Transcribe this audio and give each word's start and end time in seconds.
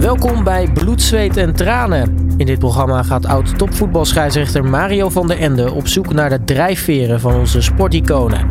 Welkom 0.00 0.44
bij 0.44 0.68
Bloed, 0.74 1.02
Zweet 1.02 1.36
en 1.36 1.54
Tranen. 1.54 2.34
In 2.36 2.46
dit 2.46 2.58
programma 2.58 3.02
gaat 3.02 3.26
oud-topvoetbalscheidsrechter 3.26 4.64
Mario 4.64 5.08
van 5.08 5.26
der 5.26 5.38
Ende 5.38 5.72
op 5.72 5.86
zoek 5.88 6.12
naar 6.12 6.30
de 6.30 6.44
drijfveren 6.44 7.20
van 7.20 7.34
onze 7.34 7.62
sporticonen. 7.62 8.50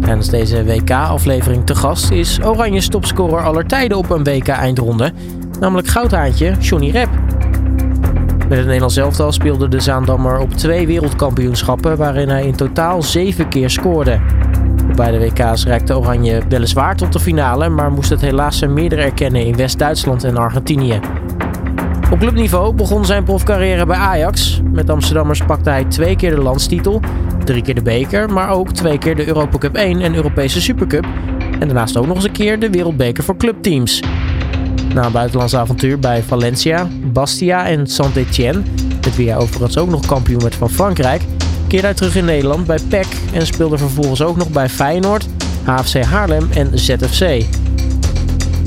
Tijdens 0.00 0.28
deze 0.28 0.64
WK-aflevering 0.64 1.66
te 1.66 1.74
gast 1.74 2.10
is 2.10 2.40
Oranje 2.44 2.88
topscorer 2.88 3.44
aller 3.44 3.66
tijden 3.66 3.98
op 3.98 4.10
een 4.10 4.24
WK-eindronde, 4.24 5.12
namelijk 5.60 5.88
goudhaantje 5.88 6.56
Johnny 6.60 6.90
Rep. 6.90 7.08
Met 8.48 8.58
het 8.58 8.66
Nederlands 8.66 8.96
elftal 8.96 9.32
speelde 9.32 9.68
de 9.68 9.80
Zaandammer 9.80 10.38
op 10.38 10.52
twee 10.52 10.86
wereldkampioenschappen 10.86 11.96
waarin 11.96 12.28
hij 12.28 12.46
in 12.46 12.56
totaal 12.56 13.02
zeven 13.02 13.48
keer 13.48 13.70
scoorde. 13.70 14.20
Op 14.90 14.96
beide 14.96 15.18
WK's 15.18 15.64
reikte 15.64 15.98
Oranje 15.98 16.42
weliswaar 16.48 16.96
tot 16.96 17.12
de 17.12 17.20
finale, 17.20 17.68
maar 17.68 17.92
moest 17.92 18.10
het 18.10 18.20
helaas 18.20 18.58
zijn 18.58 18.72
meerdere 18.72 19.02
erkennen 19.02 19.46
in 19.46 19.56
West-Duitsland 19.56 20.24
en 20.24 20.36
Argentinië. 20.36 21.00
Op 22.10 22.18
clubniveau 22.18 22.74
begon 22.74 23.04
zijn 23.04 23.24
profcarrière 23.24 23.86
bij 23.86 23.96
Ajax. 23.96 24.60
Met 24.72 24.90
Amsterdammers 24.90 25.42
pakte 25.42 25.70
hij 25.70 25.84
twee 25.84 26.16
keer 26.16 26.30
de 26.30 26.42
landstitel, 26.42 27.00
drie 27.44 27.62
keer 27.62 27.74
de 27.74 27.82
beker, 27.82 28.32
maar 28.32 28.50
ook 28.50 28.72
twee 28.72 28.98
keer 28.98 29.16
de 29.16 29.26
Europa 29.26 29.58
Cup 29.58 29.74
1 29.74 30.00
en 30.00 30.14
Europese 30.14 30.60
Supercup. 30.60 31.06
En 31.60 31.68
daarnaast 31.68 31.96
ook 31.96 32.06
nog 32.06 32.16
eens 32.16 32.24
een 32.24 32.32
keer 32.32 32.58
de 32.58 32.70
Wereldbeker 32.70 33.24
voor 33.24 33.36
clubteams. 33.36 34.02
Na 34.94 35.06
een 35.06 35.12
buitenlands 35.12 35.56
avontuur 35.56 35.98
bij 35.98 36.22
Valencia, 36.22 36.86
Bastia 37.12 37.66
en 37.66 37.86
Saint-Etienne, 37.86 38.62
met 39.04 39.16
wie 39.16 39.28
hij 39.28 39.38
overigens 39.38 39.78
ook 39.78 39.88
nog 39.88 40.06
kampioen 40.06 40.40
werd 40.40 40.54
van 40.54 40.70
Frankrijk, 40.70 41.22
keerde 41.66 41.86
hij 41.86 41.96
terug 41.96 42.16
in 42.16 42.24
Nederland 42.24 42.66
bij 42.66 42.78
PEC 42.88 43.06
en 43.32 43.46
speelde 43.46 43.78
vervolgens 43.78 44.22
ook 44.22 44.36
nog 44.36 44.50
bij 44.50 44.68
Feyenoord, 44.68 45.26
HFC 45.64 46.02
Haarlem 46.02 46.48
en 46.50 46.78
ZFC. 46.78 47.44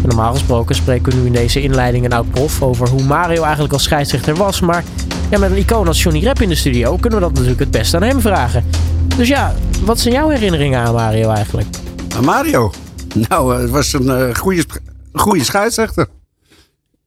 Normaal 0.04 0.34
gesproken 0.34 0.76
spreken 0.76 1.12
we 1.12 1.18
nu 1.18 1.26
in 1.26 1.34
deze 1.34 1.62
inleiding 1.62 2.06
een 2.06 2.14
oud 2.14 2.32
prof 2.32 2.62
over 2.62 2.90
hoe 2.90 3.04
Mario 3.04 3.44
eigenlijk 3.44 3.73
als 3.73 3.84
scheidsrechter 3.84 4.36
was, 4.36 4.60
maar 4.60 4.84
ja, 5.30 5.39
met 5.39 5.52
een 5.52 5.58
icoon 5.58 5.88
als 5.88 6.04
Johnny 6.04 6.23
Rep 6.23 6.42
in 6.42 6.50
de 6.50 6.56
studio 6.56 6.95
kunnen 6.95 7.20
we 7.20 7.26
dat 7.26 7.34
natuurlijk 7.34 7.59
het 7.59 7.72
best 7.72 7.94
aan 7.94 8.04
hem 8.04 8.22
vragen. 8.22 8.66
Dus 9.17 9.28
ja, 9.28 9.56
wat 9.84 10.00
zijn 10.00 10.14
jouw 10.14 10.30
herinneringen 10.30 10.80
aan 10.80 10.94
Mario 10.94 11.30
eigenlijk? 11.30 11.67
Aan 12.16 12.23
Mario? 12.23 12.72
Nou, 13.30 13.61
het 13.61 13.70
was 13.70 13.94
een 13.94 14.06
uh, 14.06 14.36
goede, 14.36 14.66
goede 15.14 15.44
scheidsrechter. 15.44 16.08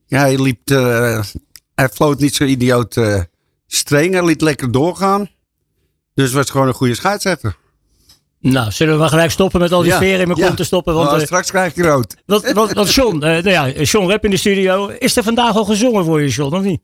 Ja, 0.05 0.19
hij 0.19 0.41
liep, 0.41 0.69
uh, 0.71 1.23
hij 1.75 1.89
floot 1.89 2.19
niet 2.19 2.35
zo 2.35 2.43
idioot 2.43 2.95
uh, 2.95 3.19
streng, 3.67 4.13
hij 4.13 4.25
liet 4.25 4.41
lekker 4.41 4.71
doorgaan. 4.71 5.29
Dus 6.21 6.29
het 6.29 6.39
was 6.39 6.49
gewoon 6.49 6.67
een 6.67 6.73
goede 6.73 6.95
scheidsrechter. 6.95 7.55
Nou, 8.39 8.71
zullen 8.71 8.93
we 8.93 8.99
maar 8.99 9.09
gelijk 9.09 9.31
stoppen 9.31 9.59
met 9.59 9.71
al 9.71 9.81
die 9.81 9.91
ja, 9.91 9.97
veren 9.97 10.19
in 10.19 10.27
mijn 10.27 10.39
ja. 10.39 10.45
kont 10.45 10.57
te 10.57 10.63
stoppen? 10.63 10.93
Want, 10.93 11.09
nou, 11.09 11.21
straks 11.21 11.49
krijg 11.49 11.75
je 11.75 11.83
rood. 11.83 12.15
Want, 12.25 12.51
want, 12.51 12.71
want 12.73 12.93
John, 12.93 13.15
uh, 13.15 13.21
nou 13.21 13.49
ja, 13.49 13.69
John 13.69 14.07
Rep 14.07 14.25
in 14.25 14.31
de 14.31 14.37
studio. 14.37 14.87
Is 14.87 15.17
er 15.17 15.23
vandaag 15.23 15.55
al 15.55 15.65
gezongen 15.65 16.05
voor 16.05 16.21
je, 16.21 16.27
John, 16.27 16.55
of 16.55 16.63
niet? 16.63 16.81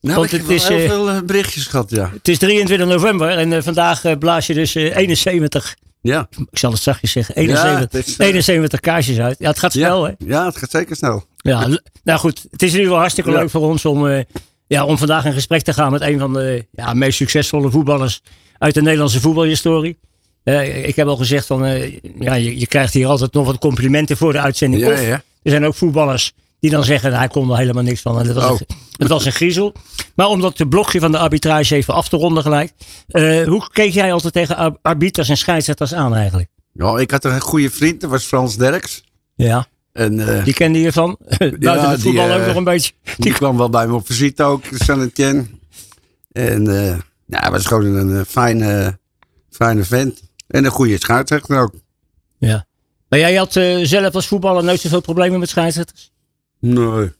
Nou, 0.00 0.16
want 0.18 0.32
ik 0.32 0.40
het 0.40 0.48
heb 0.48 0.56
is, 0.56 0.68
heel 0.68 0.88
veel 0.88 1.22
berichtjes 1.22 1.66
gehad, 1.66 1.90
ja. 1.90 2.10
Het 2.12 2.28
is 2.28 2.38
23 2.38 2.86
november 2.86 3.28
en 3.28 3.52
uh, 3.52 3.62
vandaag 3.62 4.04
uh, 4.04 4.12
blaas 4.18 4.46
je 4.46 4.54
dus 4.54 4.74
71. 4.74 5.76
Ja. 6.00 6.28
Ik 6.50 6.58
zal 6.58 6.70
het 6.70 6.82
zachtjes 6.82 7.12
zeggen. 7.12 7.34
71, 7.34 8.06
ja, 8.06 8.24
is, 8.24 8.46
71 8.46 8.80
kaarsjes 8.80 9.18
uit. 9.18 9.36
Ja, 9.38 9.48
het 9.48 9.58
gaat 9.58 9.72
snel, 9.72 10.06
ja, 10.06 10.14
hè? 10.18 10.26
Ja, 10.26 10.44
het 10.44 10.56
gaat 10.56 10.70
zeker 10.70 10.96
snel. 10.96 11.24
Ja, 11.36 11.68
nou 12.04 12.18
goed. 12.18 12.46
Het 12.50 12.62
is 12.62 12.72
nu 12.72 12.88
wel 12.88 12.98
hartstikke 12.98 13.30
leuk 13.30 13.50
voor 13.50 13.60
ons 13.60 13.84
om, 13.84 14.24
ja, 14.66 14.84
om 14.84 14.98
vandaag 14.98 15.24
in 15.24 15.32
gesprek 15.32 15.62
te 15.62 15.72
gaan 15.72 15.92
met 15.92 16.00
een 16.00 16.18
van 16.18 16.32
de 16.32 16.66
ja, 16.70 16.94
meest 16.94 17.16
succesvolle 17.16 17.70
voetballers 17.70 18.22
uit 18.58 18.74
de 18.74 18.82
Nederlandse 18.82 19.20
voetbalhistorie. 19.20 19.98
Uh, 20.44 20.86
ik 20.86 20.96
heb 20.96 21.06
al 21.06 21.16
gezegd 21.16 21.46
van, 21.46 21.64
uh, 21.64 21.92
ja, 22.18 22.34
je, 22.34 22.58
je, 22.58 22.66
krijgt 22.66 22.92
hier 22.92 23.06
altijd 23.06 23.32
nog 23.32 23.46
wat 23.46 23.58
complimenten 23.58 24.16
voor 24.16 24.32
de 24.32 24.40
uitzending. 24.40 24.82
Ja, 24.82 24.92
of 24.92 25.06
ja. 25.06 25.22
er 25.42 25.50
zijn 25.50 25.64
ook 25.64 25.74
voetballers 25.74 26.32
die 26.60 26.70
dan 26.70 26.84
zeggen, 26.84 27.12
hij 27.12 27.28
kon 27.28 27.50
er 27.50 27.56
helemaal 27.56 27.82
niks 27.82 28.00
van. 28.00 28.18
En 28.18 28.26
dat, 28.26 28.34
was, 28.34 28.44
Oh. 28.44 28.50
een, 28.50 28.76
dat 28.96 29.08
was 29.08 29.24
een 29.24 29.32
griezel. 29.32 29.72
Maar 30.14 30.26
om 30.26 30.40
dat 30.40 30.68
blokje 30.68 31.00
van 31.00 31.12
de 31.12 31.18
arbitrage 31.18 31.74
even 31.74 31.94
af 31.94 32.08
te 32.08 32.16
ronden 32.16 32.42
gelijk. 32.42 32.72
Uh, 33.08 33.46
hoe 33.46 33.68
keek 33.72 33.92
jij 33.92 34.12
altijd 34.12 34.32
tegen 34.32 34.78
arbiters 34.82 35.28
en 35.28 35.36
scheidsrechters 35.36 35.94
aan 35.94 36.14
eigenlijk? 36.14 36.48
Ja, 36.72 36.98
ik 36.98 37.10
had 37.10 37.24
een 37.24 37.40
goede 37.40 37.70
vriend, 37.70 38.00
dat 38.00 38.10
was 38.10 38.24
Frans 38.24 38.56
Derks. 38.56 39.04
Ja. 39.34 39.66
En, 39.92 40.42
die 40.44 40.54
kende 40.54 40.80
je 40.80 40.92
van? 40.92 41.16
Buiten 41.38 41.60
ja, 41.60 41.90
het 41.90 42.00
voetbal 42.00 42.26
die, 42.26 42.36
ook 42.36 42.46
nog 42.46 42.56
een 42.56 42.64
beetje. 42.64 42.92
Die 43.16 43.32
kwam 43.32 43.56
wel 43.56 43.70
bij 43.70 43.86
me 43.86 43.94
op 43.94 44.06
visite 44.06 44.42
ook, 44.42 44.62
Saint-Etienne. 44.72 45.44
En 46.32 46.64
hij 47.28 47.50
was 47.50 47.66
gewoon 47.66 47.94
een 47.94 48.24
fijne, 48.24 48.98
fijne 49.50 49.84
vent. 49.84 50.22
En 50.46 50.64
een 50.64 50.70
goede 50.70 50.98
scheidsrechter 50.98 51.60
ook. 51.60 51.74
Ja. 52.38 52.66
Maar 53.08 53.18
jij 53.18 53.34
had 53.34 53.56
uh, 53.56 53.84
zelf 53.84 54.14
als 54.14 54.26
voetballer 54.26 54.64
nooit 54.64 54.80
zoveel 54.80 55.00
problemen 55.00 55.40
met 55.40 55.48
scheidsrechters? 55.48 56.12
Nee, 56.58 57.12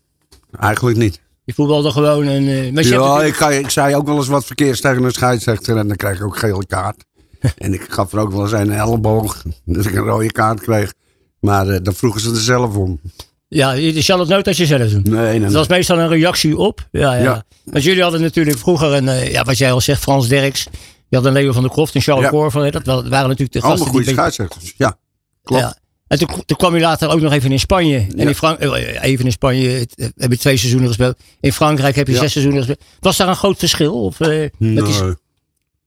eigenlijk 0.60 0.96
niet. 0.96 1.20
Je 1.44 1.54
voetbalde 1.54 1.90
gewoon 1.90 2.26
een... 2.26 2.42
Uh, 2.42 2.72
maar 2.72 2.84
ja, 2.84 3.22
ik, 3.22 3.34
ga, 3.34 3.50
ik 3.50 3.70
zei 3.70 3.94
ook 3.94 4.06
wel 4.06 4.16
eens 4.16 4.28
wat 4.28 4.44
verkeers 4.44 4.80
tegen 4.80 5.04
een 5.04 5.10
scheidsrechter 5.10 5.76
en 5.76 5.88
dan 5.88 5.96
krijg 5.96 6.18
ik 6.18 6.24
ook 6.24 6.36
gele 6.36 6.66
kaart. 6.66 7.04
en 7.58 7.74
ik 7.74 7.86
gaf 7.88 8.12
er 8.12 8.18
ook 8.18 8.32
wel 8.32 8.42
eens 8.42 8.52
een 8.52 8.72
elleboog, 8.72 9.42
dat 9.64 9.86
ik 9.86 9.94
een 9.94 10.02
rode 10.02 10.32
kaart 10.32 10.60
kreeg. 10.60 10.92
Maar 11.40 11.66
uh, 11.66 11.76
dan 11.82 11.94
vroegen 11.94 12.20
ze 12.20 12.30
er 12.30 12.36
zelf 12.40 12.76
om. 12.76 13.00
Ja, 13.48 13.72
je 13.72 14.00
zal 14.00 14.18
het 14.18 14.28
nooit 14.28 14.46
als 14.46 14.56
je 14.56 14.66
zelf 14.66 14.90
doen. 14.90 15.02
Nee, 15.02 15.30
nee, 15.38 15.40
Dat 15.40 15.52
was 15.52 15.68
meestal 15.68 15.98
een 15.98 16.08
reactie 16.08 16.56
op. 16.56 16.88
Ja, 16.90 17.14
ja. 17.14 17.22
Ja. 17.22 17.44
Want 17.64 17.84
jullie 17.84 18.02
hadden 18.02 18.20
natuurlijk 18.20 18.58
vroeger 18.58 18.92
een, 18.92 19.04
uh, 19.04 19.32
ja, 19.32 19.44
wat 19.44 19.58
jij 19.58 19.72
al 19.72 19.80
zegt, 19.80 20.00
Frans 20.02 20.28
Derks. 20.28 20.66
Je 21.08 21.16
had 21.16 21.24
een 21.24 21.32
Leo 21.32 21.52
van 21.52 21.62
der 21.62 21.70
Kroft 21.70 21.94
en 21.94 22.00
Charles 22.00 22.24
Ja. 22.24 22.30
Korver. 22.30 22.70
Dat 22.72 22.84
waren 22.84 23.08
natuurlijk 23.10 23.52
de 23.52 23.60
gasten 23.60 23.62
Allemaal 23.62 23.88
goede 23.88 24.10
scheidsrechters. 24.10 24.74
Ja, 24.76 24.98
klopt. 25.42 25.62
Ja. 25.62 25.76
En 26.06 26.18
toen, 26.18 26.28
toen 26.46 26.56
kwam 26.56 26.74
je 26.74 26.80
later 26.80 27.08
ook 27.10 27.20
nog 27.20 27.32
even 27.32 27.52
in 27.52 27.58
Spanje. 27.60 27.96
En 27.98 28.16
Ja. 28.16 28.24
in 28.28 28.34
Frank, 28.34 28.58
eh, 28.58 29.02
even 29.02 29.24
in 29.24 29.32
Spanje 29.32 29.86
eh, 29.94 30.06
heb 30.16 30.30
je 30.30 30.38
twee 30.38 30.56
seizoenen 30.56 30.88
gespeeld. 30.88 31.18
In 31.40 31.52
Frankrijk 31.52 31.96
heb 31.96 32.06
je 32.06 32.12
Ja. 32.12 32.18
zes 32.20 32.32
seizoenen 32.32 32.64
gespeeld. 32.64 32.88
Was 33.00 33.16
daar 33.16 33.28
een 33.28 33.36
groot 33.36 33.58
verschil? 33.58 34.02
Of, 34.04 34.20
eh, 34.20 34.28
Nee. 34.58 34.82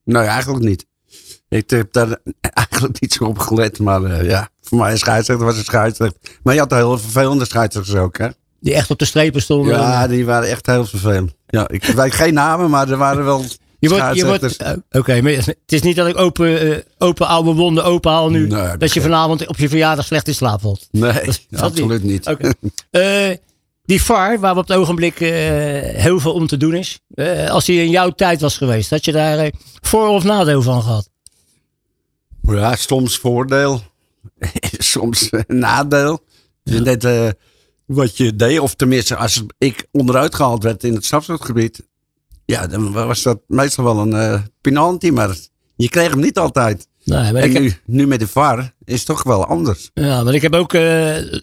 nee, 0.04 0.24
eigenlijk 0.24 0.64
niet. 0.64 0.86
Ik 1.50 1.70
heb 1.70 1.94
daar 1.94 2.18
eigenlijk 2.42 3.02
niet 3.02 3.14
zo 3.14 3.24
op 3.24 3.38
gelet. 3.40 3.80
Maar 3.80 4.04
eh, 4.04 4.30
ja, 4.30 4.50
voor 4.70 4.78
mij 4.78 4.92
een 4.92 4.98
scheidsrechter 4.98 5.46
was 5.46 5.58
een 5.58 5.64
scheidsrechter. 5.64 6.20
Maar 6.44 6.54
je 6.54 6.60
had 6.60 6.72
heel 6.72 6.98
vervelende 6.98 7.46
scheidsrechters 7.46 7.98
ook, 7.98 8.18
hè? 8.18 8.28
die 8.60 8.74
echt 8.74 8.90
op 8.92 9.00
de 9.00 9.06
strepen 9.06 9.42
stonden. 9.42 9.74
Ja, 9.78 10.08
die 10.08 10.26
waren 10.26 10.50
echt 10.50 10.66
heel 10.66 10.86
vervelend. 10.86 11.32
Ja, 11.48 11.68
ik 11.70 11.84
weet 11.84 12.14
geen 12.14 12.34
namen, 12.34 12.70
maar 12.70 12.90
er 12.90 12.98
waren 12.98 13.26
wel 13.26 13.44
Je 13.80 13.90
wordt, 13.90 14.16
je 14.16 14.26
wordt, 14.26 14.40
scheidsrechters. 14.52 14.58
eh, 14.92 15.00
Oké, 15.00 15.22
maar 15.22 15.32
het 15.32 15.56
is 15.66 15.82
niet 15.82 15.96
dat 15.96 16.08
ik 16.08 16.18
open, 16.18 16.72
eh, 16.72 16.78
open 16.98 17.28
oude 17.28 17.54
wonden 17.54 17.84
openhaal 17.84 18.30
nu. 18.30 18.48
Nee, 18.48 18.78
dat 18.78 18.94
je 18.94 19.02
vanavond 19.02 19.48
op 19.48 19.58
je 19.58 19.70
verjaardag 19.70 20.06
slecht 20.06 20.28
in 20.28 20.36
slaap 20.36 20.62
valt. 20.62 20.88
Nee, 20.92 21.14
dat 21.50 21.62
absoluut 21.62 22.04
niet. 22.04 22.36
Eh, 22.92 23.30
die 23.86 24.02
VAR, 24.04 24.40
waar 24.40 24.54
we 24.54 24.60
op 24.60 24.68
het 24.68 24.78
ogenblik 24.78 25.18
heel 25.20 26.20
veel 26.20 26.34
om 26.34 26.48
te 26.48 26.58
doen 26.58 26.74
is. 26.76 27.00
als 27.50 27.66
die 27.66 27.82
in 27.82 27.90
jouw 27.90 28.10
tijd 28.10 28.42
was 28.42 28.58
geweest, 28.58 28.90
had 28.90 29.06
je 29.06 29.12
daar 29.12 29.52
voor- 29.82 30.08
of 30.08 30.24
nadeel 30.24 30.62
van 30.62 30.82
gehad? 30.82 31.10
Ja, 32.42 32.76
soms 32.76 33.18
voordeel, 33.18 33.82
soms 34.94 35.30
eh, 35.30 35.42
nadeel. 35.48 36.20
Dus 36.64 36.80
net 36.82 37.04
eh, 37.04 37.28
wat 37.86 38.18
je 38.18 38.36
deed, 38.36 38.60
of 38.60 38.76
tenminste 38.76 39.16
als 39.16 39.44
ik 39.58 39.88
onderuit 39.92 40.36
gehaald 40.36 40.64
werd 40.64 40.84
in 40.84 40.94
het 40.94 41.06
strafschopgebied. 41.06 41.88
Ja, 42.46 42.68
dan 42.68 42.92
was 42.92 43.22
dat 43.22 43.40
meestal 43.48 43.84
wel 43.84 43.98
een 44.00 44.14
eh 44.14 44.42
penalty, 44.62 45.10
maar 45.10 45.36
je 45.76 45.90
kreeg 45.90 46.10
hem 46.10 46.20
niet 46.20 46.38
altijd. 46.38 46.88
Nee, 47.04 47.32
maar 47.32 47.42
En 47.42 47.48
ik 47.50 47.54
heb, 47.54 47.62
nu, 47.62 47.74
nu 47.86 48.08
met 48.08 48.20
de 48.20 48.28
VAR 48.28 48.74
is 48.86 48.98
het 48.98 49.06
toch 49.06 49.24
wel 49.24 49.46
anders. 49.46 49.90
ja, 49.94 50.24
maar 50.24 50.34
ik 50.34 50.42
heb 50.42 50.54
ook 50.54 50.74
in 50.74 50.82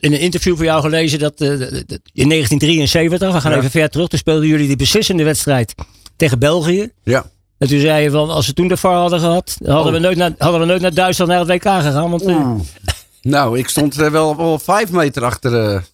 een 0.00 0.20
interview 0.20 0.56
van 0.56 0.64
jou 0.64 0.80
gelezen 0.82 1.18
dat 1.18 1.40
in 1.40 2.28
1973, 2.28 3.32
we 3.32 3.40
gaan 3.40 3.50
Ja. 3.52 3.58
even 3.58 3.70
ver 3.70 3.88
terug, 3.90 4.08
toen 4.08 4.18
speelden 4.18 4.48
jullie 4.48 4.66
die 4.66 4.76
beslissende 4.76 5.24
wedstrijd 5.24 5.74
tegen 6.16 6.38
België. 6.38 6.92
Ja, 7.02 7.30
En 7.58 7.68
toen 7.68 7.80
zei 7.80 8.02
je 8.02 8.10
van, 8.10 8.30
als 8.30 8.46
we 8.46 8.52
toen 8.52 8.68
de 8.68 8.76
VAR 8.76 8.94
hadden 8.94 9.20
gehad, 9.20 9.56
hadden, 9.64 9.86
Oh. 9.86 9.92
we, 9.92 9.98
nooit 9.98 10.16
naar, 10.16 10.32
hadden 10.38 10.60
we 10.60 10.66
nooit 10.66 10.80
naar 10.80 10.94
Duitsland 10.94 11.30
naar 11.30 11.38
het 11.40 11.48
WK 11.48 11.62
gegaan. 11.62 12.10
Want, 12.10 12.22
eh, 12.22 12.50
nou, 13.22 13.58
ik 13.58 13.68
stond 13.68 13.96
er 13.96 14.10
wel, 14.10 14.36
wel 14.36 14.58
vijf 14.58 14.90
meter 14.90 15.24
achter, 15.24 15.84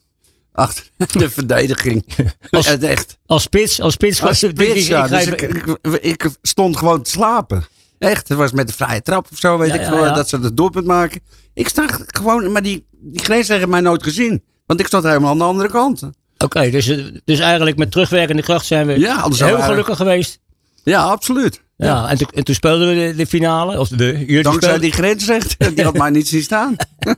achter 0.52 0.84
de 1.18 1.30
verdediging. 1.30 2.04
Als- 2.50 2.66
echt. 2.78 3.18
als 3.26 3.42
spits, 3.42 3.80
als 3.80 3.92
spits, 3.92 4.22
Als 4.22 4.38
spits, 4.38 4.86
ja. 4.86 5.08
Dus 5.08 5.26
ik, 5.26 5.42
ik, 5.42 6.00
ik 6.00 6.28
stond 6.42 6.76
gewoon 6.76 7.02
te 7.02 7.10
slapen. 7.10 7.64
Echt, 7.98 8.28
het 8.28 8.38
was 8.38 8.52
met 8.52 8.66
de 8.68 8.74
vrije 8.74 9.02
trap 9.02 9.26
of 9.32 9.38
zo, 9.38 9.58
weet 9.58 9.68
Ja, 9.68 9.74
ik 9.74 9.80
ja, 9.80 9.90
wel, 9.90 10.14
dat 10.14 10.28
ze 10.28 10.36
het 10.38 10.56
doelpunt 10.56 10.86
maken. 10.86 11.20
Ik 11.54 11.68
sta 11.68 11.86
gewoon, 12.06 12.52
maar 12.52 12.62
die, 12.62 12.86
die 12.90 13.20
grens 13.24 13.48
hebben 13.48 13.68
mij 13.68 13.80
nooit 13.80 14.02
gezien. 14.02 14.42
Want 14.66 14.80
ik 14.80 14.86
stond 14.86 15.04
helemaal 15.04 15.30
aan 15.30 15.38
de 15.38 15.44
andere 15.44 15.68
kant. 15.68 16.02
Oké, 16.38 16.70
dus, 16.70 16.86
dus 17.24 17.38
eigenlijk 17.38 17.76
met 17.76 17.90
terugwerkende 17.90 18.42
kracht 18.42 18.66
zijn 18.66 18.86
we 18.86 18.98
Ja, 18.98 19.28
heel 19.30 19.60
gelukkig 19.62 19.96
geweest. 19.96 20.38
Ja, 20.84 21.02
absoluut. 21.02 21.60
Ja, 21.76 22.08
en, 22.08 22.18
toen, 22.18 22.28
en 22.34 22.44
toen 22.44 22.54
speelden 22.54 22.88
we 22.88 22.94
de, 22.94 23.14
de 23.16 23.26
finale. 23.26 23.78
Of 23.78 23.88
de, 23.88 23.96
Dankzij 24.42 24.52
speelden- 24.52 24.80
die 24.80 24.92
grensrechter, 24.92 25.74
die 25.74 25.84
had 25.84 25.96
mij 26.04 26.10
niet 26.10 26.28
zien 26.28 26.42
staan. 26.42 26.76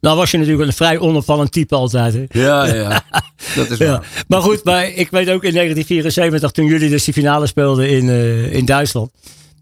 Nou 0.00 0.16
was 0.16 0.30
je 0.30 0.38
natuurlijk 0.38 0.66
een 0.68 0.72
vrij 0.72 0.98
onopvallend 0.98 1.52
type 1.52 1.74
altijd. 1.74 2.14
Hè? 2.14 2.24
Ja, 2.28 2.66
ja. 2.74 3.04
Dat 3.54 3.70
is 3.70 3.78
Ja. 3.86 3.86
waar. 3.86 4.24
Maar 4.28 4.40
goed, 4.40 4.64
maar 4.64 4.84
ik 4.88 5.10
weet 5.10 5.28
ook 5.30 5.44
in 5.44 5.52
1974, 5.52 6.50
toen 6.50 6.66
jullie 6.66 6.90
dus 6.90 7.04
die 7.04 7.14
finale 7.14 7.46
speelden 7.46 7.88
in, 7.90 8.08
eh, 8.08 8.52
in 8.52 8.64
Duitsland. 8.64 9.10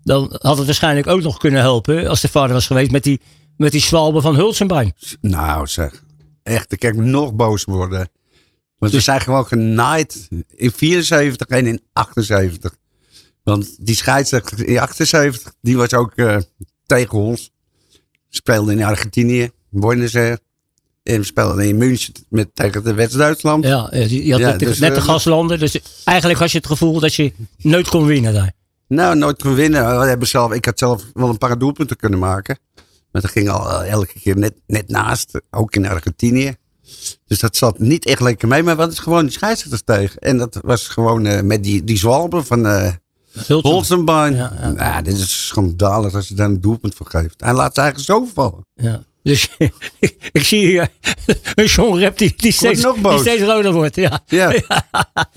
Dan 0.04 0.36
had 0.40 0.56
het 0.56 0.66
waarschijnlijk 0.66 1.06
ook 1.06 1.22
nog 1.22 1.38
kunnen 1.38 1.60
helpen 1.60 2.06
als 2.08 2.20
de 2.20 2.28
vader 2.28 2.52
was 2.52 2.66
geweest 2.66 2.90
met 2.90 3.02
die, 3.02 3.20
met 3.56 3.72
die 3.72 3.80
zwalbe 3.80 4.20
van 4.20 4.34
Hulsenbein. 4.34 4.92
Nou 5.20 5.66
zeg, 5.66 6.02
echt, 6.42 6.72
ik 6.72 6.78
kan 6.78 7.10
nog 7.10 7.32
boos 7.34 7.64
worden. 7.64 8.08
Want 8.78 8.92
we 8.92 9.00
zijn 9.00 9.20
gewoon 9.20 9.46
genaaid 9.46 10.28
in 10.56 10.72
74 10.72 11.46
en 11.46 11.66
in 11.66 11.80
78. 11.92 12.74
Want 13.50 13.86
die 13.86 13.96
scheidsrechter 13.96 14.66
in 14.66 14.78
78, 14.78 15.52
die 15.60 15.76
was 15.76 15.94
ook 15.94 16.12
eh, 16.14 16.36
tegen 16.86 17.18
ons. 17.18 17.50
We 17.90 17.98
speelden 18.36 18.78
in 18.78 18.84
Argentinië, 18.84 19.50
Buenos 19.68 20.14
Aires. 20.14 20.38
En 21.02 21.18
we 21.18 21.24
speelden 21.24 21.68
in 21.68 21.76
München 21.76 22.14
met, 22.28 22.48
tegen 22.54 22.84
de 22.84 22.94
West-Duitsland. 22.94 23.64
Ja, 23.64 23.88
je 23.92 24.30
had 24.30 24.40
Ja, 24.40 24.50
net, 24.50 24.58
de- 24.58 24.64
dus, 24.64 24.78
net 24.78 24.94
de 24.94 25.00
eh, 25.00 25.06
gaslanden. 25.06 25.58
Dus 25.58 25.80
eigenlijk 26.04 26.38
had 26.38 26.50
je 26.50 26.56
het 26.58 26.66
gevoel 26.66 27.00
dat 27.00 27.14
je 27.14 27.32
nooit 27.58 27.88
kon 27.88 28.06
winnen 28.06 28.32
daar. 28.32 28.52
Nou, 28.88 29.16
nooit 29.16 29.42
kon 29.42 29.54
winnen. 29.54 29.98
We 30.00 30.06
hebben 30.06 30.28
zelf, 30.28 30.52
ik 30.52 30.64
had 30.64 30.78
zelf 30.78 31.04
wel 31.14 31.28
een 31.28 31.38
paar 31.38 31.58
doelpunten 31.58 31.96
kunnen 31.96 32.18
maken. 32.18 32.58
Maar 33.10 33.22
dat 33.22 33.30
ging 33.30 33.48
al 33.48 33.70
eh, 33.82 33.90
elke 33.90 34.12
keer 34.20 34.38
net, 34.38 34.54
net 34.66 34.88
naast. 34.88 35.40
Ook 35.50 35.74
in 35.74 35.88
Argentinië. 35.88 36.54
Dus 37.26 37.38
dat 37.38 37.56
zat 37.56 37.78
niet 37.78 38.06
echt 38.06 38.20
lekker 38.20 38.48
mee. 38.48 38.62
Maar 38.62 38.76
wat 38.76 38.92
is 38.92 38.98
gewoon 38.98 39.22
die 39.22 39.32
scheidsrechters 39.32 39.82
tegen. 39.84 40.18
En 40.20 40.38
dat 40.38 40.58
was 40.62 40.88
gewoon 40.88 41.26
eh, 41.26 41.42
met 41.42 41.62
die, 41.64 41.84
die 41.84 41.98
zwalben 41.98 42.44
van 42.46 42.66
eh. 42.66 42.92
Holzenbein. 43.60 44.34
Ja, 44.34 44.52
ja. 44.60 44.70
Nou, 44.70 45.02
dit 45.02 45.16
is 45.16 45.46
schandalig 45.46 46.14
als 46.14 46.28
je 46.28 46.34
daar 46.34 46.48
een 46.48 46.60
doelpunt 46.60 46.94
voor 46.94 47.06
geeft. 47.06 47.40
Hij 47.40 47.52
laat 47.52 47.74
ze 47.74 47.80
eigenlijk 47.80 48.10
zo 48.10 48.28
vallen. 48.34 48.66
Ja. 48.74 49.02
Dus 49.22 49.48
ik 50.32 50.44
zie 50.44 50.66
hier 50.66 50.88
een 51.54 51.64
John 51.64 51.98
Rep 51.98 52.18
die, 52.18 52.34
die, 52.36 52.52
steeds, 52.52 52.82
die 53.02 53.18
steeds 53.18 53.42
roder 53.42 53.72
wordt. 53.72 53.96
Ja. 53.96 54.20
Ja. 54.30 54.52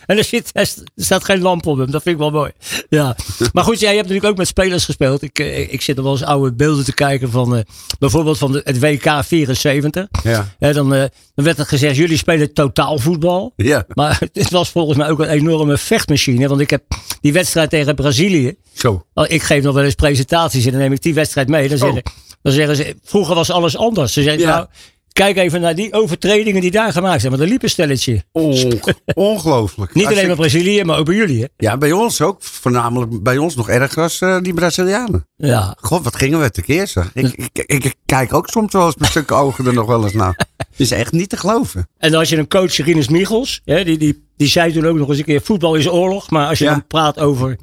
En 0.05 0.17
er, 0.17 0.23
zit, 0.23 0.49
er 0.53 0.69
staat 0.95 1.23
geen 1.23 1.41
lamp 1.41 1.65
op 1.65 1.77
hem. 1.77 1.91
Dat 1.91 2.01
vind 2.01 2.15
ik 2.15 2.21
wel 2.21 2.31
mooi. 2.31 2.51
Ja. 2.89 3.15
Maar 3.53 3.63
goed, 3.63 3.79
jij 3.79 3.89
hebt 3.95 4.01
natuurlijk 4.07 4.31
ook 4.31 4.37
met 4.37 4.47
spelers 4.47 4.85
gespeeld. 4.85 5.21
Ik, 5.21 5.39
eh, 5.39 5.73
ik 5.73 5.81
zit 5.81 5.97
er 5.97 6.03
wel 6.03 6.11
eens 6.11 6.23
oude 6.23 6.53
beelden 6.53 6.85
te 6.85 6.93
kijken 6.93 7.31
van 7.31 7.55
eh, 7.55 7.61
bijvoorbeeld 7.99 8.37
van 8.37 8.51
de, 8.51 8.61
het 8.63 8.79
WK 8.79 9.23
74. 9.23 10.07
Ja. 10.23 10.47
Dan, 10.59 10.93
eh, 10.93 11.03
dan 11.35 11.45
werd 11.45 11.59
er 11.59 11.65
gezegd, 11.65 11.95
jullie 11.95 12.17
spelen 12.17 12.53
totaalvoetbal. 12.53 13.53
Ja, 13.55 13.85
Maar 13.93 14.21
het 14.33 14.49
was 14.49 14.69
volgens 14.69 14.97
mij 14.97 15.09
ook 15.09 15.19
een 15.19 15.29
enorme 15.29 15.77
vechtmachine. 15.77 16.47
Want 16.47 16.61
ik 16.61 16.69
heb 16.69 16.83
die 17.21 17.33
wedstrijd 17.33 17.69
tegen 17.69 17.95
Brazilië. 17.95 18.55
zo. 18.73 19.05
Oh, 19.13 19.25
Ik 19.27 19.43
geef 19.43 19.63
nog 19.63 19.75
wel 19.75 19.83
eens 19.83 19.95
presentaties 19.95 20.65
en 20.65 20.71
dan 20.71 20.79
neem 20.79 20.91
ik 20.91 21.01
die 21.01 21.13
wedstrijd 21.13 21.47
mee. 21.47 21.69
Dan 21.69 22.01
dan 22.43 22.53
zeggen 22.53 22.75
ze, 22.75 22.95
vroeger 23.03 23.35
was 23.35 23.51
alles 23.51 23.72
anders. 23.77 24.13
Ze 24.13 24.21
zeggen, 24.23 24.41
Ja. 24.41 24.55
nou, 24.55 24.67
kijk 25.13 25.37
even 25.37 25.61
naar 25.61 25.75
die 25.75 25.93
overtredingen 25.93 26.61
die 26.61 26.71
daar 26.71 26.91
gemaakt 26.91 27.19
zijn. 27.21 27.31
Want 27.31 27.43
er 27.43 27.49
liep 27.49 27.63
een 27.63 27.69
stelletje. 27.69 28.23
On- 28.31 28.79
ongelooflijk. 29.13 29.93
Niet 29.93 30.03
Als 30.05 30.13
alleen 30.13 30.27
je- 30.29 30.35
bij 30.35 30.45
Brazilië, 30.45 30.83
maar 30.83 30.97
ook 30.99 31.05
bij 31.05 31.15
jullie. 31.15 31.41
Hè? 31.41 31.47
Ja, 31.57 31.77
bij 31.77 31.91
ons 31.91 32.21
ook. 32.21 32.37
Voornamelijk 32.43 33.23
bij 33.23 33.37
ons 33.37 33.55
nog 33.55 33.69
erger 33.69 34.01
als 34.03 34.21
eh, 34.21 34.37
die 34.41 34.53
Brazilianen. 34.53 35.27
Ja. 35.35 35.75
God, 35.81 36.03
wat 36.03 36.15
gingen 36.15 36.39
we 36.39 36.51
tekeer 36.51 36.87
zeg. 36.87 37.09
Ik, 37.13 37.33
ik, 37.35 37.63
ik, 37.65 37.83
ik 37.83 37.95
kijk 38.05 38.33
ook 38.33 38.47
soms 38.49 38.73
wel 38.73 38.85
eens 38.85 38.95
met 38.95 39.09
stukken 39.09 39.35
ogen 39.43 39.65
er 39.65 39.73
nog 39.73 39.85
wel 39.87 40.03
eens 40.03 40.13
naar. 40.13 40.47
Het 40.57 40.79
is 40.79 40.91
echt 40.91 41.11
niet 41.11 41.29
te 41.29 41.37
geloven. 41.37 41.87
En 41.97 42.09
dan 42.11 42.19
had 42.19 42.29
je 42.29 42.37
een 42.37 42.47
coach, 42.47 42.75
Rinus 42.77 43.07
Michels. 43.07 43.61
Hè, 43.65 43.83
die, 43.83 43.97
die, 43.97 44.27
die 44.37 44.47
zei 44.47 44.73
toen 44.73 44.85
ook 44.87 44.97
nog 44.97 45.09
eens 45.09 45.17
een 45.17 45.23
keer, 45.23 45.41
voetbal 45.41 45.75
is 45.75 45.87
oorlog. 45.89 46.29
Maar 46.29 46.47
als 46.47 46.57
je 46.59 46.65
Ja. 46.65 46.71
dan 46.71 46.87
praat 46.87 47.19
over 47.19 47.57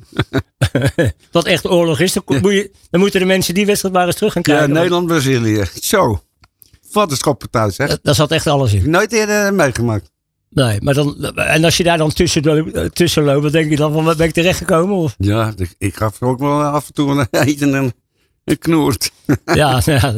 wat 1.32 1.44
echt 1.46 1.66
oorlog 1.70 2.00
is, 2.00 2.12
dan, 2.12 2.22
Ja. 2.26 2.38
moet 2.40 2.52
je, 2.52 2.70
dan 2.90 3.00
moeten 3.00 3.20
de 3.20 3.26
mensen 3.26 3.54
die 3.54 3.66
wedstrijd 3.66 3.94
maar 3.94 4.06
eens 4.06 4.16
terug 4.16 4.32
gaan 4.32 4.42
Ja, 4.46 4.52
kijken. 4.56 4.74
Nederland-Brazilië. 4.74 5.64
Zo. 5.80 6.22
Wat 6.92 7.10
een 7.10 7.16
schoppartij 7.16 7.70
zeg. 7.70 7.88
Daar- 7.88 7.98
Daar 8.02 8.14
zat 8.14 8.30
echt 8.30 8.46
alles 8.46 8.72
in. 8.72 8.90
Nooit 8.90 9.12
eerder 9.12 9.54
meegemaakt. 9.54 10.10
Nee, 10.50 10.80
maar 10.80 10.94
dan, 10.94 11.24
en 11.36 11.64
als 11.64 11.76
je 11.76 11.82
daar 11.82 11.98
dan 11.98 12.12
tussen, 12.12 12.42
lo- 12.44 12.88
tussen 12.88 13.24
loopt, 13.24 13.42
wat 13.42 13.52
denk 13.52 13.70
je 13.70 13.76
dan 13.76 13.92
van, 13.92 14.04
wat 14.04 14.16
ben 14.16 14.26
ik 14.26 14.32
terechtgekomen? 14.32 14.96
Of? 14.96 15.14
Ja, 15.18 15.52
ik, 15.78 15.94
gaf 15.96 16.20
er 16.20 16.26
ook 16.26 16.38
wel 16.38 16.62
af 16.62 16.86
en 16.86 16.92
toe 16.94 17.10
een 17.10 17.26
eten 17.30 17.74
en 17.74 17.92
een 18.44 18.58
knoert. 18.58 19.10
Ja, 19.44 19.80
ja, 19.84 20.12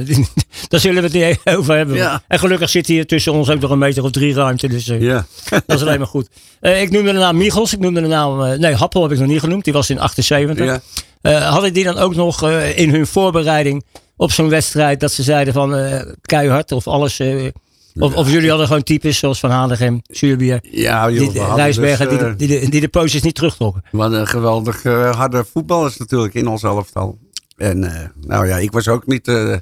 daar 0.68 0.80
zullen 0.80 1.02
we 1.10 1.18
het 1.18 1.44
niet 1.44 1.54
over 1.56 1.76
hebben. 1.76 1.96
Ja. 1.96 2.22
En 2.28 2.38
gelukkig 2.38 2.70
zit 2.70 2.86
hier 2.86 3.06
tussen 3.06 3.32
ons 3.32 3.50
ook 3.50 3.60
nog 3.60 3.70
een 3.70 3.78
meter 3.78 4.02
of 4.04 4.10
drie 4.10 4.34
ruimte. 4.34 4.68
Dus 4.68 4.88
eh, 4.88 5.00
Ja. 5.00 5.26
dat 5.50 5.62
is 5.66 5.80
alleen 5.82 5.98
maar 5.98 6.06
goed. 6.08 6.28
Eh, 6.60 6.82
ik 6.82 6.90
noemde 6.90 7.12
de 7.12 7.18
naam 7.18 7.36
Michels. 7.36 7.72
Ik 7.72 7.78
noemde 7.78 8.00
de 8.00 8.06
naam... 8.06 8.42
eh, 8.42 8.58
nee, 8.58 8.74
Happel 8.74 9.02
heb 9.02 9.12
ik 9.12 9.18
nog 9.18 9.28
niet 9.28 9.40
genoemd. 9.40 9.64
Die 9.64 9.72
was 9.72 9.90
in 9.90 9.98
78. 10.00 10.64
ja. 10.66 10.80
Eh, 11.22 11.50
had 11.52 11.64
ik 11.64 11.74
die 11.74 11.84
dan 11.84 11.98
ook 11.98 12.14
nog 12.14 12.42
eh, 12.42 12.78
in 12.78 12.90
hun 12.90 13.06
voorbereiding 13.06 13.84
op 14.22 14.32
zo'n 14.32 14.48
wedstrijd... 14.48 15.00
dat 15.00 15.12
ze 15.12 15.22
zeiden 15.22 15.54
van 15.54 15.74
eh, 15.74 16.00
keihard 16.22 16.72
of 16.72 16.86
alles... 16.86 17.18
eh, 17.18 17.48
of, 17.94 18.14
of 18.14 18.30
jullie 18.30 18.48
hadden 18.48 18.66
gewoon 18.66 18.82
types 18.82 19.18
zoals 19.18 19.40
Van 19.40 19.50
Hanegem, 19.50 20.00
Zuurbier... 20.06 20.58
Ja, 20.70 21.10
joh, 21.10 21.32
Die, 21.32 21.54
Rijsbergen, 21.54 22.08
dus, 22.08 22.18
die, 22.18 22.26
eh, 22.26 22.30
de- 22.30 22.46
die, 22.46 22.60
de, 22.60 22.68
die 22.68 22.80
de 22.80 22.88
postjes 22.88 23.22
niet 23.22 23.34
terugtrokken. 23.34 23.82
Hadden 23.90 24.20
een 24.20 24.26
geweldig 24.26 24.84
eh, 24.84 25.14
harde 25.14 25.44
voetballers 25.52 25.96
natuurlijk 25.96 26.34
in 26.34 26.46
ons 26.48 26.62
elftal. 26.62 27.18
En 27.56 27.84
eh, 27.84 28.08
nou 28.20 28.46
ja, 28.46 28.56
ik 28.56 28.72
was 28.72 28.88
ook 28.88 29.06
niet 29.06 29.28
eh, 29.28 29.56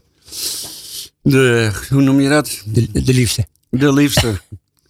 de, 1.22 1.70
hoe 1.90 2.02
noem 2.02 2.20
je 2.20 2.28
dat? 2.28 2.62
De, 2.66 3.02
de 3.04 3.12
liefste. 3.14 3.46
De 3.70 3.92
liefste. 3.92 4.40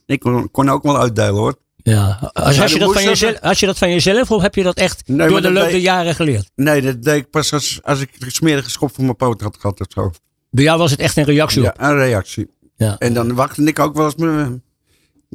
ik 0.07 0.21
kon, 0.21 0.51
kon 0.51 0.69
ook 0.71 0.83
wel 0.83 0.99
uitdelen 1.01 1.35
hoor. 1.35 1.55
Ja. 1.83 2.31
Als, 2.33 2.57
Ja, 2.57 2.65
je 2.65 2.79
dat 2.79 2.93
van 2.93 3.03
jezelf, 3.03 3.41
als 3.41 3.61
je 3.61 3.67
dat 3.67 3.79
van 3.79 3.91
jezelf 3.91 4.31
of 4.31 4.43
heb 4.43 4.55
je 4.55 4.63
dat 4.63 4.77
echt 4.77 5.03
Nee, 5.07 5.29
door 5.29 5.43
de 5.43 5.53
der 5.53 5.77
jaren 5.77 6.15
geleerd? 6.15 6.51
Nee, 6.55 6.83
dat 6.83 7.03
deed 7.03 7.17
ik 7.17 7.31
pas 7.31 7.53
als, 7.53 7.79
als 7.83 8.01
ik 8.01 8.11
een 8.19 8.31
smerige 8.31 8.71
schop 8.71 8.95
voor 8.95 9.05
mijn 9.05 9.17
poot 9.17 9.41
had 9.41 9.57
gehad 9.61 9.81
of 9.81 9.87
zo. 9.89 10.11
Bij 10.51 10.65
jou 10.65 10.79
was 10.79 10.91
het 10.91 11.01
echt 11.01 11.17
een 11.17 11.25
reactie 11.25 11.61
op. 11.61 11.75
Ja, 11.77 11.91
een 11.91 11.97
reactie. 11.97 12.51
Ja. 12.77 12.99
En 12.99 13.15
dan 13.15 13.35
wachtte 13.35 13.65
ik 13.65 13.79
ook 13.79 13.95
wel 13.95 14.05
eens 14.05 14.15
me, 14.15 14.61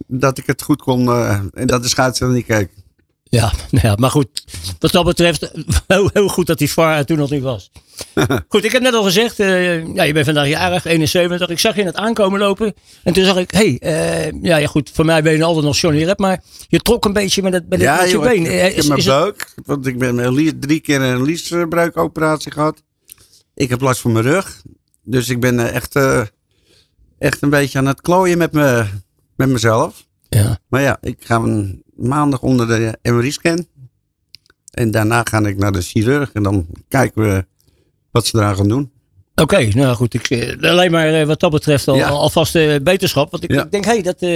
dat 0.07 0.37
ik 0.37 0.45
het 0.45 0.61
goed 0.61 0.81
kon 0.81 1.07
eh, 1.07 1.39
en 1.53 1.67
dat 1.67 1.81
de 1.83 1.89
scheidsrechter 1.89 2.37
niet 2.37 2.45
keek. 2.45 2.69
Ja, 3.23 3.53
nou 3.69 3.87
ja, 3.87 3.95
maar 3.95 4.11
goed. 4.11 4.43
Wat 4.79 4.91
dat 4.91 5.05
betreft, 5.05 5.51
heel, 5.87 6.09
heel 6.13 6.27
goed 6.27 6.47
dat 6.47 6.57
die 6.57 6.71
VAR 6.71 7.05
toen 7.05 7.17
nog 7.17 7.29
niet 7.29 7.41
was. 7.41 7.71
goed, 8.49 8.63
ik 8.63 8.71
heb 8.71 8.81
net 8.81 8.93
al 8.93 9.03
gezegd, 9.03 9.39
eh, 9.39 9.85
ja, 9.95 10.03
je 10.03 10.13
bent 10.13 10.25
vandaag 10.25 10.47
jarig, 10.47 10.85
71. 10.85 11.49
Ik 11.49 11.59
zag 11.59 11.75
je 11.75 11.83
net 11.83 11.95
aankomen 11.95 12.39
lopen. 12.39 12.73
En 13.03 13.13
toen 13.13 13.23
zag 13.25 13.37
ik, 13.37 13.51
hé, 13.51 13.77
hey, 13.79 14.25
eh, 14.25 14.31
ja, 14.41 14.57
ja, 14.57 14.67
goed, 14.67 14.91
voor 14.93 15.05
mij 15.05 15.23
ben 15.23 15.33
je 15.37 15.43
altijd 15.43 15.65
nog 15.65 15.77
Johnny 15.77 16.03
Rep. 16.03 16.19
Maar 16.19 16.43
je 16.67 16.79
trok 16.79 17.05
een 17.05 17.13
beetje 17.13 17.41
met, 17.41 17.53
het, 17.53 17.69
met, 17.69 17.79
met 17.79 18.01
je 18.01 18.09
joh, 18.09 18.23
been. 18.23 18.41
ik, 18.41 18.47
Eh, 18.47 18.55
ik 18.55 18.61
heb 18.61 18.77
is- 18.77 18.87
mijn 18.87 18.99
is 18.99 19.05
het- 19.05 19.13
buik, 19.15 19.53
want 19.65 19.87
ik 19.87 19.97
ben 19.97 20.59
drie 20.59 20.79
keer 20.79 21.01
een 21.01 21.23
liesbruikoperatie 21.23 22.51
gehad. 22.51 22.83
Ik 23.53 23.69
heb 23.69 23.81
last 23.81 24.01
van 24.01 24.11
mijn 24.11 24.25
rug. 24.25 24.61
Dus 25.03 25.29
ik 25.29 25.39
ben 25.39 25.71
echt, 25.73 25.95
echt 27.17 27.41
een 27.41 27.49
beetje 27.49 27.77
aan 27.77 27.85
het 27.85 28.01
klooien 28.01 28.37
met, 28.37 28.51
me, 28.51 28.85
met 29.35 29.49
mezelf. 29.49 30.05
Ja. 30.29 30.59
Maar 30.67 30.81
ja, 30.81 30.97
ik 31.01 31.17
ga 31.19 31.35
een 31.35 31.83
maandag 31.95 32.41
onder 32.41 32.67
de 32.67 32.97
MRI-scan. 33.11 33.67
En 34.71 34.91
daarna 34.91 35.21
ga 35.23 35.39
ik 35.45 35.57
naar 35.57 35.71
de 35.71 35.81
chirurg 35.81 36.31
en 36.33 36.43
dan 36.43 36.65
kijken 36.87 37.21
we 37.21 37.45
wat 38.15 38.25
ze 38.25 38.37
eraan 38.37 38.55
gaan 38.55 38.67
doen. 38.67 38.91
Oké, 39.35 39.67
nou 39.73 39.95
goed. 39.95 40.13
Ik, 40.13 40.29
eh, 40.29 40.69
alleen 40.71 40.91
maar 40.91 41.13
eh, 41.13 41.25
wat 41.27 41.39
dat 41.39 41.51
betreft 41.51 41.87
al, 41.87 41.95
Ja. 41.95 42.07
al- 42.07 42.19
alvast 42.19 42.55
eh, 42.55 42.75
beterschap. 42.83 43.31
Want 43.31 43.43
ik, 43.43 43.51
Ja. 43.51 43.63
ik 43.63 43.71
denk, 43.71 43.85
hé, 43.85 43.91
hey, 43.91 44.01
dat... 44.01 44.15
eh, 44.19 44.35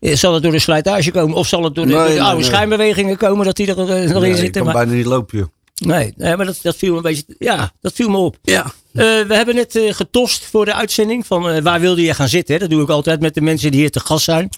eh, 0.00 0.16
zal 0.16 0.34
het 0.34 0.42
door 0.42 0.52
de 0.52 0.58
slijtage 0.58 1.10
komen? 1.10 1.36
Of 1.36 1.46
zal 1.48 1.64
het 1.64 1.74
door 1.74 1.86
de, 1.86 1.90
Nee, 1.92 1.98
door 2.00 2.08
de 2.08 2.14
nee, 2.14 2.22
oude 2.22 2.40
nee. 2.40 2.50
schijnbewegingen 2.50 3.16
komen 3.16 3.44
dat 3.46 3.56
die 3.56 3.66
er 3.66 3.78
eh, 3.78 3.86
nog 3.86 3.96
in 4.14 4.20
Nee, 4.20 4.30
ik 4.30 4.36
zitten? 4.36 4.52
kan 4.52 4.64
Maar, 4.64 4.74
bijna 4.84 4.92
niet 4.98 5.06
lopen, 5.06 5.38
joh. 5.38 5.46
nee, 5.74 6.12
nee, 6.16 6.36
maar 6.36 6.46
dat, 6.46 6.58
dat 6.62 6.76
viel 6.76 6.90
me 6.90 6.96
een 6.96 7.02
beetje... 7.02 7.24
Ja, 7.38 7.72
dat 7.80 7.92
viel 7.92 8.08
me 8.08 8.16
op. 8.16 8.36
Ja. 8.42 8.64
Eh, 8.92 9.02
we 9.02 9.34
hebben 9.34 9.54
net 9.54 9.76
eh, 9.76 9.92
getost 9.94 10.44
voor 10.44 10.64
de 10.64 10.74
uitzending 10.74 11.26
van 11.26 11.48
eh, 11.50 11.62
waar 11.62 11.80
wilde 11.80 12.02
je 12.02 12.14
gaan 12.14 12.28
zitten. 12.28 12.54
hè? 12.54 12.60
Dat 12.60 12.70
doe 12.70 12.82
ik 12.82 12.88
altijd 12.88 13.20
met 13.20 13.34
de 13.34 13.40
mensen 13.40 13.70
die 13.70 13.80
hier 13.80 13.90
te 13.90 14.00
gast 14.00 14.24
zijn. 14.24 14.48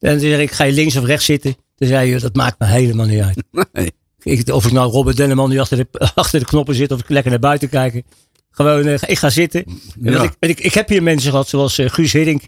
En 0.00 0.10
dan 0.10 0.20
zeg 0.20 0.38
ik, 0.40 0.50
ga 0.50 0.64
je 0.64 0.72
links 0.72 0.96
of 0.96 1.04
rechts 1.04 1.24
zitten? 1.24 1.56
Dan 1.76 1.88
zei 1.88 2.10
je, 2.10 2.18
dat 2.20 2.34
maakt 2.34 2.58
me 2.58 2.66
helemaal 2.66 3.06
niet 3.06 3.20
uit. 3.22 3.42
Nee. 3.72 3.92
Ik, 4.24 4.48
of 4.52 4.66
ik 4.66 4.72
nou 4.72 4.90
Robert 4.90 5.16
Denneman 5.16 5.50
die 5.50 5.60
achter 5.60 5.76
de, 5.76 5.86
achter 6.14 6.38
de 6.40 6.46
knoppen 6.46 6.74
zit 6.74 6.92
of 6.92 7.00
ik 7.00 7.08
lekker 7.08 7.30
naar 7.30 7.40
buiten 7.40 7.68
kijken. 7.68 8.02
Gewoon, 8.50 8.86
eh, 8.86 8.94
ik 9.06 9.18
ga 9.18 9.30
zitten. 9.30 9.64
En 9.64 10.12
Ja. 10.12 10.18
want 10.18 10.30
ik, 10.40 10.48
ik, 10.50 10.60
ik 10.60 10.74
heb 10.74 10.88
hier 10.88 11.02
mensen 11.02 11.30
gehad 11.30 11.48
zoals 11.48 11.78
eh, 11.78 11.90
Guus 11.90 12.12
Hiddink 12.12 12.42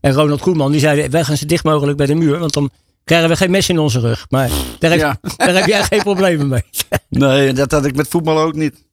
en 0.00 0.12
Ronald 0.12 0.40
Koeman. 0.40 0.70
Die 0.70 0.80
zeiden, 0.80 1.10
wij 1.10 1.24
gaan 1.24 1.36
zo 1.36 1.46
dicht 1.46 1.64
mogelijk 1.64 1.96
bij 1.96 2.06
de 2.06 2.14
muur. 2.14 2.38
Want 2.38 2.52
dan 2.52 2.70
krijgen 3.04 3.28
we 3.28 3.36
geen 3.36 3.50
mes 3.50 3.68
in 3.68 3.78
onze 3.78 4.00
rug. 4.00 4.26
Maar 4.28 4.50
daar 4.78 4.90
heb, 4.90 5.00
Ja. 5.00 5.18
daar 5.36 5.54
heb 5.54 5.66
jij 5.66 5.82
geen 5.82 6.02
problemen 6.02 6.48
mee. 6.48 6.62
Nee, 7.08 7.52
dat 7.52 7.70
had 7.70 7.84
ik 7.84 7.96
met 7.96 8.08
voetbal 8.08 8.38
ook 8.40 8.54
niet. 8.54 8.84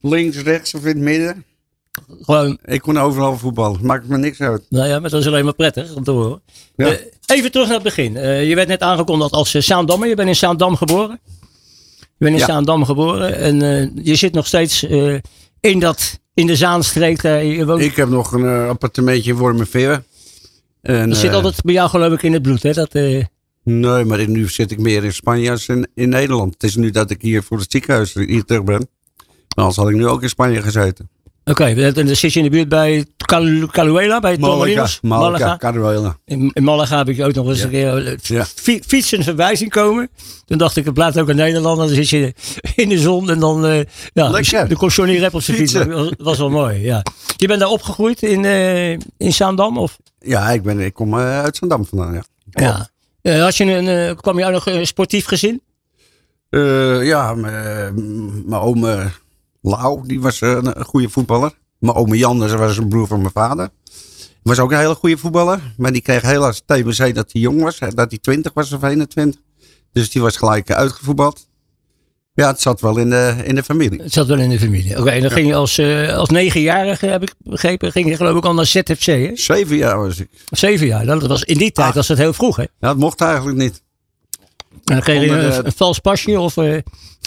Links, 0.00 0.36
rechts 0.36 0.74
of 0.74 0.80
in 0.80 0.86
het 0.86 0.96
midden. 0.98 1.44
Gewoon, 2.22 2.58
Ik 2.64 2.80
kon 2.80 2.98
overal 2.98 3.38
voetballen. 3.38 3.86
Maakt 3.86 4.08
me 4.08 4.18
niks 4.18 4.40
uit. 4.40 4.62
nou 4.68 4.88
ja, 4.88 5.00
maar 5.00 5.10
dat 5.10 5.20
is 5.20 5.26
alleen 5.26 5.44
maar 5.44 5.54
prettig 5.54 5.94
om 5.94 6.04
te 6.04 6.10
horen. 6.10 6.42
Ja. 6.76 6.86
Eh, 6.86 6.98
even 7.26 7.50
terug 7.50 7.66
naar 7.66 7.74
het 7.74 7.84
begin. 7.84 8.12
Je 8.46 8.54
werd 8.54 8.68
net 8.68 8.80
aangekondigd 8.80 9.32
als 9.32 9.54
Saandammer. 9.66 10.08
Je 10.08 10.14
bent 10.14 10.28
in 10.28 10.36
Saandam 10.36 10.76
geboren. 10.76 11.20
Je 12.18 12.24
bent 12.24 12.40
in 12.48 12.64
Ja. 12.64 12.84
Geboren. 12.84 13.36
En 13.36 13.62
eh, 13.62 14.04
je 14.04 14.14
zit 14.14 14.32
nog 14.32 14.46
steeds 14.46 14.86
eh, 14.86 15.14
in, 15.60 15.78
dat, 15.78 16.20
in 16.34 16.46
de 16.46 16.56
Zaanstreek. 16.56 17.22
daar 17.22 17.44
je 17.44 17.66
woont. 17.66 17.80
Ik 17.80 17.96
heb 17.96 18.08
nog 18.08 18.32
een 18.32 18.44
eh, 18.44 18.68
appartementje 18.68 19.30
in 19.30 19.36
Wormerveer. 19.36 20.04
En, 20.82 21.08
dat 21.08 21.18
zit 21.18 21.30
eh, 21.30 21.36
altijd 21.36 21.62
bij 21.62 21.74
jou 21.74 21.88
geloof 21.88 22.12
ik 22.12 22.22
in 22.22 22.32
het 22.32 22.42
bloed. 22.42 22.62
Hè? 22.62 22.72
Dat, 22.72 22.94
eh, 22.94 23.24
Nee, 23.62 24.04
maar 24.04 24.28
nu 24.28 24.48
zit 24.48 24.70
ik 24.70 24.78
meer 24.78 25.04
in 25.04 25.12
Spanje 25.12 25.50
als 25.50 25.68
in, 25.68 25.88
in 25.94 26.08
Nederland. 26.08 26.52
Het 26.52 26.62
is 26.62 26.76
nu 26.76 26.90
dat 26.90 27.10
ik 27.10 27.22
hier 27.22 27.42
voor 27.42 27.58
het 27.58 27.70
ziekenhuis 27.70 28.14
hier 28.14 28.44
terug 28.44 28.64
ben. 28.64 28.88
Maar 29.16 29.64
anders 29.64 29.76
had 29.76 29.88
ik 29.88 29.94
nu 29.94 30.06
ook 30.06 30.22
in 30.22 30.28
Spanje 30.28 30.62
gezeten. 30.62 31.08
Oké, 31.50 31.64
en 31.64 31.92
dan 31.92 32.16
zit 32.16 32.32
je 32.32 32.38
in 32.38 32.44
de 32.44 32.50
buurt 32.50 32.68
bij 32.68 33.06
Cal- 33.16 33.66
Caluela, 33.66 34.20
bij 34.20 34.36
Torremolinos? 34.36 34.98
Malaga, 35.02 35.56
Caruela. 35.56 36.18
In, 36.24 36.50
in 36.54 36.64
Malaga 36.64 36.96
heb 36.98 37.08
ik 37.08 37.20
ook 37.24 37.34
nog 37.34 37.48
eens 37.48 37.58
Ja. 37.58 37.64
een 37.64 37.70
keer 37.70 38.06
eh, 38.06 38.16
Ja. 38.22 38.44
fi- 38.44 38.80
fietsen 38.86 39.22
verwijzing 39.22 39.70
komen. 39.70 40.08
Toen 40.44 40.58
dacht 40.58 40.76
ik, 40.76 40.84
het 40.84 40.94
blijft 40.94 41.18
ook 41.18 41.28
een 41.28 41.36
Nederlander. 41.36 41.86
Dan 41.86 41.94
zit 41.94 42.08
je 42.08 42.34
in 42.74 42.88
de 42.88 42.98
zon 42.98 43.30
en 43.30 43.38
dan 43.38 43.66
eh 43.66 43.80
ja, 44.12 44.28
Lekker. 44.30 44.68
de 44.68 44.76
kon 44.76 44.88
Johnny 44.88 45.18
Rep 45.18 45.34
op 45.34 45.42
zijn 45.42 45.56
fiets. 45.56 45.72
Fietsen. 45.72 45.90
Dat 45.96 46.14
was, 46.18 46.38
wel 46.38 46.50
mooi, 46.50 46.82
ja. 46.82 47.02
Je 47.36 47.46
bent 47.46 47.60
daar 47.60 47.68
opgegroeid 47.68 48.22
in, 48.22 48.44
eh 48.44 48.90
in 49.16 49.32
Zaandam? 49.32 49.78
Of? 49.78 49.98
Ja, 50.18 50.50
ik, 50.50 50.62
ben, 50.62 50.80
ik 50.80 50.94
kom 50.94 51.16
uit 51.16 51.56
Zandam 51.56 51.86
vandaan, 51.86 52.12
ja. 52.14 52.24
Ja. 53.22 53.40
Had 53.40 53.56
je 53.56 53.64
een, 53.64 54.16
kwam 54.16 54.38
je 54.38 54.44
uit 54.44 54.52
nog 54.54 54.66
een 54.66 54.86
sportief 54.86 55.26
gezin? 55.26 55.62
Ja, 57.02 57.34
mijn 57.34 58.60
oom 58.60 58.86
Lau, 59.66 60.06
die 60.06 60.20
was 60.20 60.40
eh, 60.40 60.50
een 60.62 60.84
goede 60.84 61.08
voetballer. 61.08 61.52
Mijn 61.78 61.96
oom 61.96 62.14
Jan, 62.14 62.38
dat 62.38 62.50
was 62.50 62.76
een 62.76 62.88
broer 62.88 63.06
van 63.06 63.20
mijn 63.20 63.32
vader. 63.32 63.68
Was 64.42 64.58
ook 64.58 64.72
een 64.72 64.78
hele 64.78 64.94
goede 64.94 65.16
voetballer. 65.18 65.60
Maar 65.76 65.92
die 65.92 66.02
kreeg 66.02 66.22
helaas 66.22 66.60
TBC 66.66 67.14
dat 67.14 67.32
hij 67.32 67.40
jong 67.42 67.62
was. 67.62 67.78
Dat 67.78 68.10
hij 68.10 68.18
20 68.18 68.52
was 68.54 68.72
of 68.72 68.82
21. 68.82 69.40
Dus 69.92 70.10
die 70.10 70.22
was 70.22 70.36
gelijk 70.36 70.68
eh, 70.68 70.76
uitgevoetbald. 70.76 71.48
Ja, 72.34 72.46
het 72.48 72.60
zat 72.60 72.80
wel 72.80 72.96
in 72.96 73.10
de, 73.10 73.34
in 73.44 73.54
de 73.54 73.62
familie. 73.62 74.02
Het 74.02 74.12
zat 74.12 74.26
wel 74.26 74.38
in 74.38 74.48
de 74.50 74.58
familie. 74.58 74.98
Oké, 75.00 75.10
en 75.10 75.20
dan 75.22 75.30
ging 75.30 75.46
je 75.46 75.54
als, 75.54 75.78
eh, 75.78 76.14
als 76.16 76.28
negenjarige, 76.28 77.06
heb 77.06 77.22
ik 77.22 77.34
begrepen, 77.38 77.92
ging 77.92 78.08
je 78.08 78.16
geloof 78.16 78.36
ik 78.36 78.44
al 78.44 78.54
naar 78.54 78.66
ZFC, 78.66 79.04
hè? 79.06 79.30
Zeven 79.34 79.76
jaar 79.76 79.98
was 79.98 80.18
ik. 80.18 80.28
Zeven 80.50 80.86
jaar. 80.86 81.06
Dat 81.06 81.26
was, 81.26 81.42
in 81.42 81.58
die 81.58 81.72
tijd 81.72 81.88
Ah. 81.88 81.94
was 81.94 82.06
dat 82.06 82.18
heel 82.18 82.32
vroeg, 82.32 82.56
hè? 82.56 82.62
En 82.62 82.68
Ja, 82.80 82.88
dat 82.88 82.96
mocht 82.96 83.20
eigenlijk 83.20 83.58
niet. 83.58 83.82
dan 84.84 85.00
kreeg 85.00 85.22
je 85.24 85.30
een, 85.30 85.50
de- 85.50 85.64
een 85.66 85.72
vals 85.72 85.98
pasje 85.98 86.40
of... 86.40 86.56
eh 86.56 86.78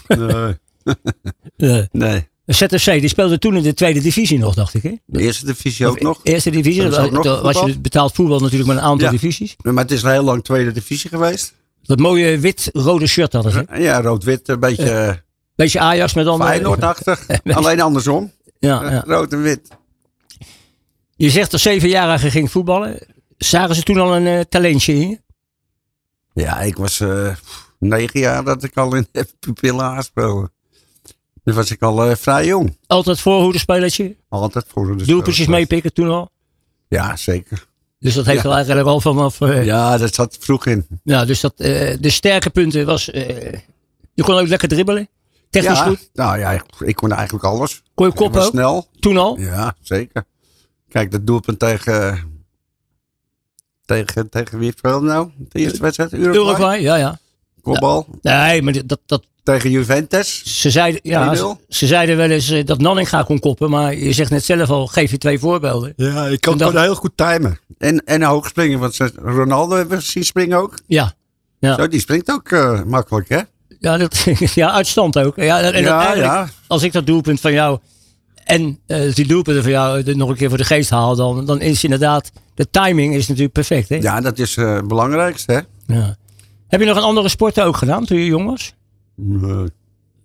Nee. 0.08 0.58
eh, 1.58 1.84
nee. 1.92 2.28
ZFC, 2.46 2.86
die 2.86 3.08
speelde 3.08 3.38
toen 3.40 3.56
in 3.56 3.64
de 3.64 3.74
tweede 3.74 4.00
divisie 4.02 4.38
nog, 4.40 4.56
dacht 4.56 4.74
ik, 4.74 4.84
hè? 4.84 4.96
De 5.06 5.20
eerste 5.22 5.46
divisie 5.46 5.88
ook 5.88 5.96
Of 5.96 6.02
nog. 6.02 6.20
Eerste 6.24 6.50
divisie. 6.50 6.82
Dat 6.90 6.98
ook 7.00 7.12
nog 7.12 7.42
was 7.42 7.60
je 7.60 7.80
betaald 7.80 8.14
voetbal 8.14 8.40
natuurlijk 8.40 8.68
met 8.70 8.78
een 8.78 8.84
aantal 8.84 9.06
Ja. 9.06 9.12
divisies. 9.12 9.56
Maar 9.62 9.74
het 9.84 9.92
is 9.92 10.02
heel 10.02 10.24
lang 10.24 10.44
tweede 10.44 10.72
divisie 10.72 11.10
geweest. 11.10 11.54
Dat 11.84 12.00
mooie 12.00 12.40
wit-rode 12.40 13.08
shirt 13.08 13.34
hadden 13.34 13.52
ze. 13.52 13.66
Ja, 13.74 14.02
rood-wit, 14.02 14.48
een 14.48 14.60
beetje 14.60 14.90
eh, 14.92 15.14
Beetje 15.56 15.80
Ajax 15.80 16.14
met 16.14 16.28
andere... 16.28 16.50
Feyenoord-achtig. 16.50 17.28
Alleen 17.44 17.82
andersom. 17.82 18.32
Ja, 18.60 18.84
Eh, 18.84 18.92
ja. 18.92 19.04
Rood 19.08 19.34
en 19.34 19.42
wit. 19.42 19.68
Je 21.16 21.30
zegt 21.30 21.52
dat 21.52 21.60
zevenjarige 21.60 22.32
ging 22.32 22.52
voetballen. 22.52 23.00
Zagen 23.38 23.76
ze 23.76 23.84
toen 23.84 23.98
al 24.00 24.16
een 24.16 24.46
talentje 24.50 24.94
in 24.94 25.10
je? 25.10 25.20
Ja, 26.34 26.60
ik 26.62 26.76
was 26.78 27.04
negen 27.80 28.20
jaar 28.20 28.44
dat 28.44 28.64
ik 28.64 28.78
al 28.78 28.96
in 28.96 29.08
de 29.12 29.28
pupillen 29.40 29.86
aanspeelde. 29.86 30.52
Dus 31.50 31.58
was 31.58 31.72
ik 31.72 31.82
al 31.82 32.06
eh, 32.06 32.16
vrij 32.16 32.46
jong. 32.46 32.78
Altijd 32.88 33.20
voorhoederspelertje. 33.20 34.16
Altijd 34.30 34.66
voor 34.68 34.98
de 34.98 35.06
Doelpuntjes 35.06 35.48
meepikken 35.48 35.94
toen 35.94 36.10
al. 36.10 36.30
Ja, 36.88 37.16
zeker. 37.16 37.68
Dus 38.00 38.14
dat 38.14 38.26
heeft 38.26 38.38
Ja. 38.38 38.44
wel 38.44 38.54
eigenlijk 38.54 38.88
al 38.88 39.02
vanaf... 39.02 39.42
eh, 39.42 39.56
ja. 39.56 39.62
Ja, 39.62 39.98
dat 39.98 40.14
zat 40.14 40.38
vroeg 40.40 40.66
in. 40.66 40.88
dus 41.04 41.40
dat, 41.42 41.54
eh, 41.58 41.98
de 42.00 42.10
sterke 42.10 42.50
punten 42.50 42.86
was... 42.86 43.06
je 43.06 44.24
kon 44.24 44.36
ook 44.36 44.48
lekker 44.48 44.68
dribbelen. 44.68 45.10
Technisch 45.50 45.78
ja, 45.78 45.86
goed. 45.86 46.10
Nou 46.14 46.40
ja, 46.40 46.52
ik, 46.52 46.64
ik 46.80 46.96
kon 46.96 47.12
eigenlijk 47.12 47.44
alles. 47.44 47.82
Kon 47.94 48.06
je 48.06 48.12
Ik 48.12 48.18
kop 48.18 48.34
was 48.34 48.46
ook? 48.46 48.52
snel. 48.52 48.88
Toen 49.00 49.18
al? 49.18 49.40
Ja, 49.40 49.76
zeker. 49.82 50.24
Kijk, 50.90 51.12
dat 51.12 51.28
doelpunt 51.28 51.60
tegen... 51.60 52.28
Tegen, 53.86 54.30
tegen 54.30 54.60
wie 54.60 54.74
speelde 54.78 55.08
nou? 55.08 55.30
De 55.38 55.60
eerste 55.60 55.82
wedstrijd? 55.82 56.14
Uruguay. 56.14 56.36
Uruguay, 56.46 56.82
ja, 56.82 56.96
ja. 56.96 57.20
Kopbal. 57.62 58.08
Nee, 58.22 58.62
maar 58.62 58.74
dat, 58.86 59.00
dat, 59.06 59.24
Tegen 59.44 59.70
Juventus. 59.70 60.60
ze, 60.62 60.70
zeiden, 60.70 61.00
ja, 61.04 61.36
1-0. 61.36 61.38
ze, 61.38 61.56
ze 61.70 61.88
zeiden 61.88 62.18
wel 62.18 62.30
eens 62.30 62.50
eh, 62.50 62.66
dat 62.66 62.80
Nanninga 62.82 63.24
kon 63.24 63.40
koppen. 63.40 63.70
Maar 63.70 63.96
je 63.96 64.14
zegt 64.14 64.30
net 64.32 64.46
zelf 64.46 64.70
al, 64.70 64.88
geef 64.88 65.12
je 65.12 65.18
twee 65.18 65.40
voorbeelden. 65.40 65.94
Ja, 65.96 66.26
ik 66.26 66.42
kan 66.42 66.58
dat- 66.58 66.74
heel 66.74 66.96
goed 66.96 67.12
timen. 67.16 67.60
En, 67.78 68.04
en 68.06 68.24
hoog 68.24 68.48
springen. 68.48 68.80
Want 68.80 68.98
Ronaldo 69.24 69.76
hebben 69.76 69.98
we 69.98 70.04
zien 70.04 70.26
springen 70.26 70.58
ook. 70.58 70.74
Ja, 70.88 71.14
Ja. 71.60 71.76
Zo, 71.76 71.88
die 71.88 72.00
springt 72.00 72.32
ook 72.32 72.52
eh, 72.52 72.84
makkelijk, 72.84 73.30
hè? 73.30 73.40
ja, 73.80 73.98
dat, 73.98 74.26
ja 74.56 74.72
uitstand 74.72 75.18
ook. 75.20 75.36
Ja, 75.36 75.62
en 75.62 75.84
Ja, 75.84 75.98
eigenlijk, 76.00 76.32
ja. 76.34 76.50
als 76.68 76.84
ik 76.84 76.92
dat 76.92 77.06
doelpunt 77.06 77.40
van 77.40 77.52
jou 77.54 77.80
en 78.44 78.80
eh, 78.88 79.14
die 79.14 79.28
doelpunten 79.28 79.64
van 79.64 79.72
jou 79.72 80.16
nog 80.16 80.30
een 80.30 80.36
keer 80.36 80.50
voor 80.50 80.58
de 80.58 80.64
geest 80.64 80.90
haal, 80.90 81.16
dan, 81.16 81.46
dan 81.46 81.62
is 81.62 81.84
inderdaad, 81.84 82.32
de 82.56 82.70
timing 82.72 83.16
is 83.16 83.28
natuurlijk 83.28 83.54
perfect. 83.54 83.90
Hè? 83.90 83.96
Ja, 83.96 84.22
dat 84.22 84.40
is 84.40 84.58
eh, 84.58 84.74
het 84.76 84.88
belangrijkste, 84.88 85.52
hè? 85.52 85.94
Ja. 85.96 86.16
Heb 86.70 86.80
je 86.80 86.86
nog 86.86 86.98
een 86.98 87.04
andere 87.04 87.30
sport 87.30 87.60
ook 87.62 87.78
gedaan 87.78 88.06
toen 88.06 88.18
je 88.18 88.26
jong 88.26 88.46
was? 88.50 88.74
Nee, 89.16 89.68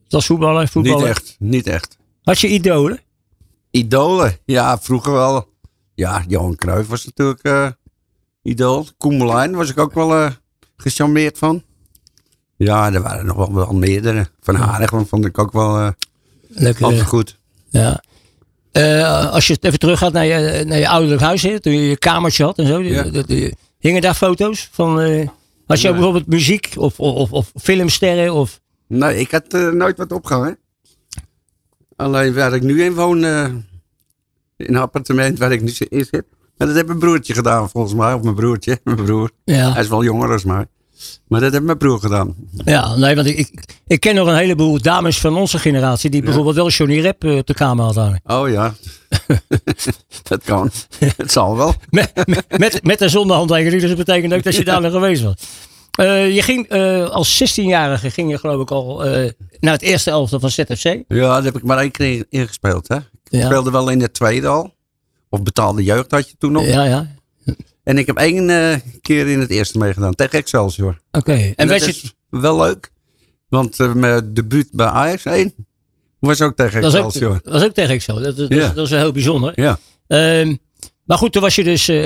Dat 0.09 0.25
voetballen, 0.25 0.69
voetballen. 0.69 0.99
niet 0.99 1.09
echt, 1.09 1.37
niet 1.39 1.67
echt. 1.67 1.97
Had 2.23 2.39
je 2.41 2.49
idolen? 2.49 3.01
Idolen, 3.71 4.37
ja, 4.45 4.79
vroeger 4.79 5.13
wel. 5.13 5.49
Ja, 5.95 6.25
Johan 6.29 6.57
Cruijff 6.57 6.89
was 6.89 7.05
natuurlijk 7.05 7.43
eh 7.43 7.69
idool. 8.43 8.87
Koen 8.99 9.17
Moulijn 9.17 9.55
was 9.55 9.71
ik 9.71 9.79
ook 9.79 9.95
wel 9.95 10.15
eh 10.15 10.31
gecharmeerd 10.77 11.39
van. 11.39 11.63
Ja, 12.57 12.93
er 12.93 13.03
waren 13.03 13.27
nog 13.27 13.37
wel, 13.37 13.55
wel 13.55 13.73
meerdere. 13.75 14.29
Van 14.41 14.55
Harig 14.55 14.91
vond 15.07 15.25
ik 15.25 15.39
ook 15.39 15.53
wel 15.53 15.93
Lekker. 16.49 16.85
altijd 16.85 17.03
goed. 17.07 17.39
Ja. 17.71 18.03
Als 19.31 19.47
je 19.47 19.57
even 19.61 19.79
teruggaat 19.79 20.13
naar 20.13 20.25
je, 20.27 20.65
naar 20.65 20.79
je 20.79 20.89
ouderlijk 20.89 21.21
huis, 21.23 21.43
hè, 21.43 21.61
toen 21.61 21.73
je 21.73 21.89
je 21.89 21.97
kamertje 21.99 22.45
had 22.45 22.59
en 22.59 22.67
zo. 22.67 22.83
Ja. 22.83 23.05
hingen 23.79 24.03
daar 24.03 24.15
foto's 24.15 24.69
van? 24.73 24.99
Ook 25.67 25.83
Nee. 25.83 25.93
bijvoorbeeld 25.93 26.27
muziek 26.27 26.73
of, 26.77 27.01
of, 27.01 27.33
of, 27.33 27.53
filmsterren? 27.55 28.35
Of, 28.35 28.61
Nee, 28.89 29.19
ik 29.19 29.31
had 29.31 29.47
eh, 29.47 29.69
nooit 29.69 29.97
wat 29.97 30.13
opgehangen. 30.13 30.59
Alleen 31.97 32.35
waar 32.35 32.55
ik 32.55 32.63
nu 32.63 32.83
in 32.83 32.95
woon, 32.95 33.25
eh, 33.25 33.45
in 34.57 34.75
een 34.75 34.77
appartement 34.77 35.39
waar 35.39 35.53
ik 35.53 35.63
nu 35.63 35.73
in 35.89 36.05
zit. 36.05 36.25
Maar 36.57 36.67
dat 36.67 36.77
heeft 36.77 36.87
mijn 36.87 36.99
broertje 36.99 37.35
gedaan 37.35 37.71
volgens 37.71 37.95
mij. 37.95 38.13
Of 38.13 38.23
mijn 38.23 38.35
broertje, 38.35 38.81
mijn 38.85 38.97
broer. 38.97 39.31
Hij 39.45 39.55
ja, 39.55 39.79
is 39.79 39.89
wel 39.89 40.05
jonger 40.05 40.29
dan 40.29 40.41
mij. 40.45 40.67
Maar 41.29 41.41
dat 41.41 41.53
heeft 41.53 41.65
mijn 41.65 41.79
broer 41.79 42.01
gedaan. 42.01 42.35
ja, 42.65 42.97
nee, 42.97 43.15
want 43.15 43.27
ik, 43.27 43.65
ik, 43.87 44.01
ken 44.01 44.15
nog 44.15 44.29
een 44.29 44.37
heleboel 44.37 44.83
dames 44.83 45.21
van 45.21 45.37
onze 45.37 45.59
generatie 45.59 46.11
die 46.11 46.23
bijvoorbeeld 46.23 46.57
wel 46.57 46.69
Johnny 46.69 47.01
Rep 47.01 47.25
eh, 47.25 47.37
op 47.37 47.47
de 47.47 47.55
kamer 47.55 47.85
hadden. 47.85 48.21
Oh 48.25 48.49
ja, 48.51 48.75
dat 50.29 50.45
kan. 50.45 50.71
Het 51.17 51.33
zal 51.33 51.57
wel. 51.57 51.75
Met, 51.91 52.13
met, 52.59 52.85
met, 52.85 53.01
een 53.01 53.11
zondehandtekening, 53.11 53.81
dus 53.81 53.89
dat 53.89 54.07
betekent 54.07 54.33
ook 54.33 54.43
dat 54.43 54.55
je 54.57 54.65
daar 54.65 54.81
nog 54.81 54.93
geweest 54.93 55.23
was. 55.23 55.35
Eh, 55.91 56.35
je 56.35 56.43
ging 56.43 56.69
eh, 56.69 57.11
als 57.11 57.43
16-jarige 57.43 58.11
ging 58.11 58.31
je 58.31 58.39
geloof 58.39 58.63
ik 58.63 58.71
al 58.71 59.03
naar 59.61 59.73
het 59.73 59.83
eerste 59.83 60.11
elftal 60.11 60.41
van 60.41 60.51
ZFC. 60.51 60.85
Ja, 61.09 61.29
daar 61.35 61.45
heb 61.45 61.57
ik 61.57 61.63
maar 61.63 61.79
één 61.79 61.91
keer 61.91 62.27
ingespeeld. 62.29 62.89
Hè? 62.89 62.97
Ik 62.97 63.03
Ja. 63.25 63.45
speelde 63.45 63.71
wel 63.71 63.89
in 63.89 63.99
de 63.99 64.11
tweede 64.11 64.47
al. 64.47 64.75
Of 65.29 65.43
betaalde 65.43 65.83
jeugd 65.83 66.11
had 66.11 66.29
je 66.31 66.35
toen 66.39 66.53
nog. 66.53 66.67
Ja, 66.67 66.85
ja. 66.85 67.07
En 67.85 67.99
ik 67.99 68.07
heb 68.07 68.17
één 68.17 68.51
eh, 68.51 68.77
keer 69.01 69.29
in 69.29 69.41
het 69.41 69.51
eerste 69.51 69.79
meegedaan. 69.79 70.15
Tegen 70.15 70.39
Excelsior. 70.39 71.01
Oké. 71.13 71.33
En 71.33 71.55
En 71.57 71.69
dat 71.69 71.85
je, 71.85 71.91
is 71.91 72.15
wel 72.31 72.57
leuk. 72.59 72.91
Want 73.49 73.81
eh, 73.81 73.93
mijn 73.93 74.35
debuut 74.35 74.69
bij 74.73 74.87
Ajax 74.87 75.25
1 75.25 75.55
was 76.19 76.41
ook 76.41 76.57
tegen 76.57 76.81
Dat 76.83 76.93
is 76.95 76.99
Excelsior. 77.01 77.35
ook, 77.35 77.45
dat 77.45 77.55
is 77.55 77.63
ook 77.65 77.75
tegen 77.75 77.95
Excel. 77.95 78.21
Dat, 78.21 78.37
dat, 78.37 78.49
Ja. 78.49 78.69
dat 78.69 78.85
is 78.85 78.91
heel 78.91 79.13
bijzonder. 79.13 79.53
Ja. 79.61 79.79
Ehm, 80.07 80.55
maar 81.05 81.19
goed, 81.19 81.33
toen 81.33 81.43
was 81.43 81.55
je 81.55 81.65
dus 81.65 81.89
eh, 81.89 81.97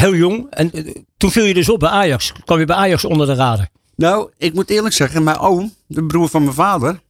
heel 0.00 0.14
jong. 0.14 0.46
En 0.50 0.70
toen 1.16 1.30
viel 1.30 1.44
je 1.44 1.54
dus 1.54 1.68
op 1.68 1.78
bij 1.80 1.88
Ajax. 1.88 2.32
Kwam 2.44 2.58
je 2.58 2.64
bij 2.64 2.76
Ajax 2.76 3.04
onder 3.04 3.26
de 3.26 3.34
radar. 3.34 3.68
Nou, 3.96 4.30
ik 4.36 4.54
moet 4.54 4.70
eerlijk 4.70 4.94
zeggen, 4.94 5.22
mijn 5.24 5.38
oom, 5.38 5.74
de 5.86 6.04
broer 6.04 6.28
van 6.28 6.42
mijn 6.42 6.54
vader, 6.54 7.00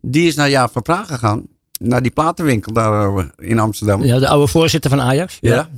die 0.00 0.26
is 0.26 0.34
naar 0.34 0.50
Jaap 0.50 0.72
van 0.72 0.82
Praag 0.82 1.06
gegaan. 1.06 1.46
Naar 1.80 2.02
die 2.02 2.10
platenwinkel 2.10 2.72
daar 2.72 3.30
in 3.36 3.58
Amsterdam. 3.58 4.04
Ja, 4.04 4.18
de 4.18 4.28
oude 4.28 4.46
voorzitter 4.46 4.90
van 4.90 5.00
Ajax. 5.00 5.38
Ja. 5.40 5.68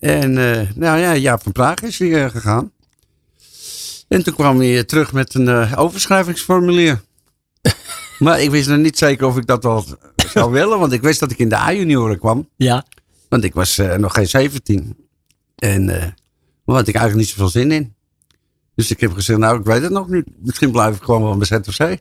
En 0.00 0.38
eh, 0.38 0.66
nou 0.74 0.98
ja, 0.98 1.16
Jaap 1.16 1.42
van 1.42 1.52
Praag 1.52 1.80
is 1.80 1.98
hier 1.98 2.24
eh, 2.24 2.30
gegaan. 2.30 2.72
En 4.08 4.22
toen 4.22 4.34
kwam 4.34 4.60
hij 4.60 4.84
terug 4.84 5.12
met 5.12 5.34
een 5.34 5.48
eh, 5.48 5.72
overschrijvingsformulier. 5.76 7.00
maar 8.18 8.40
ik 8.40 8.50
wist 8.50 8.68
nog 8.68 8.78
niet 8.78 8.98
zeker 8.98 9.26
of 9.26 9.36
ik 9.36 9.46
dat 9.46 9.62
wel 9.62 9.84
zou 10.32 10.52
willen, 10.52 10.78
want 10.78 10.92
ik 10.92 11.02
wist 11.02 11.20
dat 11.20 11.30
ik 11.30 11.38
in 11.38 11.48
de 11.48 11.56
A-junioren 11.56 12.18
kwam. 12.18 12.48
Ja. 12.56 12.84
Want 13.28 13.44
ik 13.44 13.54
was 13.54 13.78
eh, 13.78 13.94
nog 13.94 14.14
geen 14.14 14.28
17. 14.28 14.96
En 15.56 15.88
eh 15.88 16.06
maar 16.64 16.76
had 16.76 16.88
ik 16.88 16.94
eigenlijk 16.94 17.26
niet 17.26 17.36
zoveel 17.36 17.60
zin 17.60 17.72
in. 17.72 17.94
Dus 18.74 18.90
ik 18.90 19.00
heb 19.00 19.12
gezegd, 19.12 19.38
nou 19.38 19.58
ik 19.58 19.64
weet 19.64 19.82
het 19.82 19.92
nog 19.92 20.08
niet. 20.08 20.24
Misschien 20.38 20.70
blijf 20.70 20.96
ik 20.96 21.02
gewoon 21.02 21.22
wel 21.22 21.36
bij 21.36 21.46
ZFC. 21.46 21.98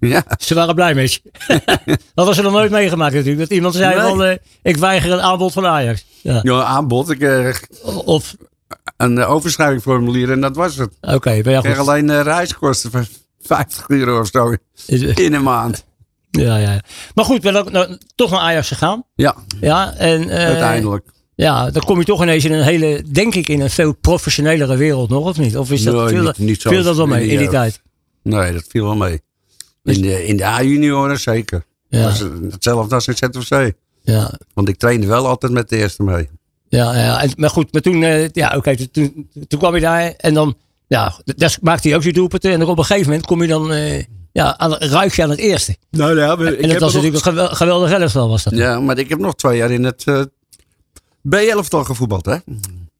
Ja, 0.00 0.24
Ze 0.38 0.54
waren 0.54 0.74
blij 0.74 0.94
met 0.94 1.12
je. 1.12 1.20
dat 2.14 2.26
was 2.26 2.36
er 2.36 2.42
nog 2.42 2.52
nooit 2.52 2.70
meegemaakt 2.70 3.14
natuurlijk. 3.14 3.40
Dat 3.40 3.50
iemand 3.56 3.74
zei 3.74 3.94
Nee. 3.96 4.08
van, 4.08 4.24
eh, 4.24 4.36
ik 4.62 4.76
weiger 4.76 5.12
een 5.12 5.20
aanbod 5.20 5.52
van 5.52 5.66
Ajax. 5.66 6.04
Ja. 6.22 6.40
ja 6.42 6.62
aanbod. 6.62 7.10
Ik 7.10 7.20
eh, 7.20 7.54
Of, 8.04 8.36
een 8.96 9.18
eh, 9.18 9.30
overschrijvingsformulier 9.30 10.30
en 10.30 10.40
dat 10.40 10.56
was 10.56 10.76
het. 10.76 10.90
oké, 11.00 11.40
ben 11.42 11.52
je 11.52 11.58
goed. 11.68 11.78
alleen 11.78 12.10
eh, 12.10 12.20
reiskosten 12.20 12.90
van 12.90 13.06
50 13.40 13.88
euro 13.88 14.20
of 14.20 14.26
zo 14.32 14.54
in 15.14 15.34
een 15.34 15.42
maand. 15.42 15.84
Ja, 16.30 16.56
ja. 16.56 16.80
Maar 17.14 17.24
goed, 17.24 17.40
ben 17.40 17.56
ook 17.56 17.70
nou, 17.70 17.98
toch 18.14 18.30
naar 18.30 18.40
Ajax 18.40 18.68
gegaan. 18.68 19.04
Ja, 19.14 19.36
Ja, 19.60 19.94
en, 19.94 20.30
uiteindelijk. 20.30 21.06
Ja, 21.34 21.70
dan 21.70 21.82
kom 21.84 21.98
je 21.98 22.04
toch 22.04 22.22
ineens 22.22 22.44
in 22.44 22.52
een 22.52 22.62
hele, 22.62 23.02
denk 23.10 23.34
ik, 23.34 23.48
in 23.48 23.60
een 23.60 23.70
veel 23.70 23.92
professionelelere 23.94 24.76
wereld 24.76 25.08
nog, 25.10 25.24
of 25.24 25.38
niet? 25.38 25.56
Of 25.56 25.70
is 25.70 25.82
dat, 25.82 25.94
Nee, 25.94 26.14
niet- 26.14 26.24
dat, 26.24 26.38
niet 26.38 26.60
zo 26.60 26.70
viel 26.70 26.82
dat 26.82 26.96
wel 26.96 27.06
mee 27.06 27.26
in 27.26 27.38
die 27.38 27.48
tijd? 27.48 27.82
Nee, 28.22 28.52
dat 28.52 28.64
viel 28.68 28.84
wel 28.84 28.96
mee. 28.96 29.20
In 29.96 30.02
de, 30.02 30.26
in 30.26 30.36
de 30.36 30.44
A-junioren 30.44 31.20
zeker. 31.20 31.64
Ja, 31.88 32.02
Dat 32.02 32.12
is 32.12 32.20
hetzelfde 32.52 32.94
als 32.94 33.06
in 33.08 33.16
ZFC. 33.16 33.72
ja, 34.02 34.32
Want 34.54 34.68
ik 34.68 34.76
trainde 34.76 35.06
wel 35.06 35.26
altijd 35.26 35.52
met 35.52 35.68
de 35.68 35.76
eerste 35.76 36.02
mee. 36.02 36.28
ja. 36.68 36.96
ja. 36.96 37.22
En, 37.22 37.30
maar 37.36 37.50
goed, 37.50 37.72
maar 37.72 37.82
toen, 37.82 38.02
eh, 38.02 38.28
ja, 38.28 38.52
oké, 38.56 38.76
toen, 38.76 38.90
toen, 38.90 39.28
toen 39.48 39.58
kwam 39.58 39.74
je 39.74 39.80
daar 39.80 40.14
en 40.16 40.34
dan, 40.34 40.56
ja, 40.86 41.14
daar 41.24 41.56
maakte 41.60 41.88
hij 41.88 41.96
ook 41.96 42.02
je 42.02 42.12
doelpunten. 42.12 42.52
En 42.52 42.58
dan 42.58 42.68
op 42.68 42.78
een 42.78 42.84
gegeven 42.84 43.08
moment 43.08 43.26
kom 43.26 43.42
je 43.42 43.48
dan, 43.48 43.72
eh, 43.72 44.04
ja, 44.32 44.58
aan, 44.58 44.74
ruik 44.74 45.14
je 45.14 45.22
aan 45.22 45.30
het 45.30 45.38
eerste. 45.38 45.76
Nou 45.90 46.18
ja, 46.18 46.36
en 46.36 46.68
dat 46.68 46.80
was 46.80 46.94
natuurlijk 46.94 47.24
een 47.24 47.32
gewel- 47.32 47.48
geweldig 47.54 47.90
elftal 47.90 48.28
was 48.28 48.42
dat. 48.44 48.52
Ja, 48.56 48.80
maar 48.80 48.98
ik 48.98 49.08
heb 49.08 49.18
nog 49.18 49.34
twee 49.34 49.56
jaar 49.56 49.70
in 49.70 49.84
het 49.84 50.04
eh 50.06 50.22
B-elftal 51.28 51.84
gevoetbald, 51.84 52.26
hè? 52.26 52.36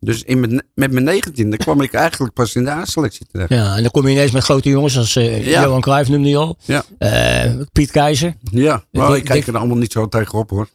Dus 0.01 0.23
in 0.23 0.41
mijn, 0.41 0.63
met 0.75 0.93
mijn 0.93 1.05
negentiende 1.05 1.57
kwam 1.57 1.81
ik 1.81 1.93
eigenlijk 1.93 2.35
pas 2.35 2.55
in 2.55 2.65
de 2.65 2.71
A-selectie 2.71 3.27
terecht. 3.31 3.51
Ja, 3.51 3.77
en 3.77 3.83
dan 3.83 3.91
kom 3.91 4.07
je 4.07 4.13
ineens 4.13 4.31
met 4.31 4.43
grote 4.45 4.69
jongens 4.69 4.99
als 4.99 5.17
eh, 5.17 5.47
Ja. 5.47 5.63
Johan 5.63 5.81
Cruijff 5.81 6.11
noemde 6.11 6.29
je 6.29 6.37
al. 6.37 6.57
Ja. 6.65 6.85
Eh, 6.99 7.53
Piet 7.73 7.91
Keizer. 7.91 8.35
Ja, 8.51 8.85
maar 8.91 9.17
Ik 9.17 9.25
kijk 9.25 9.47
er 9.47 9.57
allemaal 9.57 9.77
niet 9.77 9.93
zo 9.93 10.09
tegenop 10.09 10.51
hoor. 10.51 10.69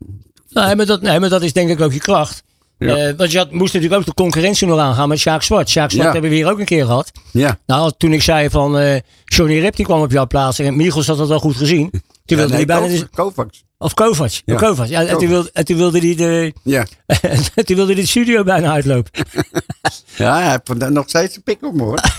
Nee 0.49 0.75
maar, 0.75 0.85
dat, 0.85 1.01
nee, 1.01 1.19
maar 1.19 1.29
dat 1.29 1.41
is 1.41 1.53
denk 1.53 1.69
ik 1.69 1.81
ook 1.81 1.93
je 1.93 1.99
kracht. 1.99 2.43
Ja. 2.77 2.95
Eh, 2.95 3.13
want 3.17 3.31
je 3.31 3.37
had, 3.37 3.51
moest 3.51 3.73
natuurlijk 3.73 3.99
ook 4.01 4.07
de 4.07 4.13
concurrentie 4.13 4.67
nog 4.67 4.79
aangaan 4.79 5.09
met 5.09 5.19
Sjaak 5.19 5.41
Zwart. 5.41 5.69
Sjaak 5.69 5.91
Zwart 5.91 6.05
Ja. 6.07 6.11
hebben 6.13 6.29
we 6.29 6.35
hier 6.35 6.51
ook 6.51 6.59
een 6.59 6.65
keer 6.65 6.85
gehad. 6.85 7.11
Ja, 7.31 7.59
Nou, 7.65 7.91
toen 7.97 8.13
ik 8.13 8.21
zei 8.21 8.49
van 8.49 8.77
eh 8.77 8.99
Johnny 9.25 9.59
Rep 9.59 9.75
die 9.75 9.85
kwam 9.85 10.01
op 10.01 10.11
jouw 10.11 10.27
plaats 10.27 10.59
en 10.59 10.75
Michels 10.75 11.07
had 11.07 11.17
dat 11.17 11.27
wel 11.27 11.39
goed 11.39 11.55
gezien. 11.55 11.89
Toen 12.25 12.37
wilde 12.37 12.53
nee, 12.55 12.65
hij 12.65 12.79
bijna... 12.79 12.87
Kovacs- 12.87 13.09
Kovacs. 13.15 13.63
of 13.77 13.93
Kovac. 13.93 14.29
Ja. 14.31 14.41
Ja. 14.45 14.55
Kovac. 14.55 14.87
Ja, 14.87 15.05
en, 15.05 15.17
toen 15.17 15.27
wilde, 15.27 15.49
en 15.53 15.65
toen 15.65 15.77
wilde 15.77 15.99
hij 15.99 16.15
de, 16.15 16.53
Ja. 16.63 16.85
toen 17.65 17.75
wilde 17.75 17.93
hij 17.93 18.01
de 18.01 18.07
studio 18.07 18.43
bijna 18.43 18.71
uitlopen. 18.71 19.11
ja, 20.17 20.33
hij 20.41 20.49
heeft 20.65 20.89
nog 20.89 21.09
steeds 21.09 21.35
een 21.35 21.43
pik 21.43 21.63
op 21.65 21.73
me 21.73 21.83
hoor. 21.83 22.01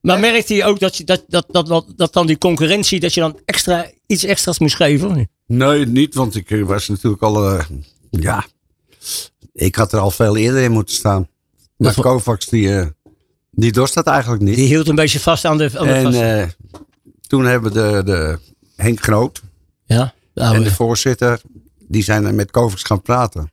Maar 0.00 0.20
merkte 0.20 0.54
je 0.54 0.64
ook 0.64 0.78
dat, 0.80 0.96
je, 0.96 1.04
dat, 1.04 1.24
dat, 1.28 1.46
dat, 1.50 1.84
dat, 1.96 2.12
dan 2.12 2.26
die 2.26 2.38
concurrentie, 2.38 3.00
dat 3.00 3.14
je 3.14 3.20
dan 3.20 3.38
extra, 3.44 3.86
iets 4.06 4.24
extra's 4.24 4.58
moest 4.58 4.74
geven? 4.76 5.28
Nee, 5.46 5.86
niet, 5.86 6.14
want 6.14 6.36
ik 6.36 6.50
eh, 6.50 6.62
was 6.62 6.88
natuurlijk 6.88 7.22
al. 7.22 7.60
ja, 8.10 8.44
ik 9.52 9.74
had 9.74 9.92
er 9.92 9.98
al 9.98 10.10
veel 10.10 10.36
eerder 10.36 10.62
in 10.62 10.72
moeten 10.72 10.94
staan. 10.94 11.28
Maar 11.76 11.92
wa- 11.94 12.02
Kovacs, 12.02 12.46
die, 12.46 12.78
eh, 12.78 12.86
die 13.50 13.72
dorst 13.72 13.94
dat 13.94 14.06
eigenlijk 14.06 14.42
niet. 14.42 14.56
Die 14.56 14.66
hield 14.66 14.88
een 14.88 14.94
beetje 14.94 15.20
vast 15.20 15.44
aan 15.44 15.58
de... 15.58 15.70
Aan 15.78 15.86
de 15.86 15.92
en 15.92 16.40
eh, 16.40 16.48
toen 17.26 17.44
hebben 17.44 17.72
de, 17.72 18.02
de 18.04 18.38
Henk 18.76 19.00
Groot 19.02 19.42
ja, 19.84 20.14
de 20.32 20.40
en 20.40 20.62
de 20.62 20.72
voorzitter, 20.72 21.40
die 21.78 22.02
zijn 22.02 22.34
met 22.34 22.50
Kovacs 22.50 22.82
gaan 22.82 23.02
praten. 23.02 23.50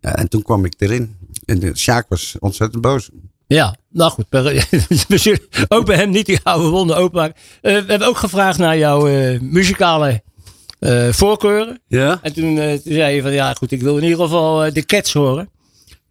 Ja, 0.00 0.16
en 0.16 0.28
toen 0.28 0.42
kwam 0.42 0.64
ik 0.64 0.74
erin. 0.78 1.16
En 1.44 1.58
de 1.58 1.76
Sjaak 1.76 2.08
was 2.08 2.36
ontzettend 2.38 2.82
boos. 2.82 3.10
Ja, 3.46 3.76
nou 3.88 4.10
goed. 4.10 4.26
ook 5.68 5.86
bij 5.86 5.96
hem 5.96 6.10
niet 6.10 6.26
die 6.26 6.40
oude 6.42 6.68
wonden 6.68 6.96
openmaken. 6.96 7.34
Eh, 7.60 7.72
we 7.72 7.84
hebben 7.90 8.08
ook 8.08 8.16
gevraagd 8.16 8.58
naar 8.58 8.78
jouw 8.78 9.06
eh, 9.08 9.40
muzikale 9.40 10.22
eh, 10.80 11.08
voorkeuren. 11.12 11.80
Ja? 11.86 12.18
En 12.22 12.32
toen, 12.32 12.58
eh, 12.58 12.72
toen 12.72 12.92
zei 12.92 13.14
je 13.14 13.22
van 13.22 13.32
ja 13.32 13.52
goed, 13.54 13.70
ik 13.72 13.82
wil 13.82 13.96
in 13.96 14.02
ieder 14.04 14.18
geval 14.18 14.64
eh, 14.64 14.72
de 14.72 14.84
Cats 14.84 15.12
horen. 15.12 15.48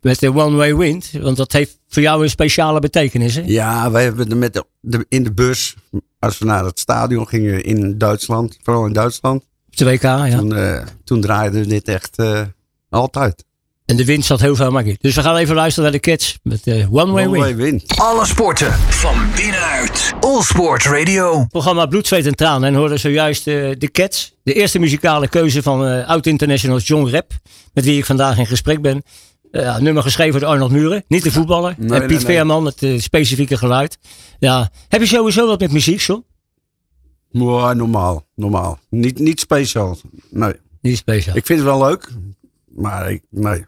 Met 0.01 0.19
de 0.19 0.33
One 0.35 0.55
Way 0.55 0.75
Wind. 0.75 1.11
Want 1.21 1.38
dat 1.38 1.51
heeft 1.51 1.79
voor 1.88 2.01
jou 2.01 2.23
een 2.23 2.29
speciale 2.29 2.79
betekenis. 2.79 3.35
Hè? 3.35 3.41
Ja, 3.45 3.91
wij 3.91 4.03
hebben 4.03 4.38
met 4.38 4.53
de, 4.53 4.65
de- 4.79 5.05
in 5.09 5.23
de 5.23 5.31
bus, 5.33 5.75
als 6.19 6.38
we 6.38 6.45
naar 6.45 6.65
het 6.65 6.79
stadion 6.79 7.27
gingen 7.27 7.63
in 7.63 7.97
Duitsland, 7.97 8.57
vooral 8.63 8.85
in 8.85 8.93
Duitsland, 8.93 9.43
Op 9.67 9.77
de 9.77 9.85
WK, 9.85 10.01
ja. 10.01 10.38
toen, 10.38 10.55
toen 11.03 11.21
draaiden 11.21 11.61
we 11.61 11.67
dit 11.67 11.88
echt 11.88 12.17
altijd. 12.89 13.45
En 13.89 13.96
de 13.96 14.05
wind 14.05 14.25
zat 14.25 14.39
heel 14.39 14.55
veel 14.55 14.72
maar 14.72 14.86
in. 14.86 14.98
Dus 15.00 15.15
we 15.15 15.22
gaan 15.22 15.36
even 15.36 15.55
luisteren 15.55 15.91
naar 15.91 16.00
de 16.01 16.10
Cats 16.10 16.39
met 16.43 16.67
eh, 16.67 16.93
One 16.93 17.12
Way 17.12 17.25
One 17.25 17.55
Wind. 17.55 17.84
Way. 17.88 18.08
Alle 18.08 18.25
sporten 18.25 18.74
van 18.74 19.15
binnenuit. 19.36 20.13
All 20.19 20.41
Sport 20.41 20.84
Radio. 20.84 21.46
programma 21.46 21.86
Bloed, 21.86 22.08
Zweet 22.08 22.25
en 22.25 22.36
Tranen. 22.36 22.69
En 22.69 22.75
hoorden 22.75 23.00
zojuist 23.00 23.48
eh, 23.48 23.72
de 23.77 23.91
Cats. 23.91 24.36
De 24.43 24.53
eerste 24.53 24.79
muzikale 24.79 25.27
keuze 25.27 25.62
van 25.62 25.86
eh 25.86 26.08
oud-international 26.08 26.77
John 26.77 27.08
Rep. 27.08 27.31
Met 27.74 27.86
wie 27.86 27.98
ik 27.98 28.05
vandaag 28.05 28.38
in 28.38 28.46
gesprek 28.46 28.81
ben. 28.81 29.03
Ja, 29.51 29.79
nummer 29.79 30.03
geschreven 30.03 30.39
door 30.39 30.50
Arnold 30.50 30.72
Muren. 30.72 31.03
Niet 31.08 31.24
de 31.24 31.31
voetballer. 31.31 31.75
Nee, 31.77 32.00
en 32.00 32.08
Piet 32.08 32.17
nee. 32.17 32.25
Veerman, 32.25 32.65
het 32.65 32.86
specifieke 32.98 33.58
geluid. 33.58 33.98
Ja. 34.39 34.69
Heb 34.88 35.01
je 35.01 35.08
sowieso 35.08 35.48
wat 35.48 35.60
met 35.60 35.72
muziek, 35.72 36.00
John? 36.00 36.25
Ja, 37.29 37.74
normaal, 37.74 38.25
normaal. 38.36 38.79
Niet, 38.89 39.19
niet 39.19 39.39
speciaal. 39.39 39.98
Nee. 40.29 40.53
Niet 40.81 40.98
speciaal. 40.98 41.36
Ik 41.36 41.46
vind 41.46 41.60
het 41.60 41.67
wel 41.67 41.79
leuk, 41.79 42.10
maar 42.67 43.12
ik, 43.12 43.22
nee. 43.29 43.65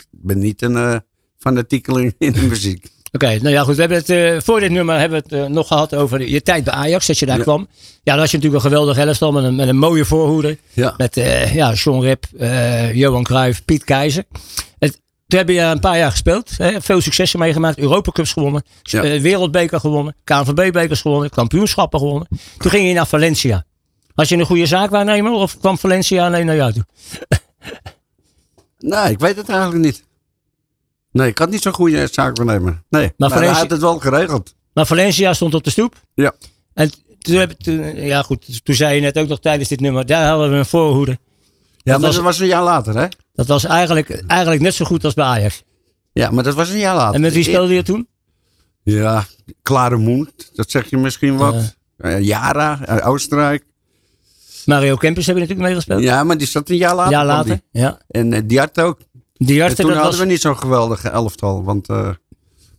Ik 0.00 0.06
ben 0.10 0.38
niet 0.38 0.62
een 0.62 0.76
eh 0.76 0.96
fanatiekeling 1.38 2.14
in 2.18 2.32
de 2.32 2.42
muziek. 2.42 2.88
Oké, 3.12 3.26
nou 3.26 3.48
ja 3.48 3.62
goed. 3.62 3.74
We 3.74 3.80
hebben 3.80 3.98
het, 3.98 4.10
eh, 4.10 4.36
voor 4.40 4.60
dit 4.60 4.70
nummer 4.70 4.98
hebben 4.98 5.22
we 5.22 5.34
het 5.36 5.44
eh, 5.44 5.50
nog 5.50 5.66
gehad 5.66 5.94
over 5.94 6.28
je 6.28 6.42
tijd 6.42 6.64
bij 6.64 6.74
Ajax. 6.74 7.06
Dat 7.06 7.18
je 7.18 7.26
daar 7.26 7.36
Ja. 7.36 7.42
kwam. 7.42 7.68
Ja, 8.02 8.12
dan 8.12 8.18
had 8.18 8.30
je 8.30 8.36
natuurlijk 8.36 8.64
een 8.64 8.70
geweldige 8.70 9.00
elftal 9.00 9.32
met 9.32 9.44
een, 9.44 9.54
met 9.56 9.68
een 9.68 9.78
mooie 9.78 10.04
voorhoede. 10.04 10.58
Ja. 10.72 10.94
Met 10.96 11.16
eh, 11.16 11.54
ja, 11.54 11.72
John 11.72 12.16
eh, 12.38 12.94
Johan 12.94 13.22
Cruijff, 13.22 13.64
Piet 13.64 13.84
Keizer. 13.84 14.24
Het, 14.78 15.00
toen 15.26 15.38
heb 15.38 15.48
je 15.48 15.60
een 15.60 15.80
paar 15.80 15.98
jaar 15.98 16.10
gespeeld. 16.10 16.50
Hè, 16.56 16.80
veel 16.80 17.00
successen 17.00 17.38
meegemaakt. 17.38 17.78
Europacups 17.78 18.32
gewonnen. 18.32 18.62
Ja. 18.82 19.02
Wereldbeker 19.02 19.80
gewonnen. 19.80 20.16
KNVB-bekers 20.24 21.00
gewonnen. 21.00 21.30
Kampioenschappen 21.30 21.98
gewonnen. 21.98 22.28
Toen 22.58 22.70
ging 22.70 22.88
je 22.88 22.94
naar 22.94 23.06
Valencia. 23.06 23.64
Had 24.14 24.28
je 24.28 24.36
een 24.36 24.46
goede 24.46 24.66
zaakwaarnemer 24.66 25.32
of 25.32 25.58
kwam 25.58 25.78
Valencia 25.78 26.26
alleen 26.26 26.46
naar 26.46 26.56
jou 26.56 26.72
toe? 26.72 26.84
Nee, 28.78 29.10
ik 29.10 29.18
weet 29.18 29.36
het 29.36 29.48
eigenlijk 29.48 29.84
niet. 29.84 30.04
Nee, 31.12 31.28
ik 31.28 31.38
had 31.38 31.50
niet 31.50 31.62
zo'n 31.62 31.72
goede 31.72 32.08
zaak 32.12 32.44
nemen. 32.44 32.84
Nee, 32.90 33.12
maar, 33.16 33.28
Valencia- 33.28 33.50
hij 33.52 33.60
had 33.60 33.70
het 33.70 33.80
wel 33.80 33.98
geregeld. 33.98 34.54
Maar 34.72 34.86
Valencia 34.86 35.32
stond 35.32 35.54
op 35.54 35.64
de 35.64 35.70
stoep. 35.70 35.94
Ja. 36.14 36.32
En 36.74 36.90
toen, 37.18 37.56
toen, 37.58 37.96
ja 37.96 38.22
goed, 38.22 38.64
toen 38.64 38.74
zei 38.74 38.94
je 38.94 39.00
net 39.00 39.18
ook 39.18 39.28
nog 39.28 39.40
tijdens 39.40 39.68
dit 39.68 39.80
nummer. 39.80 40.06
Daar 40.06 40.28
hadden 40.28 40.50
we 40.50 40.56
een 40.56 40.66
voorhoede. 40.66 41.10
Ja, 41.10 41.18
Dat 41.92 41.92
maar 41.92 42.00
was- 42.00 42.14
dat 42.14 42.24
was 42.24 42.38
een 42.38 42.46
jaar 42.46 42.62
later, 42.64 42.96
hè? 42.96 43.06
Dat 43.32 43.46
was 43.46 43.64
eigenlijk, 43.64 44.10
eigenlijk 44.26 44.62
net 44.62 44.74
zo 44.74 44.84
goed 44.84 45.04
als 45.04 45.14
bij 45.14 45.24
Ajax. 45.24 45.62
Ja, 46.12 46.30
maar 46.30 46.44
dat 46.44 46.54
was 46.54 46.68
een 46.68 46.78
jaar 46.78 46.94
later. 46.96 47.14
En 47.14 47.20
met 47.20 47.32
wie 47.32 47.42
speelde 47.44 47.74
je 47.74 47.82
toen? 47.82 48.08
Ja, 48.82 49.24
Klare 49.62 49.96
Moen, 49.96 50.30
dat 50.54 50.70
zeg 50.70 50.90
je 50.90 50.96
misschien 50.96 51.36
wat. 51.36 51.76
Eh, 51.96 52.20
Jara, 52.20 52.78
uit 52.86 53.02
Oostenrijk. 53.02 53.64
Mario 54.68 54.96
Kempers 54.96 55.26
hebben 55.26 55.42
natuurlijk 55.44 55.70
meegespeeld. 55.70 56.02
Ja, 56.02 56.24
maar 56.24 56.38
die 56.38 56.46
zat 56.46 56.68
een 56.68 56.76
jaar 56.76 56.90
Een 56.90 56.96
later. 56.96 57.12
kwam 57.12 57.26
later. 57.26 57.60
Ja. 57.72 57.98
En 58.08 58.32
eh, 58.32 58.40
die 58.44 58.58
had 58.58 58.80
ook. 58.80 58.98
Die 59.36 59.62
En 59.62 59.74
toen 59.76 59.86
dat 59.86 59.94
hadden 59.94 60.10
was, 60.18 60.20
we 60.20 60.32
niet 60.32 60.40
zo'n 60.40 60.58
geweldige 60.58 61.08
elftal. 61.08 61.64
Want 61.64 61.88
eh, 61.88 62.08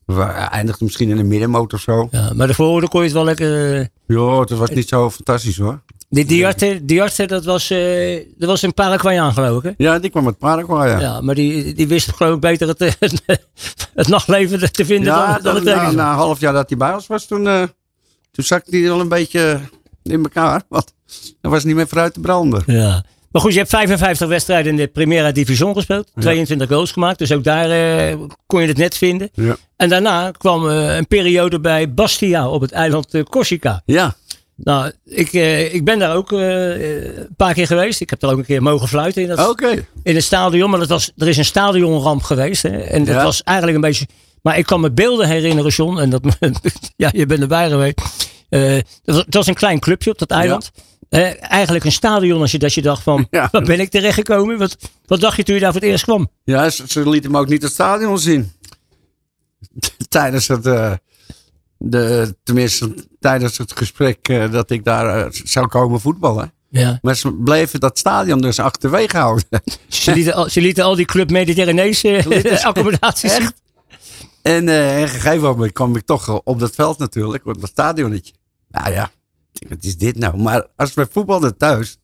we 0.05 0.21
eindigden 0.23 0.85
misschien 0.85 1.09
in 1.09 1.17
de 1.17 1.23
middenmoot 1.23 1.73
of 1.73 1.79
zo. 1.81 2.07
ja, 2.11 2.31
maar 2.35 2.47
de 2.47 2.53
voorhoede 2.53 2.87
kon 2.87 2.99
je 2.99 3.05
het 3.05 3.15
wel 3.15 3.23
lekker... 3.23 3.75
eh, 3.79 3.85
Ja, 4.07 4.39
het 4.39 4.49
was 4.49 4.69
niet 4.69 4.87
zo 4.87 5.09
fantastisch 5.09 5.57
hoor. 5.57 5.81
Die 6.09 6.25
Diarte, 6.25 6.79
Diarte 6.85 7.25
dat, 7.25 7.45
was, 7.45 7.69
eh, 7.69 8.25
dat 8.37 8.49
was 8.49 8.61
een 8.61 8.73
Paraguayaan 8.73 9.33
geloof 9.33 9.63
ik. 9.63 9.75
Hè? 9.77 9.83
Ja, 9.85 9.99
die 9.99 10.09
kwam 10.09 10.25
uit 10.25 10.37
Paraguay. 10.37 10.89
Ja, 10.89 10.99
Ja, 10.99 11.21
maar 11.21 11.35
die, 11.35 11.73
die 11.73 11.87
wist 11.87 12.11
geloof 12.15 12.35
ik 12.35 12.39
beter 12.41 12.67
het, 12.77 12.93
het 13.93 14.07
nachtleven 14.07 14.71
te 14.71 14.85
vinden 14.85 15.13
ja 15.13 15.33
dan, 15.33 15.43
dan 15.43 15.55
het 15.55 15.63
na, 15.63 15.91
na 15.91 16.09
een 16.11 16.15
half 16.17 16.39
jaar 16.39 16.53
dat 16.53 16.69
hij 16.69 16.77
bij 16.77 16.93
ons 16.93 17.07
was, 17.07 17.25
toen, 17.25 17.47
eh, 17.47 17.63
toen 18.31 18.43
zakte 18.45 18.77
hij 18.77 18.81
wel 18.87 18.99
een 18.99 19.07
beetje 19.09 19.59
in 20.11 20.23
elkaar. 20.23 20.61
Want 20.69 20.93
hij 21.41 21.51
was 21.51 21.63
niet 21.63 21.75
meer 21.75 21.87
vooruit 21.87 22.13
te 22.13 22.19
branden. 22.19 22.63
Ja. 22.65 23.03
Maar 23.31 23.41
goed, 23.41 23.51
je 23.51 23.57
hebt 23.57 23.69
55 23.69 24.27
wedstrijden 24.27 24.71
in 24.71 24.77
de 24.77 24.87
Primera 24.87 25.31
Division 25.31 25.73
gespeeld. 25.75 26.11
22 26.19 26.67
goals 26.67 26.91
gemaakt. 26.91 27.19
Dus 27.19 27.31
ook 27.31 27.43
daar 27.43 27.69
eh, 28.09 28.15
kon 28.47 28.61
je 28.61 28.67
het 28.67 28.77
net 28.77 28.97
vinden. 28.97 29.29
Ja. 29.33 29.57
En 29.75 29.89
daarna 29.89 30.31
kwam 30.31 30.69
eh, 30.69 30.95
een 30.95 31.07
periode 31.07 31.59
bij 31.59 31.93
Bastia 31.93 32.49
op 32.49 32.61
het 32.61 32.71
eiland 32.71 33.13
eh, 33.13 33.23
Corsica. 33.23 33.81
Ja, 33.85 34.15
Nou, 34.55 34.91
ik, 35.05 35.31
ik 35.73 35.83
ben 35.85 35.99
daar 35.99 36.15
ook 36.15 36.31
een 36.31 37.27
paar 37.37 37.53
keer 37.53 37.67
geweest. 37.67 38.01
Ik 38.01 38.09
heb 38.09 38.19
daar 38.19 38.31
ook 38.31 38.37
een 38.37 38.45
keer 38.45 38.61
mogen 38.63 38.87
fluiten 38.87 39.21
in, 39.21 39.27
dat, 39.27 39.39
in 40.03 40.15
het 40.15 40.23
stadion. 40.23 40.69
Maar 40.69 40.79
dat 40.79 40.89
was, 40.89 41.11
er 41.17 41.27
is 41.27 41.37
een 41.37 41.45
stadionramp 41.45 42.23
geweest. 42.23 42.63
Hè, 42.63 42.77
en 42.77 43.03
dat 43.05 43.15
Ja. 43.15 43.23
was 43.23 43.43
eigenlijk 43.43 43.77
een 43.77 43.83
beetje... 43.83 44.05
Maar 44.41 44.57
ik 44.57 44.65
kan 44.65 44.81
me 44.81 44.91
beelden 44.91 45.27
herinneren, 45.27 45.71
John. 45.71 45.97
En 45.99 46.09
dat, 46.09 46.21
ja, 46.95 47.09
je 47.11 47.25
bent 47.25 47.41
erbij 47.41 47.69
geweest. 47.69 48.01
Eh, 48.49 48.79
het, 49.03 49.35
was, 49.35 49.47
een 49.47 49.53
klein 49.53 49.79
clubje 49.79 50.11
op 50.11 50.19
dat 50.19 50.29
eiland. 50.31 50.71
Eh, 51.09 51.51
eigenlijk 51.51 51.85
een 51.85 51.91
stadion 51.91 52.41
als 52.41 52.51
je, 52.51 52.59
dat 52.59 52.73
je 52.73 52.81
dacht 52.81 53.03
van... 53.03 53.27
Ja. 53.31 53.47
Waar 53.51 53.63
ben 53.63 53.79
ik 53.79 53.89
terechtgekomen? 53.89 54.57
Wat, 54.57 54.77
wat 55.05 55.19
dacht 55.19 55.37
je 55.37 55.43
toen 55.43 55.55
je 55.55 55.61
daar 55.61 55.71
voor 55.71 55.81
het 55.81 55.89
eerst 55.89 56.03
kwam? 56.03 56.29
Ja, 56.43 56.69
ze, 56.69 56.83
ze 56.87 57.09
lieten 57.09 57.31
hem 57.31 57.39
ook 57.39 57.47
niet 57.47 57.61
het 57.61 57.71
stadion 57.71 58.19
zien. 58.19 58.51
tijdens 60.09 60.47
het, 60.47 60.65
eh, 60.65 60.93
de, 61.77 62.35
tenminste 62.43 62.93
tijdens 63.19 63.57
het 63.57 63.77
gesprek 63.77 64.51
dat 64.51 64.69
ik 64.69 64.83
daar 64.83 65.27
zou 65.31 65.67
komen 65.67 65.99
voetballen. 65.99 66.53
Ja. 66.69 66.99
Maar 67.01 67.15
ze 67.15 67.33
bleven 67.33 67.79
dat 67.79 67.97
stadion 67.97 68.41
dus 68.41 68.59
achterwege 68.59 69.17
houden. 69.17 69.45
Ze, 69.87 70.13
lieten 70.13 70.33
al, 70.33 70.49
ze 70.49 70.61
lieten 70.61 70.83
al 70.83 70.95
die 70.95 71.05
club 71.05 71.29
Mediterranese 71.29 72.21
ze- 72.29 72.65
accommodaties 72.65 73.33
zien. 73.33 73.41
Echt? 73.41 73.61
En 74.41 74.69
eh, 74.69 74.95
op 74.95 75.01
een 75.01 75.07
gegeven 75.09 75.41
moment 75.41 75.71
kwam 75.71 75.95
ik 75.95 76.05
toch 76.05 76.41
op 76.43 76.59
dat 76.59 76.75
veld 76.75 76.97
natuurlijk, 76.97 77.45
op 77.45 77.61
dat 77.61 77.69
stadionnetje. 77.69 78.33
Nou 78.69 78.91
ja, 78.93 79.11
wat 79.67 79.83
is 79.83 79.97
dit 79.97 80.17
nou? 80.17 80.37
Maar 80.37 80.65
als 80.75 80.93
we 80.93 81.07
voetbalden 81.11 81.57
thuis, 81.57 81.97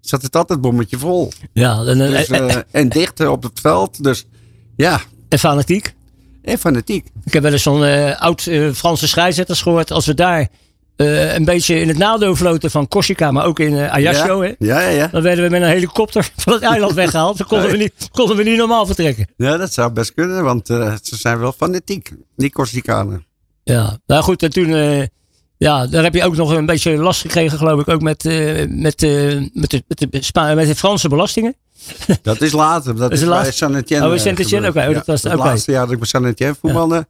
zat 0.00 0.22
het 0.22 0.36
altijd 0.36 0.60
bommetje 0.60 0.98
vol. 0.98 1.32
Ja, 1.52 1.78
en, 1.78 2.00
en, 2.00 2.10
Dus, 2.10 2.28
en, 2.28 2.48
eh, 2.48 2.56
en 2.70 2.88
dicht 2.88 3.26
op 3.26 3.42
het 3.42 3.60
veld. 3.60 4.04
Dus 4.04 4.26
ja, 4.76 5.00
en 5.28 5.38
fanatiek. 5.38 5.94
en 6.42 6.58
fanatiek. 6.58 7.06
Ik 7.24 7.32
heb 7.32 7.42
wel 7.42 7.52
eens 7.52 7.62
zo'n 7.62 7.84
eh, 7.84 8.20
oud 8.20 8.46
eh, 8.46 8.70
Franse 8.72 9.08
scheidsrechters 9.08 9.62
gehoord. 9.62 9.90
Als 9.90 10.06
we 10.06 10.14
daar 10.14 10.48
een 10.96 11.44
beetje 11.44 11.80
in 11.80 11.88
het 11.88 11.98
nadeel 11.98 12.36
floten 12.36 12.70
van 12.70 12.88
Corsica, 12.88 13.30
maar 13.30 13.44
ook 13.44 13.58
in 13.58 13.72
uh, 13.72 13.92
Ajaccio. 13.92 14.44
ja, 14.44 14.54
ja, 14.58 14.80
ja, 14.80 14.88
ja. 14.88 15.06
dan 15.06 15.22
werden 15.22 15.44
we 15.44 15.50
met 15.50 15.62
een 15.62 15.68
helikopter 15.68 16.30
van 16.36 16.52
het 16.52 16.62
eiland 16.62 16.92
weggehaald. 16.92 17.38
Dan 17.38 17.46
konden 17.46 17.70
we 17.70 17.76
niet, 17.76 18.08
konden 18.12 18.36
we 18.36 18.42
niet 18.42 18.56
normaal 18.56 18.86
vertrekken. 18.86 19.28
Ja, 19.36 19.56
dat 19.56 19.72
zou 19.72 19.92
best 19.92 20.14
kunnen, 20.14 20.44
want 20.44 20.66
ze 20.66 21.16
zijn 21.16 21.38
wel 21.38 21.52
fanatiek, 21.52 22.12
die 22.36 22.50
Corsicanen. 22.50 23.26
Ja, 23.64 23.98
nou 24.06 24.22
goed. 24.22 24.42
En 24.42 24.50
toen, 24.50 25.08
ja, 25.62 25.86
daar 25.86 26.02
heb 26.02 26.14
je 26.14 26.24
ook 26.24 26.36
nog 26.36 26.50
een 26.50 26.66
beetje 26.66 26.96
last 26.96 27.20
gekregen, 27.20 27.58
geloof 27.58 27.80
ik, 27.80 27.88
ook 27.88 28.02
met, 28.02 28.24
eh, 28.24 28.66
met, 28.68 29.02
eh, 29.02 29.40
met, 29.52 29.70
de, 29.70 29.84
met, 29.88 29.98
de, 29.98 30.08
Spa- 30.22 30.54
met 30.54 30.66
de 30.66 30.74
Franse 30.74 31.08
belastingen. 31.08 31.54
Dat 32.22 32.40
is 32.40 32.52
later. 32.52 32.96
Dat 32.96 33.12
is 33.12 33.20
is, 33.20 33.28
bij? 33.28 33.52
Saint-Etienne. 33.52 34.06
Oh, 34.06 34.12
eh, 34.12 34.18
Saint-Etienne, 34.20 34.66
gebeurd. 34.66 34.86
oké, 34.86 34.98
oh, 34.98 35.04
dat 35.04 35.06
was- 35.06 35.22
het 35.22 35.32
oké. 35.32 35.42
laatste 35.42 35.70
jaar 35.70 35.82
dat 35.82 35.92
ik 35.92 35.98
bij 35.98 36.08
Saint-Etienne 36.08 36.56
voetbalde. 36.60 37.06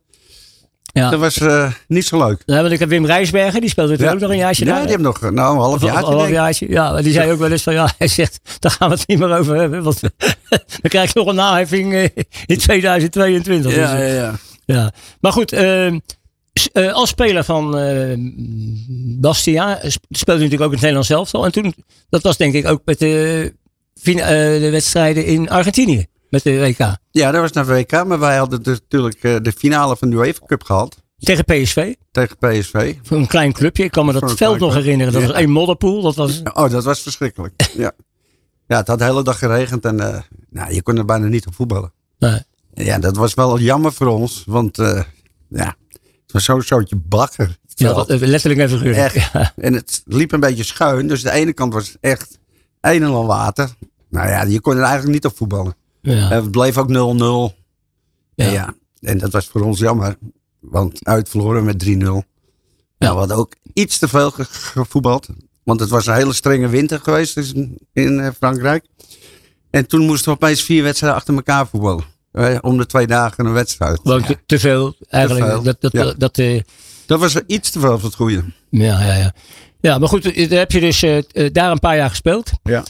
Ja. 0.92 1.10
Dat 1.10 1.20
was 1.20 1.38
eh, 1.38 1.70
niet 1.88 2.04
zo 2.06 2.18
leuk. 2.26 2.42
Ja, 2.46 2.60
want 2.60 2.72
ik 2.72 2.78
heb 2.78 2.88
Wim 2.88 3.06
Rijsbergen, 3.06 3.60
die 3.60 3.70
speelde 3.70 3.90
natuurlijk 3.90 4.16
ook 4.16 4.22
nog 4.22 4.30
een 4.32 4.42
jaartje 4.42 4.64
ja, 4.64 4.70
daar. 4.70 4.80
die 4.80 4.90
heeft 4.90 5.02
nog 5.02 5.20
nou, 5.20 5.54
een 5.54 5.60
half 5.60 5.82
jaar. 5.82 6.04
een 6.04 6.30
jaartje. 6.32 6.68
Ja, 6.70 7.02
die 7.02 7.12
zei 7.12 7.32
ook 7.32 7.38
wel 7.38 7.50
eens 7.50 7.62
van 7.62 7.72
ja, 7.72 7.92
hij 7.98 8.08
zegt, 8.08 8.40
daar 8.58 8.70
gaan 8.70 8.88
we 8.88 8.94
het 8.94 9.08
niet 9.08 9.18
meer 9.18 9.36
over 9.38 9.56
hebben. 9.56 9.82
Want 9.82 10.00
dan 10.00 10.60
krijg 10.82 11.12
je 11.12 11.18
nog 11.18 11.28
een 11.28 11.34
naheffing 11.34 11.94
eh, 11.94 12.02
in 12.46 12.58
2022. 12.58 13.74
Dus, 13.74 13.80
Ja, 13.80 13.94
eh, 14.00 14.16
ja, 14.16 14.22
ja. 14.22 14.34
Ja, 14.64 14.92
maar 15.20 15.32
goed, 15.32 15.52
ehm, 15.52 15.98
eh, 16.72 16.92
als 16.92 17.08
speler 17.08 17.44
van 17.44 17.78
eh 17.78 18.14
Bastia 19.20 19.78
eh, 19.80 19.90
sp- 19.90 20.04
speelde 20.10 20.40
natuurlijk 20.42 20.60
ook 20.70 20.76
in 20.78 20.82
het 20.82 20.94
Nederlands 20.94 21.10
elftal. 21.10 21.44
En 21.44 21.52
toen, 21.52 21.74
dat 22.08 22.22
was 22.22 22.36
denk 22.36 22.54
ik 22.54 22.66
ook 22.68 22.82
met 22.84 22.98
de, 22.98 23.54
wedstrijden 24.70 25.24
in 25.24 25.50
Argentinië, 25.50 26.06
met 26.30 26.42
de 26.42 26.58
WK. 26.60 26.96
ja, 27.10 27.30
dat 27.30 27.40
was 27.40 27.52
naar 27.52 27.66
WK. 27.66 28.04
Maar 28.04 28.18
wij 28.18 28.36
hadden 28.36 28.62
dus 28.62 28.78
natuurlijk 28.80 29.20
de 29.44 29.52
finale 29.56 29.96
van 29.96 30.10
de 30.10 30.16
UEFA 30.16 30.46
Cup 30.46 30.62
gehad. 30.62 31.00
Tegen 31.18 31.44
PSV, 31.44 31.94
Tegen 32.10 32.36
PSV. 32.38 32.94
voor 33.02 33.16
een 33.16 33.26
klein 33.26 33.52
clubje. 33.52 33.84
Ik 33.84 33.90
kan 33.90 34.06
me 34.06 34.12
dat 34.12 34.32
veld 34.36 34.58
nog 34.58 34.74
herinneren. 34.74 35.12
Dat 35.12 35.22
Ja. 35.22 35.28
was 35.28 35.36
één 35.36 35.50
modderpoel. 35.50 36.02
Dat 36.02 36.14
was, 36.14 36.40
Oh, 36.54 36.70
dat 36.70 36.84
was 36.84 37.00
verschrikkelijk. 37.00 37.70
ja. 37.76 37.92
ja, 38.66 38.76
het 38.76 38.86
had 38.88 38.98
de 38.98 39.04
hele 39.04 39.22
dag 39.22 39.38
geregend. 39.38 39.84
En 39.84 39.96
nou, 40.50 40.74
je 40.74 40.82
kon 40.82 40.96
er 40.96 41.04
bijna 41.04 41.26
niet 41.26 41.46
op 41.46 41.54
voetballen. 41.54 41.92
nee. 42.18 42.40
Ja, 42.74 42.98
dat 42.98 43.16
was 43.16 43.34
wel 43.34 43.58
jammer 43.58 43.92
voor 43.92 44.06
ons. 44.06 44.42
Want 44.46 44.76
ja, 45.48 45.74
was 46.32 46.44
zo'n 46.44 46.62
soortje 46.62 46.96
bakker. 46.96 47.58
ja, 47.74 47.92
dat, 47.92 48.08
letterlijk 48.08 48.60
en 48.60 48.68
figuurlijk. 48.68 49.14
Echt. 49.14 49.32
Ja. 49.32 49.52
En 49.56 49.72
het 49.74 50.02
liep 50.04 50.32
een 50.32 50.40
beetje 50.40 50.64
schuin. 50.64 51.08
Dus 51.08 51.22
de 51.22 51.30
ene 51.30 51.52
kant 51.52 51.72
was 51.72 51.96
echt 52.00 52.38
een 52.80 53.02
en 53.02 53.08
al 53.10 53.26
water. 53.26 53.70
Nou 54.08 54.28
ja, 54.28 54.42
je 54.42 54.60
kon 54.60 54.76
er 54.76 54.82
eigenlijk 54.82 55.12
niet 55.12 55.24
op 55.24 55.36
voetballen. 55.36 55.74
Ja. 56.00 56.28
Het 56.28 56.50
bleef 56.50 56.78
ook 56.78 56.88
0-0. 56.88 56.92
Ja. 58.34 58.46
En, 58.46 58.52
ja, 58.52 58.74
en 59.00 59.18
dat 59.18 59.32
was 59.32 59.46
voor 59.46 59.60
ons 59.60 59.78
jammer. 59.78 60.16
Want 60.60 61.06
uitverloren 61.06 61.64
met 61.64 61.84
3-0. 61.84 61.88
Ja. 61.90 62.22
we 62.98 63.06
hadden 63.06 63.36
ook 63.36 63.54
iets 63.72 63.98
te 63.98 64.08
veel 64.08 64.30
ge- 64.30 64.44
gevoetbald. 64.44 65.28
Want 65.62 65.80
het 65.80 65.88
was 65.88 66.06
een 66.06 66.14
hele 66.14 66.32
strenge 66.32 66.68
winter 66.68 67.00
geweest 67.00 67.34
dus 67.34 67.52
in, 67.52 67.78
in 67.92 68.20
eh, 68.20 68.28
Frankrijk. 68.36 68.84
En 69.70 69.86
toen 69.86 70.06
moesten 70.06 70.28
we 70.28 70.34
opeens 70.34 70.62
vier 70.62 70.82
wedstrijden 70.82 71.18
achter 71.18 71.34
elkaar 71.34 71.66
voetballen. 71.66 72.04
Eh, 72.32 72.56
om 72.60 72.78
de 72.78 72.86
twee 72.86 73.06
dagen 73.06 73.46
een 73.46 73.52
wedstrijd. 73.52 74.00
Gewoon 74.02 74.24
te, 74.24 74.38
te 74.46 74.58
veel 74.58 74.94
eigenlijk. 75.08 75.46
veel. 75.46 75.62
Dat, 75.62 75.76
dat, 75.80 75.92
Ja. 75.92 76.12
dat, 76.18 76.38
eh, 76.38 76.60
Dat 77.06 77.20
was 77.20 77.36
iets 77.46 77.70
te 77.70 77.80
veel 77.80 77.98
voor 77.98 78.08
het 78.08 78.14
goede. 78.18 78.44
ja, 78.70 79.04
ja, 79.04 79.14
ja. 79.14 79.32
Ja, 79.80 79.98
maar 79.98 80.08
goed, 80.08 80.32
eh, 80.32 80.48
daar 80.50 80.58
heb 80.58 80.70
je 80.72 80.80
dus 80.80 81.00
daar 81.52 81.70
een 81.70 81.78
paar 81.78 81.96
jaar 81.96 82.08
gespeeld. 82.08 82.50
Ja. 82.62 82.84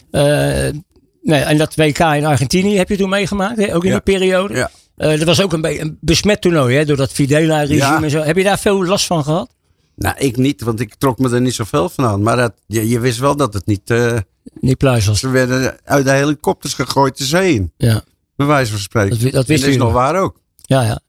Nee, 1.22 1.40
en 1.40 1.58
dat 1.58 1.74
WK 1.74 1.98
in 1.98 2.24
Argentinië 2.24 2.76
heb 2.76 2.88
je 2.88 2.96
toen 2.96 3.08
meegemaakt, 3.08 3.56
hè? 3.56 3.74
ook 3.74 3.82
in 3.84 3.88
Ja. 3.90 4.00
die 4.02 4.14
periode. 4.14 4.54
Ja. 4.54 4.70
Dat 4.96 5.22
was 5.22 5.40
ook 5.42 5.52
een, 5.52 5.60
beetje 5.60 5.80
een 5.80 5.98
besmet 6.00 6.40
toernooi, 6.40 6.76
hè? 6.76 6.84
door 6.84 6.96
dat 6.96 7.12
Fidela-regime 7.12 7.76
Ja. 7.76 8.02
en 8.02 8.10
zo. 8.10 8.20
Heb 8.20 8.36
je 8.36 8.44
daar 8.44 8.58
veel 8.58 8.84
last 8.84 9.06
van 9.06 9.24
gehad? 9.24 9.50
Nou, 9.96 10.14
ik 10.18 10.36
niet, 10.36 10.60
want 10.62 10.80
ik 10.80 10.94
trok 10.94 11.18
me 11.18 11.30
er 11.30 11.40
niet 11.40 11.54
zoveel 11.54 11.88
van 11.88 12.04
aan. 12.04 12.22
Maar 12.22 12.36
dat, 12.36 12.52
je, 12.66 12.88
je 12.88 13.00
wist 13.00 13.18
wel 13.18 13.36
dat 13.36 13.54
het 13.54 13.66
niet... 13.66 13.90
eh, 13.90 14.16
Die 14.60 14.76
pluizels. 14.76 15.20
ze 15.20 15.28
werden 15.28 15.76
uit 15.84 16.04
de 16.04 16.10
helikopters 16.12 16.74
gegooid 16.74 17.18
de 17.18 17.24
zee 17.24 17.54
in. 17.54 17.72
Ja, 17.76 18.02
Bij 18.36 18.46
wijze 18.46 18.70
van 18.70 18.80
spreken. 18.80 19.20
Dat 19.20 19.32
dat 19.32 19.42
En 19.42 19.48
wisten 19.48 19.70
is 19.70 19.76
nog 19.76 19.92
waar 19.92 20.20
ook. 20.20 20.40
ja, 20.56 20.82
ja. 20.82 21.00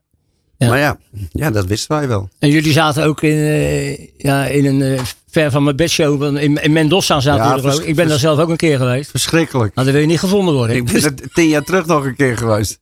Ja. 0.56 0.68
Maar 0.68 0.78
ja, 0.78 0.98
ja, 1.30 1.50
dat 1.50 1.66
wisten 1.66 1.96
wij 1.96 2.08
wel. 2.08 2.28
En 2.38 2.50
jullie 2.50 2.72
zaten 2.72 3.04
ook 3.04 3.22
in, 3.22 3.36
eh, 3.36 4.06
ja, 4.18 4.46
in 4.46 4.64
een 4.66 4.82
eh, 4.82 5.02
ver 5.30 5.50
van 5.50 5.64
mijn 5.64 5.76
bedshow. 5.76 6.22
In, 6.22 6.62
in 6.62 6.72
Mendoza 6.72 7.20
zaten 7.20 7.44
Ja, 7.44 7.54
jullie 7.56 7.72
ook. 7.72 7.80
Ik 7.80 7.96
ben 7.96 8.08
daar 8.08 8.18
zelf 8.18 8.38
ook 8.38 8.48
een 8.48 8.56
keer 8.56 8.78
geweest. 8.78 9.10
Verschrikkelijk. 9.10 9.74
Nou, 9.74 9.86
dan 9.86 9.94
wil 9.96 10.04
je 10.04 10.10
niet 10.10 10.18
gevonden 10.18 10.54
worden. 10.54 10.76
Ik 10.76 10.84
ben 10.84 11.02
er 11.02 11.14
tien 11.34 11.48
jaar 11.48 11.62
terug 11.62 11.86
nog 11.86 12.04
een 12.04 12.16
keer 12.16 12.36
geweest. 12.36 12.80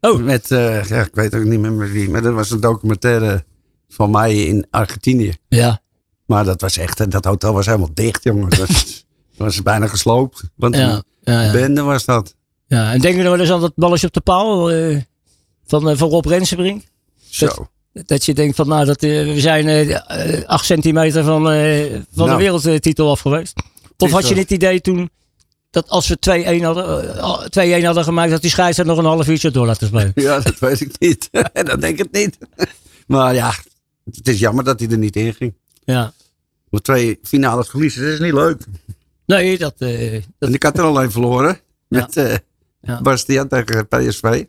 Oh. 0.00 0.22
Met, 0.22 0.50
eh, 0.50 0.84
ja, 0.84 1.00
ik 1.00 1.14
weet 1.14 1.34
ook 1.34 1.44
niet 1.44 1.60
meer 1.60 1.72
met 1.72 1.90
wie. 1.92 2.10
Maar 2.10 2.22
dat 2.22 2.34
was 2.34 2.50
een 2.50 2.60
documentaire 2.60 3.44
van 3.88 4.10
mij 4.10 4.36
in 4.44 4.66
Argentinië. 4.70 5.32
Ja, 5.48 5.80
Maar 6.26 6.44
dat 6.44 6.60
was 6.60 6.76
echt, 6.76 7.10
dat 7.10 7.24
hotel 7.24 7.52
was 7.52 7.66
helemaal 7.66 7.94
dicht, 7.94 8.22
jongen. 8.22 8.50
Dat 8.50 9.04
was, 9.36 9.62
bijna 9.62 9.86
gesloopt. 9.86 10.42
Want 10.56 10.76
ja, 10.76 11.02
ja, 11.22 11.42
ja. 11.42 11.52
bende 11.52 11.82
was 11.82 12.04
dat. 12.04 12.34
Ja. 12.74 12.92
En 12.92 13.00
denk 13.00 13.16
je 13.16 13.22
nog 13.22 13.30
wel 13.30 13.40
eens 13.40 13.50
aan 13.50 13.60
dat 13.60 13.72
balletje 13.74 14.06
op 14.06 14.12
de 14.12 14.20
paal 14.20 14.70
eh, 14.70 15.00
van, 15.66 15.90
eh, 15.90 15.96
van 15.96 16.08
Rob 16.08 16.26
Rensenbrink? 16.26 16.82
Zo. 17.30 17.68
Dat 17.92 18.24
je 18.24 18.34
denkt 18.34 18.56
van, 18.56 18.68
nou, 18.68 18.84
dat, 18.84 19.02
eh, 19.02 19.10
we 19.10 19.40
zijn 19.40 20.02
acht 20.46 20.64
centimeter 20.64 21.24
van, 21.24 21.42
van 21.42 21.50
de 21.50 22.02
Nou. 22.14 22.36
wereldtitel 22.38 23.10
af 23.10 23.20
geweest. 23.20 23.52
Of 23.98 24.10
had 24.10 24.28
je 24.28 24.34
het 24.34 24.50
idee 24.50 24.80
toen 24.80 25.10
dat 25.74 25.88
als 25.88 26.08
we 26.08 26.18
2-1 26.18 26.62
hadden, 26.64 27.18
eh, 27.18 27.44
2-1 27.44 27.84
hadden 27.84 28.04
gemaakt, 28.04 28.30
dat 28.30 28.40
die 28.40 28.50
scheidsrechter 28.50 28.94
nog 28.94 29.04
een 29.04 29.10
half 29.10 29.28
uurtje 29.28 29.50
door 29.50 29.66
laten 29.66 29.86
spelen? 29.86 30.12
Ja, 30.24 30.40
dat 30.40 30.58
weet 30.58 30.80
ik 30.80 30.98
niet. 30.98 31.28
dat 31.70 31.80
denk 31.80 31.98
ik 31.98 32.08
niet. 32.10 32.38
Maar 33.06 33.34
ja, 33.34 33.54
het 34.04 34.28
is 34.28 34.38
jammer 34.38 34.64
dat 34.64 34.80
hij 34.80 34.88
er 34.88 34.98
niet 34.98 35.16
in 35.16 35.34
ging. 35.34 35.54
Ja. 35.84 36.12
Twee 36.82 37.18
finales 37.22 37.68
verliezen, 37.68 38.02
dat 38.02 38.12
is 38.12 38.18
niet 38.18 38.32
leuk. 38.32 38.62
Nee, 39.26 39.58
dat, 39.58 39.78
dat 39.78 39.88
En 40.38 40.54
ik 40.54 40.62
had 40.62 40.78
er 40.78 40.84
alleen 40.84 41.10
verloren. 41.10 41.60
Met 41.88 42.16
eh 42.16 42.34
Ja. 42.84 43.00
Bastiaan 43.02 43.48
tegen 43.48 43.88
PSV. 43.88 44.44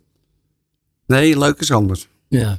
Nee, 1.08 1.38
leuk 1.40 1.60
is 1.60 1.72
anders. 1.72 2.08
ja. 2.28 2.58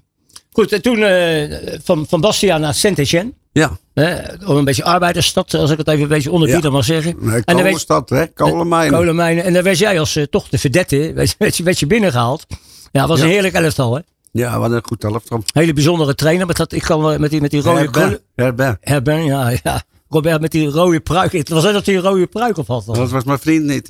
Goed, 0.53 0.73
en 0.73 0.83
toen 0.83 1.03
eh, 1.03 1.79
van, 1.85 2.07
van 2.09 2.21
Bastia 2.21 2.59
naar 2.59 2.75
Saint-Etienne. 2.75 3.33
Ja, 3.53 3.79
Hè, 3.95 4.19
om 4.47 4.57
een 4.57 4.65
beetje 4.65 4.85
arbeidersstad, 4.85 5.55
als 5.55 5.71
ik 5.71 5.79
het 5.79 5.89
even 5.89 6.03
een 6.03 6.09
beetje 6.09 6.31
onderbieden 6.31 6.73
mag 6.73 6.85
zeggen. 6.85 7.15
nee, 7.19 7.35
En 7.35 7.43
dan 7.45 7.55
weet- 7.55 7.65
kolenstad, 7.65 8.09
hè? 8.09 8.27
Kolenmijnen. 8.27 8.99
Kolenmijnen. 8.99 9.45
En 9.45 9.53
daar 9.53 9.63
werd 9.63 9.79
jij 9.79 9.99
als 10.01 10.17
eh, 10.17 10.23
toch 10.25 10.49
de 10.49 10.59
verdette, 10.59 11.13
werd, 11.15 11.35
werd, 11.39 11.57
je- 11.57 11.63
werd 11.63 11.79
je 11.79 11.87
binnengehaald. 11.87 12.47
Ja, 12.93 13.01
het 13.01 13.09
was 13.09 13.21
een 13.21 13.27
Ja. 13.27 13.33
heerlijk 13.33 13.55
elftal. 13.55 13.95
Hè? 13.95 14.01
Ja, 14.33 14.59
wat 14.59 14.71
een 14.71 14.85
goed 14.87 15.05
elftal. 15.05 15.43
Hele 15.53 15.73
bijzondere 15.73 16.15
trainer. 16.15 16.47
Met, 16.47 16.57
dat, 16.57 16.73
ik 16.73 16.83
kan 16.83 17.21
met 17.21 17.31
die, 17.31 17.41
met 17.41 17.51
die 17.51 17.61
rode 17.63 17.79
Herbert. 17.81 18.23
Herbert. 18.35 18.77
Herbert, 18.81 19.25
ja, 19.25 19.53
ja. 19.63 19.83
Robert 20.09 20.41
met 20.41 20.51
die 20.51 20.69
rode 20.69 21.01
pruik. 21.01 21.33
Het 21.33 21.49
was 21.49 21.63
net 21.65 21.73
dat 21.73 21.87
hij 21.87 21.95
een 21.95 22.03
rode 22.03 22.27
pruik 22.27 22.57
op 22.57 22.67
had. 22.67 22.87
dan. 22.87 22.95
Dat 22.95 23.11
was 23.11 23.25
mijn 23.25 23.39
vriend 23.39 23.65
niet. 23.65 23.89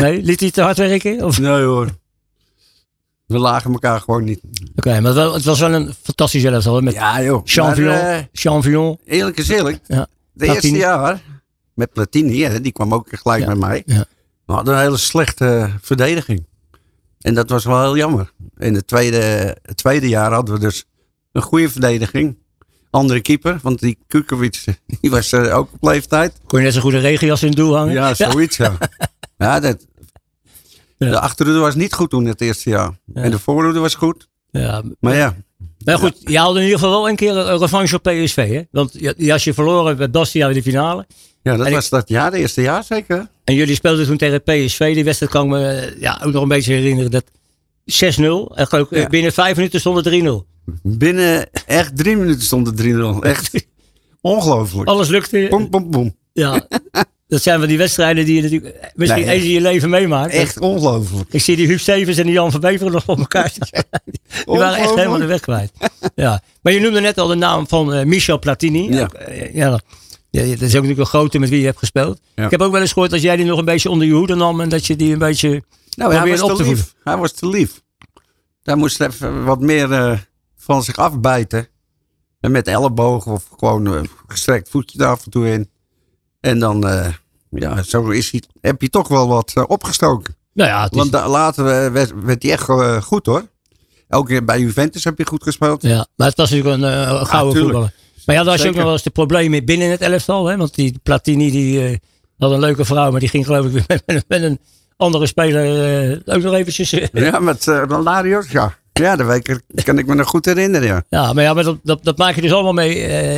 Nee, 0.00 0.22
liet 0.22 0.40
hij 0.40 0.50
te 0.50 0.62
hard 0.62 0.76
werken? 0.76 1.24
Of? 1.24 1.38
Nee 1.40 1.62
hoor. 1.62 1.88
We 3.26 3.38
lagen 3.38 3.72
elkaar 3.72 4.00
gewoon 4.00 4.24
niet. 4.24 4.40
Oké, 4.76 5.00
maar 5.00 5.14
wel, 5.14 5.34
het 5.34 5.44
was 5.44 5.60
wel 5.60 5.72
een 5.74 5.94
fantastisch 6.02 6.44
elftal. 6.44 6.80
Met 6.80 6.94
Ja 6.94 7.22
joh. 7.22 7.42
Eh, 7.44 8.18
Champion. 8.32 8.98
eerlijk 9.04 9.38
is 9.38 9.48
eerlijk. 9.48 9.78
Ja. 9.86 10.06
De 10.32 10.44
Platini. 10.44 10.52
eerste 10.54 10.76
jaar 10.78 11.22
met 11.74 11.92
Platini, 11.92 12.42
hè, 12.42 12.60
die 12.60 12.72
kwam 12.72 12.94
ook 12.94 13.08
gelijk 13.10 13.42
Ja. 13.42 13.48
met 13.48 13.58
mij. 13.58 13.82
Ja. 13.86 14.04
We 14.46 14.52
hadden 14.52 14.74
een 14.74 14.80
hele 14.80 14.96
slechte 14.96 15.70
verdediging. 15.80 16.46
En 17.20 17.34
dat 17.34 17.48
was 17.50 17.64
wel 17.64 17.80
heel 17.80 17.96
jammer. 17.96 18.32
In 18.58 18.74
het 18.74 18.86
tweede, 18.86 19.18
het 19.62 19.76
tweede 19.76 20.08
jaar 20.08 20.32
hadden 20.32 20.54
we 20.54 20.60
dus 20.60 20.84
een 21.32 21.42
goede 21.42 21.68
verdediging. 21.70 22.36
Andere 22.90 23.20
keeper, 23.20 23.58
want 23.62 23.80
die 23.80 23.98
Kukovic, 24.06 24.64
die 25.00 25.10
was 25.10 25.32
eh, 25.32 25.56
ook 25.56 25.68
op 25.72 25.82
leeftijd. 25.82 26.32
Kon 26.46 26.58
je 26.58 26.64
net 26.64 26.74
zo 26.74 26.80
goed 26.80 26.92
een 26.92 27.00
regenjas 27.00 27.42
in 27.42 27.48
het 27.48 27.56
doel 27.56 27.76
hangen? 27.76 27.92
Ja, 27.94 28.14
zoiets 28.14 28.56
ja. 28.56 28.76
ja 29.42 29.60
dat, 29.60 29.86
Ja. 30.98 31.10
De 31.10 31.20
achterhoede 31.20 31.60
was 31.60 31.74
niet 31.74 31.92
goed 31.92 32.10
toen 32.10 32.24
het 32.24 32.40
eerste 32.40 32.70
jaar. 32.70 32.98
Ja. 33.14 33.22
En 33.22 33.30
de 33.30 33.38
voorhoede 33.38 33.78
was 33.78 33.94
goed. 33.94 34.28
Ja, 34.50 34.82
Maar 35.00 35.14
ja, 35.16 35.36
Maar 35.84 35.98
goed, 35.98 36.16
je 36.24 36.38
haalde 36.38 36.58
in 36.58 36.64
ieder 36.64 36.78
geval 36.78 36.94
wel 37.00 37.08
een 37.08 37.16
keer 37.16 37.36
een 37.36 37.58
revanche 37.58 37.94
op 37.96 38.02
PSV. 38.02 38.48
Hè? 38.48 38.62
Want 38.70 38.92
je- 39.16 39.32
als 39.32 39.44
je 39.44 39.54
verloren 39.54 39.96
met 39.96 40.10
Bastia 40.12 40.48
in 40.48 40.54
de 40.54 40.62
finale. 40.62 41.06
ja 41.42 41.56
dat 41.56 41.66
En 41.66 41.72
was 41.72 41.88
dat 41.88 42.08
jaar, 42.08 42.30
de 42.30 42.38
eerste 42.38 42.62
jaar 42.62 42.84
zeker. 42.84 43.28
En 43.44 43.54
jullie 43.54 43.74
speelden 43.74 44.06
toen 44.06 44.16
tegen 44.16 44.42
PSV. 44.42 44.94
Die 44.94 45.04
wedstrijd 45.04 45.32
kan 45.32 45.48
me 45.48 45.64
eh, 45.68 46.00
ja, 46.00 46.20
ook 46.24 46.32
nog 46.32 46.42
een 46.42 46.48
beetje 46.48 46.72
herinneren. 46.72 47.10
Dat 47.10 47.24
6-0. 47.84 48.54
En 48.54 48.66
ik, 48.80 48.86
Ja. 48.90 49.06
binnen 49.08 49.32
vijf 49.32 49.56
minuten 49.56 49.80
stond 49.80 49.96
het 49.96 50.04
3-0. 50.04 50.46
Binnen 50.82 51.50
echt 51.66 51.96
drie 51.96 52.16
minuten 52.16 52.42
stond 52.42 52.66
het 52.66 52.76
3-0. 52.76 53.22
Echt 53.22 53.66
ongelooflijk. 54.20 54.88
Alles 54.88 55.08
lukte. 55.08 55.46
Boom, 55.50 55.70
boom, 55.70 55.90
boom. 55.90 56.16
Ja. 56.32 56.66
Dat 57.32 57.42
zijn 57.42 57.58
van 57.58 57.68
die 57.68 57.78
wedstrijden 57.78 58.24
die 58.24 58.34
je 58.34 58.42
natuurlijk 58.42 58.92
misschien 58.94 59.24
Nee, 59.24 59.34
eens 59.34 59.44
in 59.44 59.50
je 59.50 59.60
leven 59.60 59.90
meemaakt. 59.90 60.32
Echt 60.32 60.58
ongelooflijk. 60.60 61.32
Ik 61.32 61.40
zie 61.40 61.56
die 61.56 61.66
Huub 61.66 61.80
Stevens 61.80 62.16
en 62.16 62.24
die 62.24 62.32
Jan 62.32 62.50
van 62.50 62.60
Beveren 62.60 62.92
nog 62.92 63.06
op 63.06 63.18
elkaar 63.18 63.50
staan. 63.50 63.82
Die 64.44 64.58
waren 64.58 64.78
echt 64.78 64.94
helemaal 64.94 65.18
de 65.18 65.26
weg 65.26 65.40
kwijt. 65.40 65.72
Ja. 66.14 66.42
Maar 66.62 66.72
je 66.72 66.80
noemde 66.80 67.00
net 67.00 67.18
al 67.18 67.26
de 67.26 67.34
naam 67.34 67.68
van 67.68 67.92
eh, 67.92 68.04
Michel 68.04 68.38
Platini. 68.38 68.94
Ja. 68.94 69.08
Eh, 69.08 69.54
ja, 69.54 69.80
ja, 70.30 70.42
dat 70.42 70.50
is 70.50 70.56
ook 70.60 70.60
natuurlijk 70.72 70.98
een 70.98 71.06
grote 71.06 71.38
met 71.38 71.48
wie 71.48 71.60
je 71.60 71.66
hebt 71.66 71.78
gespeeld. 71.78 72.20
Ja. 72.34 72.44
Ik 72.44 72.50
heb 72.50 72.60
ook 72.60 72.72
wel 72.72 72.80
eens 72.80 72.92
gehoord 72.92 73.10
dat 73.10 73.22
jij 73.22 73.36
die 73.36 73.44
nog 73.44 73.58
een 73.58 73.64
beetje 73.64 73.90
onder 73.90 74.06
je 74.06 74.12
hoede 74.12 74.34
nam. 74.34 74.60
En 74.60 74.68
dat 74.68 74.86
je 74.86 74.96
die 74.96 75.12
een 75.12 75.18
beetje 75.18 75.62
Nou, 75.96 76.14
hij 76.14 76.30
was 76.30 76.42
op 76.42 76.50
te 76.50 76.56
te 76.56 76.64
voeden. 76.64 76.84
lief. 76.84 76.94
Hij 77.04 77.16
was 77.16 77.32
te 77.32 77.48
lief. 77.48 77.82
Hij 78.62 78.76
moest 78.76 79.00
even 79.00 79.44
wat 79.44 79.60
meer 79.60 79.92
eh, 79.92 80.18
van 80.56 80.82
zich 80.82 80.96
afbijten. 80.96 81.68
En 82.40 82.50
met 82.50 82.66
ellebogen 82.66 83.32
of 83.32 83.48
gewoon 83.58 83.94
eh, 83.94 84.00
gestrekt 84.26 84.68
voetje 84.68 84.98
er 84.98 85.06
af 85.06 85.24
en 85.24 85.30
toe 85.30 85.48
in. 85.48 85.70
En 86.40 86.58
dan, 86.58 86.88
eh, 86.88 87.08
ja, 87.60 87.82
zo 87.82 88.08
is 88.08 88.30
hij, 88.30 88.42
heb 88.60 88.82
je 88.82 88.88
toch 88.90 89.08
wel 89.08 89.28
wat 89.28 89.52
eh, 89.54 89.64
opgestoken. 89.66 90.36
Nou 90.54 90.70
ja, 90.70 90.82
het 90.82 90.94
is, 90.94 91.10
Want 91.10 91.26
later 91.26 91.66
eh, 91.66 91.92
werd, 91.92 92.12
werd 92.22 92.42
hij 92.42 92.52
echt 92.52 92.68
eh, 92.68 93.02
goed 93.02 93.26
hoor. 93.26 93.46
Ook 94.08 94.30
eh, 94.30 94.38
bij 94.44 94.60
Juventus 94.60 95.04
heb 95.04 95.18
je 95.18 95.26
goed 95.26 95.42
gespeeld. 95.42 95.82
ja, 95.82 96.06
maar 96.16 96.26
het 96.26 96.36
was 96.36 96.50
natuurlijk 96.50 96.82
een, 96.82 97.16
een 97.18 97.26
gouden 97.26 97.62
voetballer. 97.62 97.92
Maar 98.26 98.34
ja, 98.34 98.42
daar 98.42 98.52
had 98.52 98.62
je 98.62 98.68
ook 98.68 98.74
nog 98.74 98.84
wel 98.84 98.92
eens 98.92 99.02
de 99.02 99.10
problemen 99.10 99.64
binnen 99.64 99.90
het 99.90 100.00
elftal. 100.00 100.46
Hè? 100.46 100.56
Want 100.56 100.74
die 100.74 100.98
Platini 101.02 101.50
die, 101.50 102.00
had 102.38 102.50
een 102.50 102.60
leuke 102.60 102.84
vrouw. 102.84 103.10
Maar 103.10 103.20
die 103.20 103.28
ging 103.28 103.46
geloof 103.46 103.66
ik 103.66 103.72
met, 103.88 104.02
met, 104.06 104.24
met 104.28 104.42
een 104.42 104.58
andere 104.96 105.26
speler 105.26 106.10
eh, 106.10 106.34
ook 106.34 106.42
nog 106.42 106.54
eventjes. 106.54 106.90
Ja, 107.12 107.38
met 107.38 107.66
uh, 107.66 108.02
Larios, 108.02 108.50
ja. 108.50 108.80
Ja, 108.92 109.16
dat 109.16 109.84
kan 109.84 109.98
ik 109.98 110.06
me 110.06 110.14
nog 110.14 110.28
goed 110.28 110.44
herinneren, 110.44 110.88
ja. 110.88 111.04
ja, 111.08 111.32
maar, 111.32 111.44
ja, 111.44 111.54
maar 111.54 111.64
dat, 111.64 111.78
dat, 111.82 112.04
dat 112.04 112.18
maak 112.18 112.34
je 112.34 112.40
dus 112.40 112.52
allemaal 112.52 112.72
mee 112.72 112.94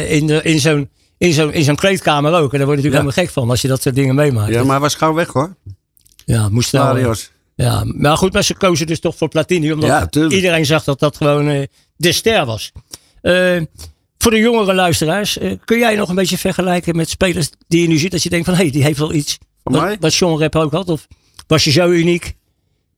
in, 0.08 0.26
de, 0.26 0.42
in 0.42 0.60
zo'n 0.60 0.90
in 1.24 1.32
zo'n 1.32 1.52
in 1.52 1.64
zo'n 1.64 1.76
kleedkamer 1.76 2.32
ook. 2.32 2.52
En 2.52 2.58
daar 2.58 2.66
word 2.66 2.78
je 2.78 2.84
natuurlijk 2.84 2.84
Ja. 2.84 2.90
helemaal 3.00 3.12
gek 3.24 3.30
van 3.30 3.50
als 3.50 3.60
je 3.60 3.68
dat 3.68 3.82
soort 3.82 3.94
dingen 3.94 4.14
meemaakt. 4.14 4.52
Ja, 4.52 4.60
maar 4.62 4.70
hij 4.70 4.80
was 4.80 4.94
gauw 4.94 5.14
weg, 5.14 5.28
hoor. 5.28 5.56
Ja, 6.24 6.48
moest. 6.48 6.72
Larios. 6.72 7.30
Ja, 7.54 7.82
maar 7.86 8.16
goed, 8.16 8.32
maar 8.32 8.42
ze 8.44 8.54
kozen 8.56 8.86
dus 8.86 9.00
toch 9.00 9.16
voor 9.16 9.28
Platini. 9.28 9.72
Omdat 9.72 9.88
Ja, 10.14 10.28
iedereen 10.28 10.66
zag 10.66 10.84
dat 10.84 10.98
dat 10.98 11.16
gewoon 11.16 11.48
eh, 11.48 11.62
de 11.96 12.12
ster 12.12 12.44
was. 12.46 12.72
Eh, 13.20 13.60
voor 14.18 14.30
de 14.30 14.38
jongere 14.38 14.74
luisteraars, 14.74 15.38
eh, 15.38 15.52
kun 15.64 15.78
jij 15.78 15.96
nog 15.96 16.08
een 16.08 16.14
beetje 16.14 16.38
vergelijken 16.38 16.96
met 16.96 17.08
spelers 17.08 17.50
die 17.68 17.80
je 17.82 17.88
nu 17.88 17.96
ziet? 17.98 18.10
Dat 18.10 18.22
je 18.22 18.28
denkt 18.30 18.44
van, 18.46 18.54
hé, 18.54 18.60
hey, 18.62 18.70
die 18.70 18.82
heeft 18.82 18.98
wel 18.98 19.12
iets. 19.12 19.38
Wat, 19.62 20.14
John 20.14 20.38
Rep 20.38 20.56
ook 20.56 20.72
had. 20.72 20.88
Of 20.88 21.06
was 21.46 21.64
je 21.64 21.70
zo 21.70 21.88
uniek 21.90 22.34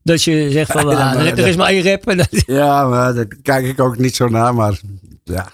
dat 0.03 0.23
je 0.23 0.51
zegt 0.51 0.73
van, 0.73 0.89
Ja, 0.91 0.97
ah, 0.97 1.15
maar 1.15 1.17
er, 1.25 1.27
er 1.31 1.37
dat- 1.37 1.47
is 1.47 1.57
maar 1.57 1.69
één 1.69 1.83
rap. 1.83 2.09
En 2.09 2.17
dat- 2.17 2.29
Ja, 2.47 2.89
maar 2.89 3.15
daar 3.15 3.27
kijk 3.43 3.67
ik 3.67 3.81
ook 3.81 3.99
niet 3.99 4.17
zo 4.17 4.29
naar, 4.29 4.55
maar 4.55 4.81
ja. 5.25 5.53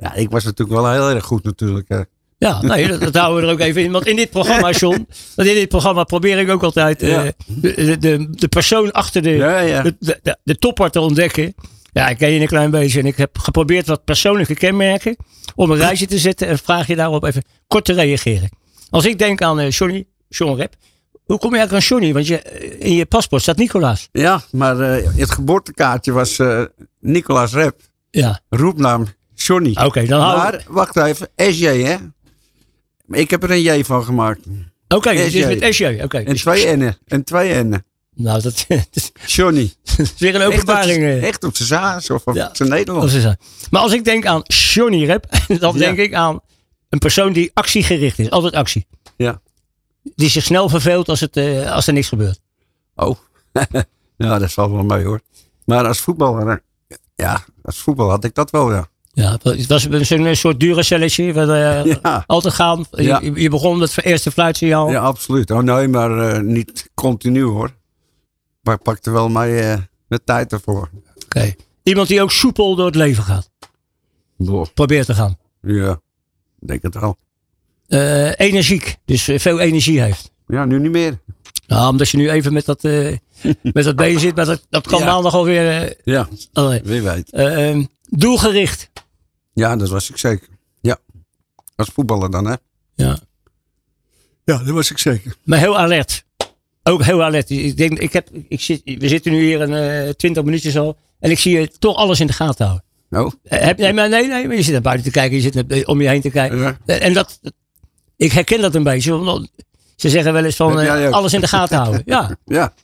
Ja, 0.00 0.14
ik 0.14 0.30
was 0.30 0.44
natuurlijk 0.44 0.80
wel 0.80 0.92
heel 0.92 1.10
erg 1.10 1.24
goed 1.24 1.44
natuurlijk. 1.44 2.06
ja, 2.38 2.62
nee, 2.62 2.88
dat, 2.88 3.00
dat 3.00 3.14
houden 3.16 3.40
we 3.40 3.46
er 3.46 3.52
ook 3.52 3.60
even 3.60 3.82
in. 3.82 3.92
Want 3.92 4.06
in 4.06 4.16
dit 4.16 4.30
programma, 4.30 4.70
John, 4.80 5.06
want 5.34 5.48
in 5.48 5.54
dit 5.54 5.68
programma 5.68 6.04
probeer 6.04 6.38
ik 6.38 6.50
ook 6.50 6.62
altijd 6.62 7.02
eh, 7.02 7.22
de, 7.46 7.96
de, 7.98 8.30
de 8.30 8.48
persoon 8.48 8.92
achter 8.92 9.22
de, 9.22 9.30
Ja, 9.30 9.58
ja. 9.58 9.82
de, 9.82 9.96
de, 10.00 10.36
de, 10.42 10.58
topper 10.58 10.90
te 10.90 11.00
ontdekken. 11.00 11.54
Ja, 11.92 12.08
ik 12.08 12.18
ken 12.18 12.30
je 12.30 12.40
een 12.40 12.46
klein 12.46 12.70
beetje. 12.70 12.98
En 12.98 13.06
ik 13.06 13.16
heb 13.16 13.38
geprobeerd 13.38 13.86
wat 13.86 14.04
persoonlijke 14.04 14.54
kenmerken 14.54 15.16
om 15.54 15.70
een 15.70 15.76
rijtje 15.76 16.06
te 16.06 16.18
zetten. 16.18 16.48
En 16.48 16.58
vraag 16.58 16.86
je 16.86 16.96
daarop 16.96 17.24
even 17.24 17.44
kort 17.66 17.84
te 17.84 17.92
reageren. 17.92 18.48
Als 18.90 19.04
ik 19.04 19.18
denk 19.18 19.42
aan 19.42 19.60
eh, 19.60 19.70
Johnny, 19.70 20.06
John 20.28 20.56
Rep. 20.56 20.74
Hoe 21.24 21.38
kom 21.38 21.50
je 21.50 21.58
eigenlijk 21.58 21.84
aan 21.84 21.96
Johnny? 21.96 22.14
Want 22.14 22.26
je, 22.26 22.42
eh, 22.42 22.88
in 22.88 22.94
je 22.94 23.06
paspoort 23.06 23.42
staat 23.42 23.56
Nicolaas. 23.56 24.08
Ja, 24.12 24.42
maar 24.50 24.76
het 24.76 25.30
geboortekaartje 25.30 26.12
was 26.12 26.38
Nicolas 27.00 27.52
Rep. 27.52 27.80
Ja, 28.10 28.40
Roepnaam 28.48 29.06
Johnny. 29.42 29.76
oké. 29.84 30.04
dan 30.06 30.20
hou 30.20 30.36
Maar, 30.38 30.64
wacht 30.68 30.96
even, 30.96 31.28
SJ 31.36 31.64
hè. 31.82 31.96
Ik 33.10 33.30
heb 33.30 33.42
er 33.42 33.50
een 33.50 33.62
J 33.62 33.82
van 33.84 34.04
gemaakt. 34.04 34.40
Oké, 34.88 35.12
dus 35.12 35.32
SJ. 35.32 35.46
met 35.46 35.74
SJ. 35.74 36.00
Oké. 36.02 36.18
En 36.18 36.34
twee 36.36 36.76
N'en. 36.76 36.96
En 37.06 37.24
twee 37.24 37.54
N'en. 37.64 37.84
Nou, 38.14 38.40
dat, 38.42 38.64
dat 38.68 38.86
is 38.92 39.12
Johnny. 39.26 39.72
weer 40.18 40.34
een 40.34 40.40
Echt 40.40 40.46
op 40.46 40.52
openbaring. 40.52 41.02
eh. 41.02 41.22
Echt 41.28 41.44
op 41.44 41.56
zijn 41.56 41.68
zaas 41.68 42.10
of 42.10 42.24
op 42.26 42.34
Ja. 42.34 42.50
zijn 42.52 42.68
Nederlands. 42.68 43.14
is. 43.14 43.24
Maar 43.70 43.80
als 43.82 43.92
ik 43.92 44.04
denk 44.04 44.26
aan 44.26 44.42
Johnny 44.44 45.04
Rep, 45.04 45.26
dan 45.60 45.72
Ja. 45.72 45.78
denk 45.78 45.98
ik 45.98 46.14
aan 46.14 46.40
een 46.88 46.98
persoon 46.98 47.32
die 47.32 47.50
actiegericht 47.54 48.18
is. 48.18 48.30
Altijd 48.30 48.54
actie. 48.54 48.86
Ja. 49.16 49.40
Die 50.14 50.28
zich 50.28 50.44
snel 50.44 50.68
verveelt 50.68 51.08
als, 51.08 51.20
het, 51.20 51.36
eh, 51.36 51.72
als 51.72 51.86
er 51.86 51.92
niks 51.92 52.08
gebeurt. 52.08 52.40
Oh. 52.94 53.16
ja, 54.16 54.38
dat 54.38 54.52
valt 54.52 54.70
wel 54.72 54.82
mee 54.84 55.04
hoor. 55.04 55.20
Maar 55.64 55.86
als 55.86 56.00
voetballer, 56.00 56.48
eh, 56.88 56.96
ja, 57.14 57.44
als 57.62 57.78
voetbal 57.78 58.10
had 58.10 58.24
ik 58.24 58.34
dat 58.34 58.50
wel, 58.50 58.72
ja. 58.72 58.88
Ja, 59.20 59.38
het 59.42 59.66
was 59.66 59.88
zo'n 60.06 60.26
eh, 60.26 60.34
soort 60.34 60.60
dure 60.60 60.82
celletje. 60.82 61.32
Waar, 61.32 61.48
eh, 61.84 61.94
Ja, 62.02 62.24
Altijd 62.26 62.54
gaan. 62.54 62.84
Je- 62.90 63.02
Ja. 63.02 63.20
Je, 63.22 63.32
je 63.34 63.48
begon 63.50 63.78
met 63.78 63.94
het 63.94 64.04
eerste 64.04 64.30
fluitsignaal. 64.30 64.90
ja 64.90 65.00
absoluut. 65.00 65.50
Oh 65.50 65.62
nee, 65.62 65.88
maar 65.88 66.18
eh, 66.18 66.40
niet 66.40 66.90
continu 66.94 67.42
hoor. 67.42 67.70
Maar 68.62 68.74
ik 68.74 68.82
pakte 68.82 69.10
wel 69.10 69.28
mij 69.28 69.72
eh, 69.72 69.78
de 70.08 70.20
tijd 70.24 70.52
ervoor. 70.52 70.90
Oké. 71.24 71.54
Iemand 71.82 72.08
die 72.08 72.22
ook 72.22 72.30
soepel 72.32 72.74
door 72.76 72.86
het 72.86 72.94
leven 72.94 73.22
gaat. 73.24 73.50
Probeert 74.74 75.06
te 75.06 75.14
gaan. 75.14 75.36
Ja, 75.62 76.00
denk 76.58 76.82
het 76.82 76.94
wel. 76.94 77.16
Energiek. 78.36 78.96
Dus 79.04 79.28
veel 79.34 79.60
energie 79.60 80.00
heeft. 80.00 80.30
Ja, 80.46 80.64
nu 80.64 80.78
niet 80.78 80.90
meer. 80.90 81.18
Nou, 81.66 81.90
omdat 81.90 82.08
je 82.08 82.16
nu 82.16 82.30
even 82.30 82.52
met 82.52 82.64
dat, 82.64 82.82
met 83.72 83.84
dat 83.84 83.96
been 83.96 84.18
zit. 84.18 84.36
Maar 84.36 84.44
dat, 84.44 84.66
dat 84.70 84.86
kan 84.86 84.98
Ja. 84.98 85.04
maandag 85.04 85.34
alweer. 85.34 85.96
Ja, 86.04 86.28
allee. 86.52 86.80
wie 86.84 87.02
weet. 87.02 87.30
Eh, 87.32 87.70
eh, 87.70 87.84
doelgericht. 88.08 88.90
Ja, 89.60 89.76
dat 89.76 89.88
was 89.88 90.10
ik 90.10 90.16
zeker. 90.16 90.48
Ja, 90.80 90.98
als 91.76 91.88
voetballer 91.88 92.30
dan 92.30 92.46
hè. 92.46 92.54
Ja. 92.94 93.18
Ja, 94.44 94.58
dat 94.58 94.66
was 94.74 94.90
ik 94.90 94.98
zeker. 94.98 95.36
Maar 95.44 95.58
heel 95.58 95.78
alert. 95.78 96.24
Ook 96.82 97.02
heel 97.04 97.22
alert. 97.24 97.50
Ik 97.50 97.76
denk, 97.76 97.98
ik 97.98 98.12
heb, 98.12 98.28
ik 98.48 98.60
zit, 98.60 98.80
we 98.84 99.08
zitten 99.08 99.32
nu 99.32 99.42
hier 99.42 99.60
een 99.60 100.04
eh, 100.06 100.12
20 100.14 100.44
minuutjes 100.44 100.76
al. 100.78 100.96
En 101.18 101.30
ik 101.30 101.38
zie 101.38 101.58
je 101.58 101.68
toch 101.78 101.96
alles 101.96 102.20
in 102.20 102.26
de 102.26 102.32
gaten 102.32 102.64
houden. 102.66 102.84
Nou, 103.08 103.32
Eh, 103.42 103.60
Heb, 103.60 103.78
nee, 103.78 103.92
maar 103.92 104.08
nee, 104.08 104.26
nee, 104.28 104.46
maar 104.46 104.56
je 104.56 104.62
zit 104.62 104.72
naar 104.72 104.82
buiten 104.82 105.04
te 105.06 105.10
kijken. 105.12 105.36
Je 105.36 105.42
zit 105.42 105.54
naar- 105.68 105.84
om 105.84 106.00
je 106.00 106.08
heen 106.08 106.20
te 106.20 106.30
kijken. 106.30 106.58
Ja. 106.58 106.78
Eh, 106.86 107.04
En 107.06 107.12
dat, 107.12 107.40
ik 108.16 108.32
herken 108.32 108.60
dat 108.60 108.74
een 108.74 108.82
beetje. 108.82 109.18
want 109.18 109.50
Ze 109.96 110.08
zeggen 110.08 110.32
wel 110.32 110.44
eens 110.44 110.56
van 110.56 110.80
eh, 110.80 111.10
alles 111.10 111.32
in 111.32 111.40
de 111.40 111.48
gaten 111.48 111.78
houden. 111.78 112.02
Ja, 112.04 112.36
ja. 112.44 112.74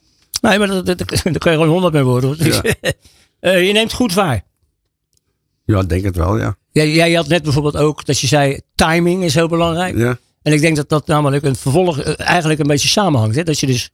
nee, 0.41 0.59
maar 0.59 0.69
dat, 0.69 0.87
dat, 0.87 0.99
daar 0.99 1.17
kun 1.23 1.33
je 1.33 1.39
gewoon 1.41 1.69
honderd 1.69 1.93
mee 1.93 2.03
worden. 2.05 2.37
eh, 3.41 3.67
je 3.67 3.73
neemt 3.73 3.93
goed 3.93 4.15
waar. 4.15 4.45
Ja, 5.65 5.81
ik 5.81 5.89
denk 5.89 6.05
het 6.05 6.17
wel, 6.17 6.39
ja. 6.39 6.57
Jij, 6.77 6.91
jij 6.91 7.13
had 7.13 7.29
net 7.29 7.43
bijvoorbeeld 7.43 7.77
ook 7.77 8.05
dat 8.05 8.19
je 8.19 8.27
zei 8.27 8.61
timing 8.75 9.25
is 9.25 9.35
heel 9.35 9.49
belangrijk. 9.49 9.97
ja. 9.97 10.19
En 10.43 10.53
ik 10.53 10.61
denk 10.61 10.77
dat 10.77 10.89
dat 10.89 11.07
namelijk 11.07 11.45
een 11.45 11.57
vervolg 11.57 12.01
eh, 12.01 12.29
eigenlijk 12.29 12.61
een 12.61 12.67
beetje 12.67 12.89
samenhangt. 12.89 13.37
Hè? 13.37 13.43
Dat 13.43 13.61
je 13.61 13.67
dus 13.67 13.91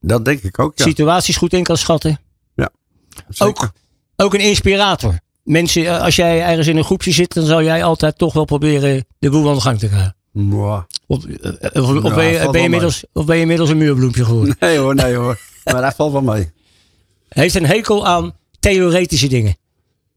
Dat 0.00 0.24
denk 0.24 0.42
ik 0.42 0.58
ook, 0.58 0.78
ja. 0.78 0.84
situaties 0.84 1.36
goed 1.36 1.52
in 1.52 1.62
kan 1.62 1.76
schatten. 1.76 2.20
Zeker. 3.28 3.46
Ook, 3.46 3.72
ook 4.16 4.34
een 4.34 4.40
inspirator. 4.40 5.18
Mensen, 5.42 5.86
eh, 5.86 6.02
als 6.02 6.16
jij 6.16 6.42
ergens 6.42 6.66
in 6.66 6.76
een 6.76 6.84
groepje 6.84 7.12
zit, 7.12 7.34
dan 7.34 7.46
zal 7.46 7.62
jij 7.62 7.84
altijd 7.84 8.18
toch 8.18 8.32
wel 8.32 8.44
proberen 8.44 9.06
de 9.18 9.30
boel 9.30 9.48
aan 9.48 9.54
de 9.54 9.60
gang 9.60 9.78
te 9.78 9.88
krijgen. 9.88 10.16
Mwah. 10.32 10.82
Of, 11.06 11.24
eh, 11.24 11.82
of, 11.82 12.04
of 12.04 12.08
Ja, 12.08 12.14
ben, 12.14 12.62
je, 12.62 12.70
ben, 12.70 12.90
of 13.12 13.24
ben 13.24 13.34
je 13.36 13.42
inmiddels 13.42 13.70
een 13.70 13.78
muurbloempje 13.78 14.24
geworden? 14.24 14.56
Nee 14.60 14.78
hoor, 14.78 14.94
nee 14.94 15.14
hoor. 15.14 15.38
Maar 15.64 15.82
dat 15.82 15.94
valt 15.94 16.12
wel 16.12 16.22
mee. 16.22 16.50
Heeft 17.28 17.54
een 17.54 17.66
hekel 17.66 18.06
aan 18.06 18.34
theoretische 18.60 19.28
dingen. 19.28 19.56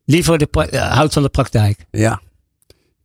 Liever 0.09 0.37
de, 0.37 0.45
pra- 0.45 0.67
eh, 0.67 0.91
houdt 0.93 1.13
van 1.13 1.23
de 1.23 1.29
praktijk. 1.29 1.85
Ja. 1.91 2.21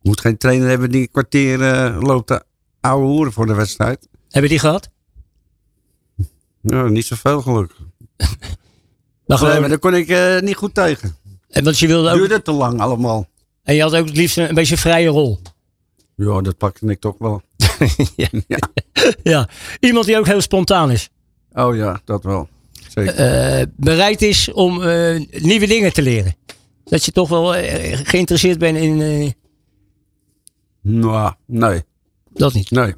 Je 0.01 0.09
moet 0.09 0.21
geen 0.21 0.37
trainer 0.37 0.67
hebben 0.69 0.89
die 0.91 1.01
een 1.01 1.11
kwartier 1.11 1.61
eh, 1.61 1.97
loopt 2.01 2.27
te 2.27 2.43
ouwe 2.81 3.05
hoeren 3.05 3.33
voor 3.33 3.45
de 3.45 3.53
wedstrijd. 3.53 4.07
Heb 4.29 4.43
je 4.43 4.49
die 4.49 4.59
gehad? 4.59 4.89
Ja, 6.61 6.87
niet 6.87 7.05
zoveel 7.05 7.41
gelukkig. 7.41 7.77
Maar 9.25 9.37
gewoon, 9.37 9.51
Nee, 9.51 9.59
maar 9.61 9.69
daar 9.69 9.79
kon 9.79 9.95
ik 9.95 10.07
eh, 10.09 10.39
niet 10.39 10.55
goed 10.55 10.73
tegen. 10.73 11.15
en, 11.49 11.63
want 11.63 11.79
je 11.79 11.87
wilde 11.87 12.09
ook, 12.09 12.15
Duurde 12.17 12.41
te 12.41 12.51
lang 12.51 12.79
allemaal. 12.79 13.27
en 13.63 13.75
je 13.75 13.81
had 13.81 13.95
ook 13.95 14.05
het 14.05 14.15
liefst 14.15 14.37
een, 14.37 14.49
een 14.49 14.55
beetje 14.55 14.71
een 14.75 14.81
vrije 14.81 15.07
rol. 15.07 15.39
Ja, 16.15 16.41
dat 16.41 16.57
pakte 16.57 16.85
ik 16.85 16.99
toch 16.99 17.15
wel. 17.19 17.41
Ja. 19.23 19.49
Iemand 19.79 20.05
die 20.05 20.17
ook 20.17 20.25
heel 20.25 20.41
spontaan 20.41 20.91
is. 20.91 21.09
Oh 21.53 21.75
ja, 21.75 22.01
dat 22.05 22.23
wel. 22.23 22.49
Zeker. 22.89 23.67
Bereid 23.75 24.21
is 24.21 24.51
om 24.51 24.77
nieuwe 25.31 25.67
dingen 25.67 25.93
te 25.93 26.01
leren. 26.01 26.35
Dat 26.85 27.05
je 27.05 27.11
toch 27.11 27.29
wel 27.29 27.55
eh, 27.55 27.99
geïnteresseerd 28.03 28.59
bent 28.59 28.77
in 28.77 29.01
eh, 29.01 29.31
nou, 30.81 31.33
nee, 31.45 31.83
dat 32.33 32.53
niet. 32.53 32.71
nee. 32.71 32.93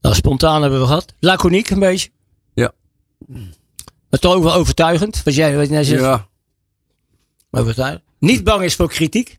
Nou, 0.00 0.14
spontaan 0.14 0.62
hebben 0.62 0.80
we 0.80 0.86
gehad. 0.86 1.14
Laconiek 1.20 1.70
een 1.70 1.78
beetje. 1.78 2.10
Ja. 2.54 2.72
Maar 4.10 4.20
toch 4.20 4.34
ook 4.34 4.42
wel 4.42 4.54
overtuigend. 4.54 5.22
Wat 5.22 5.34
jij, 5.34 5.56
wat 5.56 5.68
jij 5.68 5.84
zegt. 5.84 6.00
Ja. 6.02 6.28
Overtuigend. 7.50 8.02
Niet 8.18 8.44
bang 8.44 8.62
is 8.62 8.74
voor 8.74 8.88
kritiek. 8.88 9.38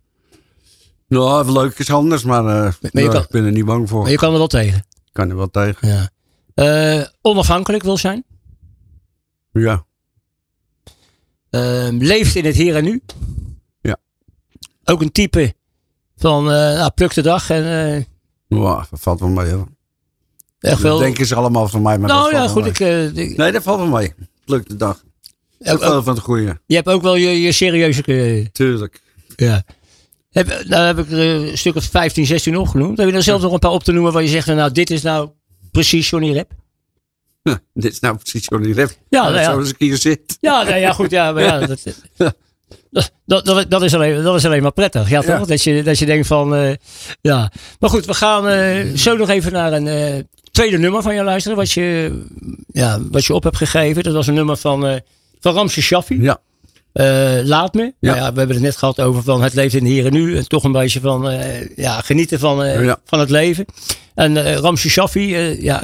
Nou, 1.08 1.52
leuk 1.52 1.80
is 1.80 1.90
anders, 1.90 2.24
maar, 2.24 2.46
eh, 2.66 2.74
kan- 3.10 3.22
ik 3.22 3.28
ben 3.30 3.46
er 3.46 3.52
niet 3.52 3.66
bang 3.66 3.90
voor. 3.90 4.02
Maar 4.02 4.12
je 4.12 4.18
kan 4.18 4.32
er 4.32 4.38
wel 4.38 4.48
tegen. 4.48 4.78
Ik 4.78 5.12
kan 5.12 5.30
er 5.30 5.36
wel 5.36 5.50
tegen. 5.50 5.88
Ja. 5.88 6.10
Eh, 6.54 7.06
onafhankelijk 7.22 7.84
wil 7.84 7.98
zijn. 7.98 8.24
Ja. 9.52 9.86
Ehm, 11.52 11.98
leeft 11.98 12.36
in 12.36 12.46
het 12.46 12.56
hier 12.56 12.76
en 12.76 12.84
nu. 12.84 13.02
Ja. 13.82 13.98
Ook 14.84 15.02
een 15.02 15.12
type 15.12 15.54
van 16.18 16.44
eh 16.52 16.58
nou, 16.78 16.92
pluk 16.92 17.14
de 17.14 17.22
dag. 17.22 17.50
En 17.50 18.06
Nou, 18.48 18.84
dat 18.90 19.00
valt 19.00 19.20
wel 19.20 19.30
mee 19.30 19.52
hoor. 19.52 19.68
echt 20.60 20.74
Dat 20.74 20.80
wel. 20.82 20.98
denken 20.98 21.26
ze 21.26 21.36
allemaal 21.36 21.68
van 21.68 21.82
mij, 21.82 21.98
maar 21.98 22.10
nou 22.10 22.32
dat 22.32 22.42
ja, 22.42 22.48
goed. 22.48 22.66
Ik, 22.66 22.80
eh, 22.80 23.16
ik- 23.16 23.38
Nee, 23.38 23.52
dat 23.52 23.64
valt 23.64 23.80
wel 23.80 23.88
mee. 23.88 24.14
Leuk 24.46 24.68
de 24.70 24.76
dag. 24.76 25.04
ook- 25.64 25.82
ook- 25.84 26.04
van 26.04 26.14
het 26.14 26.24
goede. 26.24 26.60
je 26.66 26.76
hebt 26.76 26.88
ook 26.88 27.02
wel 27.02 27.16
je, 27.16 27.42
je 27.42 27.52
serieuze. 27.52 28.50
Tuurlijk. 28.52 29.02
Ja. 29.36 29.64
Heb, 30.32 30.64
nou 30.68 30.86
heb 30.86 30.98
ik 30.98 31.12
er 31.12 31.20
een 31.20 31.58
stuk 31.58 31.76
of 31.76 31.84
15, 31.84 32.26
16 32.26 32.58
opgenoemd. 32.58 32.98
Heb 32.98 33.10
je 33.10 33.16
er 33.16 33.24
zelf 33.24 33.42
nog 33.42 33.54
een 33.54 33.60
paar 33.60 33.72
op 33.72 33.84
te 33.84 33.92
noemen 33.92 34.12
waar 34.14 34.22
je 34.22 34.28
zegt, 34.28 34.48
nou 34.48 34.72
dit 34.72 34.90
is 34.90 35.02
nou 35.02 35.30
precies 35.72 36.10
Johnny 36.10 36.32
Rep? 36.32 36.52
Dit 37.74 37.92
is 37.92 38.00
nou 38.00 38.18
precies 38.18 38.46
Johnny 38.48 38.72
Rep. 38.72 38.92
Ja, 39.10 39.30
nou. 39.30 39.44
Zoals 39.44 39.70
ik 39.70 39.76
hier 39.78 39.98
zit. 39.98 40.38
Ja, 40.40 40.64
nou 40.64 40.76
ja, 40.76 40.94
goed. 40.94 41.12
Ja, 41.12 41.32
maar 41.32 41.44
ja, 41.44 41.68
dat, 42.92 43.12
dat, 43.26 43.46
dat, 43.46 43.66
dat, 43.70 43.82
is 43.82 43.94
alleen, 43.94 44.24
dat 44.24 44.36
is 44.36 44.46
alleen 44.46 44.62
maar 44.62 44.72
prettig. 44.72 45.10
Ja, 45.10 45.22
toch? 45.22 45.40
Ja. 45.40 45.46
Dat, 45.46 45.64
je, 45.64 45.84
dat 45.84 46.00
je 46.00 46.06
denkt 46.06 46.28
van, 46.28 46.56
eh, 46.56 46.74
ja. 47.22 47.52
Maar 47.80 47.90
goed, 47.90 48.06
we 48.06 48.14
gaan 48.14 48.48
eh, 48.48 48.96
zo 48.96 49.18
nog 49.18 49.30
even 49.30 49.52
naar 49.52 49.74
een 49.74 49.88
eh, 49.88 50.24
tweede 50.52 50.78
nummer 50.78 51.02
van 51.02 51.16
je 51.16 51.24
luisteren. 51.24 51.58
Wat 51.58 51.72
je, 51.72 52.20
ja, 52.68 53.00
wat 53.12 53.26
je 53.26 53.34
op 53.34 53.44
hebt 53.44 53.58
gegeven. 53.58 54.04
Dat 54.04 54.14
was 54.14 54.28
een 54.28 54.34
nummer 54.34 54.58
van, 54.58 55.02
van 55.40 55.54
Ramse 55.54 55.82
Shaffi. 55.82 56.22
Ja. 56.22 56.40
Laat 57.44 57.74
me. 57.74 57.84
Ja. 57.84 57.94
Nou 58.00 58.18
ja, 58.18 58.32
we 58.32 58.38
hebben 58.38 58.56
het 58.56 58.66
net 58.66 58.78
gehad 58.78 59.00
over 59.00 59.24
van 59.24 59.44
het 59.44 59.54
leven 59.54 59.80
in 59.80 59.86
hier 59.86 60.06
en 60.06 60.14
nu. 60.14 60.38
En 60.38 60.48
toch 60.48 60.64
een 60.64 60.72
beetje 60.72 61.00
van 61.00 61.32
ja, 61.76 62.02
genieten 62.02 62.40
van, 62.40 62.84
Ja. 62.84 63.00
van 63.06 63.20
het 63.20 63.30
leven. 63.30 63.66
En 64.16 64.56
Ramse 64.56 64.90
Shaffi, 64.90 65.38
ja, 65.62 65.84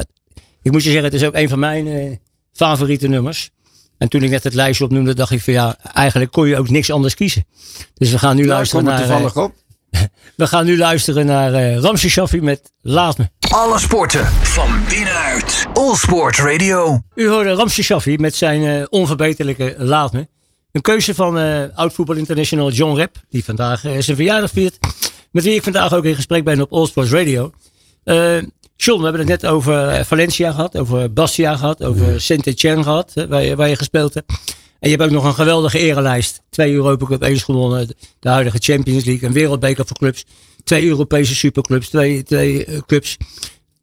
ik 0.61 0.71
moet 0.71 0.83
je 0.83 0.89
zeggen, 0.89 1.03
het 1.11 1.21
is 1.21 1.27
ook 1.27 1.35
een 1.35 1.49
van 1.49 1.59
mijn 1.59 1.87
eh, 1.87 2.15
favoriete 2.53 3.07
nummers. 3.07 3.49
En 3.97 4.09
toen 4.09 4.23
ik 4.23 4.29
net 4.29 4.43
het 4.43 4.53
lijstje 4.53 4.83
opnoemde, 4.85 5.13
dacht 5.15 5.31
ik 5.31 5.41
van 5.41 5.53
ja, 5.53 5.77
eigenlijk 5.93 6.31
kon 6.31 6.47
je 6.47 6.57
ook 6.57 6.69
niks 6.69 6.91
anders 6.91 7.15
kiezen. 7.15 7.45
Dus 7.93 8.11
we 8.11 8.19
gaan 8.19 8.35
nu 8.35 8.41
Nou, 8.41 8.53
luisteren 8.53 8.85
kom 8.85 8.93
er 8.93 8.99
naar, 8.99 9.09
eh, 9.09 9.15
toevallig 9.15 9.43
op. 9.45 9.53
we 10.35 10.47
gaan 10.47 10.65
nu 10.65 10.77
luisteren 10.77 11.25
naar 11.25 11.53
eh 11.53 11.79
Ramses 11.79 12.11
Shaffi 12.11 12.41
met 12.41 12.71
Laat 12.81 13.17
me. 13.17 13.29
Alle 13.49 13.79
sporten 13.79 14.25
van 14.25 14.83
binnenuit. 14.89 15.65
All 15.73 15.95
Sport 15.95 16.37
Radio. 16.37 17.01
U 17.15 17.27
hoorde 17.27 17.53
Ramses 17.53 17.85
Shaffi 17.85 18.17
met 18.17 18.35
zijn 18.35 18.63
eh, 18.63 18.85
onverbeterlijke 18.89 19.75
Laat 19.77 20.13
me. 20.13 20.27
Een 20.71 20.81
keuze 20.81 21.15
van 21.15 21.37
eh 21.37 21.63
oud-voetbal 21.75 22.15
international 22.15 22.71
John 22.71 22.95
Rep, 22.95 23.15
die 23.29 23.43
vandaag 23.43 23.85
eh, 23.85 23.91
zijn 23.99 24.15
verjaardag 24.15 24.51
viert. 24.51 24.77
Met 25.31 25.43
wie 25.43 25.55
ik 25.55 25.63
vandaag 25.63 25.93
ook 25.93 26.05
in 26.05 26.15
gesprek 26.15 26.43
ben 26.43 26.61
op 26.61 26.73
All 26.73 26.85
Sports 26.85 27.11
Radio. 27.11 27.51
Eh 28.77 28.85
John, 28.85 28.97
we 28.97 29.03
hebben 29.03 29.27
het 29.27 29.41
net 29.41 29.51
over 29.51 29.87
eh, 29.87 30.03
Valencia 30.03 30.51
gehad, 30.51 30.77
over 30.77 31.13
Bastia 31.13 31.55
gehad, 31.55 31.83
over 31.83 32.21
Saint-Etienne 32.21 32.83
gehad, 32.83 33.11
hè, 33.13 33.27
waar, 33.27 33.43
je, 33.43 33.55
waar 33.55 33.69
je 33.69 33.75
gespeeld 33.75 34.13
hebt. 34.13 34.31
En 34.79 34.89
je 34.89 34.95
hebt 34.95 35.03
ook 35.09 35.15
nog 35.15 35.23
een 35.23 35.33
geweldige 35.33 35.79
erenlijst. 35.79 36.41
Twee 36.49 36.73
Europa 36.73 37.05
Cup 37.05 37.21
eens 37.21 37.43
gewonnen, 37.43 37.87
de 38.19 38.29
huidige 38.29 38.57
Champions 38.59 39.05
League, 39.05 39.27
een 39.27 39.33
wereldbeker 39.33 39.85
voor 39.85 39.97
clubs. 39.97 40.25
Twee 40.63 40.85
Europese 40.85 41.35
superclubs, 41.35 41.89
twee, 41.89 42.23
twee 42.23 42.65
eh, 42.65 42.77
clubs. 42.85 43.17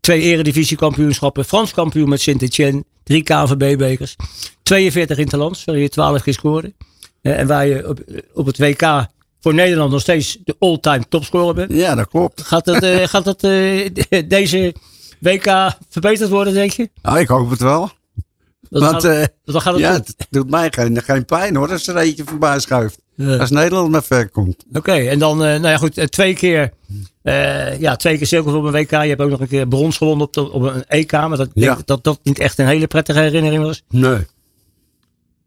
Twee 0.00 0.20
eredivisiekampioenschappen, 0.20 1.44
Frans 1.44 1.72
kampioen 1.72 2.09
met 2.09 2.20
Saint-Etienne, 2.20 2.85
drie 3.02 3.22
KVB-bekers. 3.22 4.16
42 4.62 5.18
interlands, 5.18 5.64
waar 5.64 5.78
je 5.78 5.88
12 5.88 6.22
keer 6.22 6.33
scoorde. 6.33 6.72
Eh, 7.22 7.38
En 7.38 7.46
waar 7.46 7.66
je 7.66 7.88
op, 7.88 8.00
op 8.33 8.46
het 8.46 8.59
WK 8.59 9.07
voor 9.44 9.54
Nederland 9.54 9.90
nog 9.90 10.00
steeds 10.00 10.38
de 10.44 10.57
all-time 10.59 11.04
topscorer 11.09 11.54
bent. 11.54 11.72
Ja, 11.72 11.94
dat 11.94 12.09
klopt. 12.09 12.42
Gaat 12.42 12.64
dat, 12.64 12.83
eh, 12.83 13.07
gaat 13.07 13.24
dat 13.24 13.42
eh, 13.42 13.50
de- 13.92 14.24
deze 14.37 14.74
WK 15.20 15.76
verbeterd 15.88 16.30
worden, 16.30 16.52
denk 16.54 16.70
je? 16.72 16.90
Nou, 17.02 17.18
ik 17.18 17.28
hoop 17.28 17.50
het 17.50 17.61
wel. 17.61 17.90
Dat 18.70 18.83
Want 18.83 18.92
gaat, 18.92 19.04
eh, 19.04 19.24
dat 19.44 19.62
gaat 19.62 19.72
het 19.72 19.83
ja, 19.83 19.94
goed. 19.94 20.07
het 20.07 20.26
doet 20.30 20.50
mij 20.50 20.68
geen, 20.70 21.02
geen 21.02 21.24
pijn 21.24 21.57
hoor, 21.57 21.70
als 21.72 21.87
er 21.87 21.96
eentje 21.96 22.24
voorbij 22.26 22.61
schuift. 22.61 22.98
Ja. 23.14 23.37
Als 23.37 23.50
Nederland 23.50 23.90
maar 23.90 24.02
ver 24.02 24.28
komt. 24.28 24.64
Oké, 24.72 24.92
en 24.92 25.18
dan, 25.18 25.38
nou 25.38 25.68
ja, 25.68 25.76
goed, 25.76 26.11
twee 26.12 26.35
keer, 26.35 26.72
eh 27.22 27.80
ja, 27.80 27.96
twee 27.96 28.18
keer 28.18 28.26
zilver 28.26 28.54
op 28.54 28.64
een 28.64 28.72
WK. 28.72 28.90
Je 28.90 28.96
hebt 28.96 29.20
ook 29.20 29.30
nog 29.30 29.40
een 29.40 29.48
keer 29.48 29.68
brons 29.68 29.96
gewonnen 29.96 30.26
op, 30.26 30.33
de, 30.33 30.50
op 30.50 30.62
een 30.62 30.85
EK, 30.88 31.12
maar 31.12 31.37
dat, 31.37 31.50
denk 31.54 31.87
dat 31.87 32.04
dat 32.04 32.18
niet 32.22 32.38
echt 32.38 32.59
een 32.59 32.66
hele 32.66 32.87
prettige 32.87 33.18
herinnering 33.20 33.62
was. 33.62 33.83
Nee. 33.88 34.26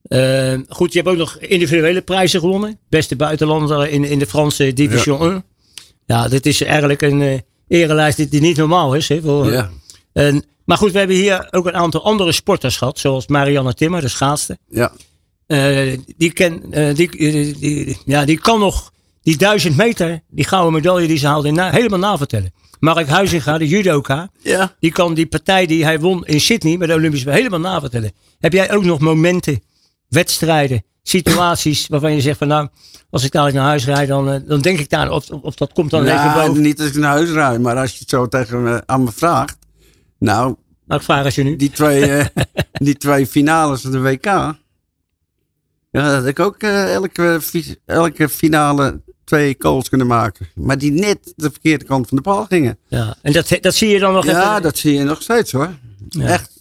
Eh, 0.08 0.54
goed, 0.70 0.94
je 0.94 1.00
hebt 1.00 1.12
ook 1.12 1.18
nog 1.18 1.38
individuele 1.40 2.02
prijzen 2.02 2.40
gewonnen. 2.40 2.80
Beste 2.90 3.16
buitenlander 3.16 3.90
in, 3.90 4.04
in 4.06 4.20
de 4.20 4.26
Franse 4.28 4.74
Division 4.74 5.22
1. 5.22 5.44
Ja, 6.06 6.28
dit 6.28 6.46
is 6.46 6.62
eigenlijk 6.64 7.02
een 7.02 7.22
eh 7.22 7.40
erelijst 7.68 8.18
die, 8.18 8.28
die 8.28 8.42
niet 8.42 8.58
normaal 8.58 8.94
is. 8.96 9.08
Hè, 9.10 9.22
voor, 9.22 9.52
Ja. 9.52 9.70
En, 10.14 10.44
maar 10.66 10.78
goed, 10.78 10.92
we 10.92 10.98
hebben 10.98 11.16
hier 11.16 11.48
ook 11.52 11.66
een 11.66 11.74
aantal 11.76 12.04
andere 12.04 12.32
sporters 12.32 12.78
gehad. 12.78 13.00
Zoals 13.00 13.28
Marianne 13.28 13.74
Timmer, 13.74 14.02
de 14.02 14.08
schaatste. 14.08 14.58
Ja. 14.70 14.92
Eh, 15.48 15.98
die, 16.18 16.32
ken, 16.34 16.72
eh, 16.74 16.96
die, 16.96 17.10
die, 17.60 17.98
ja, 18.06 18.26
die 18.26 18.40
kan 18.40 18.60
nog 18.60 18.92
die 19.22 19.38
duizend 19.38 19.78
meter, 19.78 20.22
die 20.30 20.46
gouden 20.46 20.74
medaille 20.74 21.08
die 21.08 21.18
ze 21.18 21.28
haalde, 21.28 21.52
na, 21.52 21.72
helemaal 21.72 22.00
navertellen. 22.00 22.54
Mark 22.80 23.08
Huizinga, 23.08 23.58
de 23.58 23.68
judoka, 23.68 24.30
Ja. 24.42 24.76
die 24.80 24.92
kan 24.92 25.14
die 25.14 25.26
partij 25.26 25.66
die 25.66 25.84
hij 25.84 26.00
won 26.00 26.26
in 26.26 26.42
Sydney 26.42 26.78
met 26.78 26.88
de 26.88 26.94
Olympische 26.94 27.32
helemaal 27.32 27.60
navertellen. 27.60 28.12
Heb 28.40 28.54
jij 28.54 28.72
ook 28.74 28.84
nog 28.84 29.00
momenten, 29.00 29.62
wedstrijden, 30.10 30.84
situaties 31.04 31.88
waarvan 31.88 32.14
je 32.14 32.22
zegt 32.22 32.38
van 32.38 32.48
nou, 32.48 32.68
als 33.10 33.24
ik 33.24 33.32
dadelijk 33.32 33.58
naar 33.58 33.68
huis 33.68 33.86
rijd, 33.86 34.08
dan, 34.08 34.30
eh, 34.32 34.40
dan 34.46 34.62
denk 34.62 34.80
ik 34.80 34.90
daar 34.90 35.12
of, 35.12 35.30
of 35.30 35.56
dat 35.56 35.74
komt 35.74 35.92
dan 35.92 36.04
even 36.04 36.16
Ja, 36.16 36.46
boven. 36.48 36.62
niet 36.62 36.80
als 36.80 36.90
ik 36.90 36.96
naar 36.96 37.12
huis 37.12 37.30
rijd, 37.30 37.62
maar 37.62 37.78
als 37.78 37.92
je 37.94 38.00
het 38.00 38.10
zo 38.10 38.28
tegen 38.28 38.64
me, 38.64 38.84
aan 38.86 39.04
me 39.04 39.12
vraagt. 39.12 39.58
Nou, 40.20 40.56
Nou, 40.86 41.00
ik 41.00 41.06
vraag 41.06 41.26
als 41.26 41.36
je 41.36 41.44
nu. 41.44 41.56
die 41.56 41.70
twee, 41.72 42.06
eh, 42.12 42.26
die 42.88 42.98
twee 42.98 43.28
finales 43.28 43.82
van 43.82 43.92
de 43.92 44.00
WK. 44.02 44.26
Ja, 44.26 44.56
dat 45.92 46.26
ik 46.26 46.40
ook 46.40 46.56
eh, 46.58 46.94
elke, 46.94 47.40
elke 47.86 48.30
finale 48.30 49.02
twee 49.24 49.56
goals 49.60 49.90
kunnen 49.90 50.08
maken. 50.08 50.48
Maar 50.56 50.78
die 50.78 50.92
net 50.92 51.34
de 51.36 51.50
verkeerde 51.52 51.86
kant 51.86 52.08
van 52.08 52.18
de 52.18 52.24
bal 52.24 52.46
gingen. 52.46 52.78
Ja. 52.88 53.16
En 53.22 53.34
dat, 53.34 53.58
dat 53.62 53.76
zie 53.76 53.90
je 53.90 54.00
dan 54.00 54.14
nog 54.14 54.26
Ja, 54.26 54.50
even. 54.50 54.62
dat 54.62 54.78
zie 54.78 54.94
je 54.94 55.04
nog 55.04 55.22
steeds 55.22 55.52
hoor. 55.52 55.70
Ja. 56.10 56.26
Echt. 56.28 56.57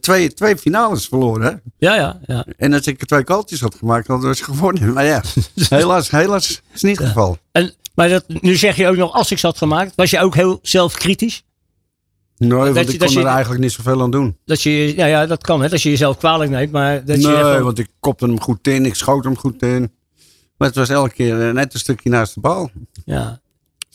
Twee, 0.00 0.34
twee 0.34 0.56
finales 0.56 1.06
verloren. 1.06 1.42
Hè? 1.46 1.52
Ja, 1.78 1.94
ja, 1.94 2.20
ja. 2.26 2.46
En 2.56 2.72
als 2.72 2.86
ik 2.86 3.00
er 3.00 3.06
twee 3.06 3.22
goaltjes 3.24 3.60
had 3.60 3.74
gemaakt, 3.74 4.06
hadden 4.06 4.28
we 4.30 4.36
ze 4.36 4.44
gewonnen. 4.44 4.92
Maar 4.92 5.04
ja, 5.04 5.22
helaas, 5.68 6.10
helaas 6.10 6.62
is 6.74 6.82
niet 6.82 6.98
het 6.98 7.06
geval. 7.06 7.38
En, 7.52 7.72
maar 7.94 8.08
dat, 8.08 8.24
nu 8.28 8.56
zeg 8.56 8.76
je 8.76 8.88
ook 8.88 8.96
nog, 8.96 9.12
als 9.12 9.30
ik 9.30 9.38
ze 9.38 9.46
had 9.46 9.58
gemaakt, 9.58 9.92
was 9.94 10.10
je 10.10 10.20
ook 10.20 10.34
heel 10.34 10.58
zelfkritisch? 10.62 11.44
Nee, 12.36 12.50
want 12.58 12.74
je- 12.74 12.80
ik 12.92 12.98
dat 12.98 13.08
kon 13.08 13.16
je- 13.18 13.24
er 13.26 13.32
eigenlijk 13.32 13.62
niet 13.62 13.72
zoveel 13.72 14.02
aan 14.02 14.10
doen. 14.10 14.36
Dat 14.44 14.62
je, 14.62 14.96
ja, 14.96 15.06
ja, 15.06 15.26
dat 15.26 15.42
kan, 15.42 15.62
hè, 15.62 15.68
dat 15.68 15.82
je 15.82 15.90
jezelf 15.90 16.16
kwalijk 16.16 16.50
neemt, 16.50 16.72
maar 16.72 17.04
dat 17.04 17.20
je 17.20 17.26
Nee, 17.26 17.36
gewoon- 17.36 17.62
want 17.62 17.78
ik 17.78 17.88
kopte 18.00 18.24
hem 18.26 18.40
goed 18.40 18.66
in, 18.68 18.84
ik 18.86 18.94
schoot 18.94 19.24
hem 19.24 19.36
goed 19.36 19.62
in. 19.62 19.92
Maar 20.56 20.68
het 20.68 20.76
was 20.76 20.88
elke 20.88 21.14
keer 21.14 21.48
eh, 21.48 21.54
net 21.54 21.74
een 21.74 21.80
stukje 21.80 22.10
naast 22.10 22.34
de 22.34 22.40
bal. 22.40 22.70
ja. 23.04 23.42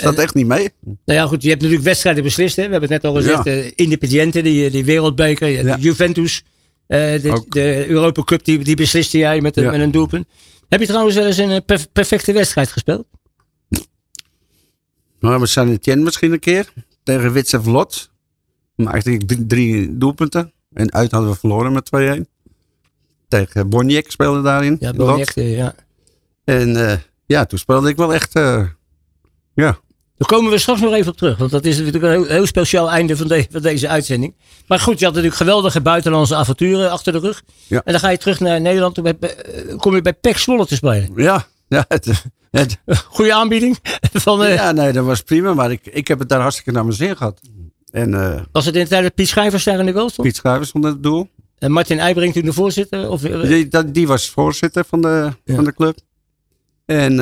Zat 0.03 0.17
echt 0.17 0.33
niet 0.33 0.47
mee. 0.47 0.69
Nou 0.83 0.95
ja, 1.19 1.25
goed, 1.25 1.41
je 1.43 1.49
hebt 1.49 1.61
natuurlijk 1.61 1.87
wedstrijden 1.87 2.23
beslist. 2.23 2.55
Hè? 2.55 2.65
We 2.65 2.71
hebben 2.71 2.89
het 2.91 3.01
net 3.03 3.11
al 3.11 3.17
gezegd. 3.17 3.43
Ja. 3.43 3.51
eh, 3.51 3.71
Independiente, 3.75 4.41
die, 4.41 4.69
die 4.69 4.85
wereldbeker. 4.85 5.47
hebt 5.55 5.67
Ja. 5.67 5.77
Juventus. 5.77 6.43
eh, 6.87 6.99
de, 7.21 7.45
de 7.49 7.85
Europa 7.87 8.23
Cup, 8.23 8.43
die, 8.45 8.59
die 8.63 8.75
besliste 8.75 9.17
jij 9.17 9.41
met, 9.41 9.57
een- 9.57 9.63
Ja. 9.63 9.71
met 9.71 9.79
een 9.79 9.91
doelpunt. 9.91 10.25
Heb 10.69 10.79
je 10.79 10.85
trouwens 10.87 11.15
wel 11.15 11.25
eens 11.25 11.37
een 11.37 11.49
eh, 11.51 11.61
perf- 11.65 11.91
perfecte 11.91 12.33
wedstrijd 12.33 12.71
gespeeld? 12.71 13.05
Maar 15.19 15.39
we 15.39 15.45
zijn 15.45 15.79
in 15.81 16.03
misschien 16.03 16.31
een 16.31 16.39
keer. 16.39 16.73
Tegen 17.03 17.31
Witse 17.31 17.61
Vlot. 17.61 18.11
Maakte 18.75 19.11
ik 19.11 19.47
drie, 19.47 19.97
doelpunten. 19.97 20.53
En 20.73 20.93
uit 20.93 21.11
hadden 21.11 21.29
we 21.29 21.35
verloren 21.37 21.71
met 21.73 21.89
2-1. 22.19 22.25
Tegen 23.27 23.69
Bonjek 23.69 24.11
speelde 24.11 24.41
daarin. 24.41 24.77
Ja, 24.79 24.93
eh, 25.35 25.57
ja. 25.57 25.75
En 26.43 26.89
eh, 26.89 26.97
ja, 27.25 27.45
toen 27.45 27.59
speelde 27.59 27.89
ik 27.89 27.95
wel 27.95 28.13
echt... 28.13 28.35
eh, 28.35 28.65
ja. 29.53 29.79
Daar 30.19 30.27
komen 30.27 30.51
we 30.51 30.57
straks 30.57 30.81
nog 30.81 30.93
even 30.93 31.11
op 31.11 31.17
terug. 31.17 31.37
Want 31.37 31.51
dat 31.51 31.65
is 31.65 31.77
natuurlijk 31.77 32.03
een 32.03 32.09
heel, 32.11 32.25
heel 32.25 32.45
speciaal 32.45 32.89
einde 32.91 33.17
van, 33.17 33.27
de- 33.27 33.47
van 33.51 33.61
deze 33.61 33.87
uitzending. 33.87 34.35
Maar 34.67 34.79
goed, 34.79 34.99
je 34.99 35.05
had 35.05 35.13
natuurlijk 35.13 35.41
geweldige 35.41 35.81
buitenlandse 35.81 36.35
avonturen 36.35 36.91
achter 36.91 37.13
de 37.13 37.19
rug. 37.19 37.41
Ja. 37.67 37.81
En 37.85 37.91
dan 37.91 38.01
ga 38.01 38.09
je 38.09 38.17
terug 38.17 38.39
naar 38.39 38.61
Nederland. 38.61 38.95
Toen 38.95 39.03
bij- 39.03 39.17
eh, 39.33 39.77
kom 39.77 39.95
je 39.95 40.01
bij 40.01 40.13
PEC 40.13 40.37
Zwolle 40.37 40.65
te 40.65 40.75
spelen. 40.75 41.11
Ja, 41.15 41.47
ja, 41.67 41.85
het, 41.87 42.23
het- 42.51 42.79
Goede 43.05 43.33
aanbieding. 43.33 43.77
Van, 44.13 44.43
eh, 44.43 44.53
ja, 44.55 44.71
nee, 44.71 44.91
dat 44.93 45.05
was 45.05 45.21
prima. 45.21 45.53
Maar 45.53 45.71
ik, 45.71 45.85
ik 45.85 46.07
heb 46.07 46.19
het 46.19 46.29
daar 46.29 46.41
hartstikke 46.41 46.71
naar 46.71 46.83
mijn 46.83 46.95
zin 46.95 47.17
gehad. 47.17 47.39
En 47.91 48.13
eh, 48.13 48.41
Was 48.51 48.65
het 48.65 48.75
in 48.75 48.83
de 48.83 48.89
tijd 48.89 49.03
dat 49.03 49.13
Piet 49.15 49.27
Schrijvers 49.27 49.63
daar 49.63 49.79
in 49.79 49.85
de 49.85 49.93
goal 49.93 50.09
stond? 50.09 50.27
Piet 50.27 50.37
Schuivers 50.37 50.69
stond 50.69 50.83
het 50.83 51.03
doel. 51.03 51.29
En 51.57 51.71
Martin 51.71 51.99
Eibring 51.99 52.33
toen 52.33 52.45
de 52.45 52.53
voorzitter? 52.53 53.09
Of, 53.09 53.21
Die, 53.21 53.67
dat, 53.67 53.93
die 53.93 54.07
was 54.07 54.29
voorzitter 54.29 54.85
van 54.87 55.01
de, 55.01 55.31
Ja. 55.43 55.55
van 55.55 55.63
de 55.63 55.73
club. 55.73 55.97
En 56.85 57.19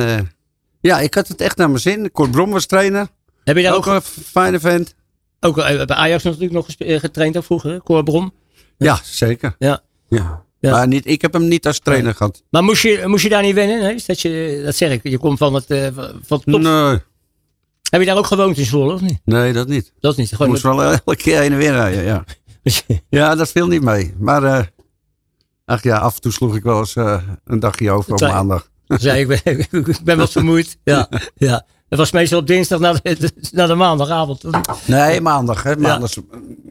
ja, 0.80 1.00
ik 1.00 1.14
had 1.14 1.28
het 1.28 1.40
echt 1.40 1.56
naar 1.56 1.68
mijn 1.68 1.80
zin. 1.80 2.12
Cor 2.12 2.30
Brom 2.30 2.50
was 2.50 2.66
trainer. 2.66 3.08
heb 3.44 3.56
je 3.56 3.62
daar 3.62 3.74
Ook 3.74 3.86
ook, 3.86 3.94
een 3.94 4.02
fijne 4.02 4.60
vent. 4.60 4.94
ook 5.40 5.58
eh, 5.58 5.84
bij 5.86 5.96
Ajax 5.96 6.22
natuurlijk 6.22 6.52
nog 6.52 6.68
eh, 6.68 6.98
getraind 7.00 7.36
ook 7.36 7.44
vroeger? 7.44 7.70
hè? 7.70 7.78
Cor 7.82 8.02
Brom. 8.02 8.32
Ja, 8.76 9.00
zeker. 9.02 9.54
Ja. 9.58 9.80
Ja. 10.08 10.46
Ja. 10.60 10.70
Maar 10.70 10.88
niet, 10.88 11.06
ik 11.06 11.22
heb 11.22 11.32
hem 11.32 11.48
niet 11.48 11.66
als 11.66 11.78
trainer 11.78 12.14
gehad. 12.14 12.42
Maar 12.50 12.64
moest 12.64 12.82
je, 12.82 13.02
moest 13.06 13.22
je 13.22 13.28
daar 13.28 13.42
niet 13.42 13.54
wennen? 13.54 13.94
Is 13.94 14.04
Dat, 14.06 14.20
je, 14.20 14.60
dat 14.64 14.76
zeg 14.76 14.90
ik. 14.92 15.00
Je 15.02 15.18
komt 15.18 15.38
van 15.38 15.54
het, 15.54 15.70
eh, 15.70 15.88
van 15.94 16.04
het 16.26 16.26
top. 16.52 16.60
Nee, 16.60 16.98
Heb 17.90 18.00
je 18.00 18.04
daar 18.06 18.16
ook 18.16 18.26
gewoond 18.26 18.58
in 18.58 18.64
Zwolle 18.64 18.92
of 18.94 19.00
niet? 19.00 19.18
nee, 19.24 19.52
dat 19.52 19.68
niet. 19.68 19.92
Dat 20.00 20.12
is 20.12 20.18
niet. 20.18 20.30
Ik 20.30 20.36
Gewoon 20.36 20.50
moest 20.50 20.62
wel 20.62 20.82
elke 20.92 21.16
keer 21.16 21.40
heen 21.40 21.52
en 21.52 21.58
weer 21.58 21.72
rijden, 21.72 22.04
ja. 22.04 22.24
Ja, 23.10 23.34
dat 23.34 23.50
viel 23.50 23.66
niet 23.66 23.82
mee. 23.82 24.14
Maar 24.18 24.42
eh, 24.44 24.64
ach 25.64 25.82
ja, 25.82 25.96
af 25.98 26.14
en 26.14 26.20
toe 26.20 26.32
sloeg 26.32 26.56
ik 26.56 26.62
wel 26.62 26.78
eens 26.78 26.96
eh, 26.96 27.22
een 27.44 27.60
dagje 27.60 27.90
over 27.90 28.12
op 28.12 28.20
maandag. 28.20 28.70
Zei 28.88 29.20
ik, 29.20 29.26
ben, 29.44 29.58
ik 29.86 30.00
ben 30.04 30.18
wat 30.18 30.32
vermoeid. 30.32 30.76
Ja, 30.84 31.08
ja. 31.36 31.66
Het 31.88 31.98
was 31.98 32.10
meestal 32.12 32.38
op 32.38 32.46
dinsdag 32.46 32.78
naar 32.78 33.00
de, 33.02 33.32
de 33.66 33.74
maandagavond. 33.74 34.44
of? 34.44 34.88
Nee, 34.88 35.20
maandag. 35.20 35.62
Hè. 35.62 35.76
maandag 35.76 36.10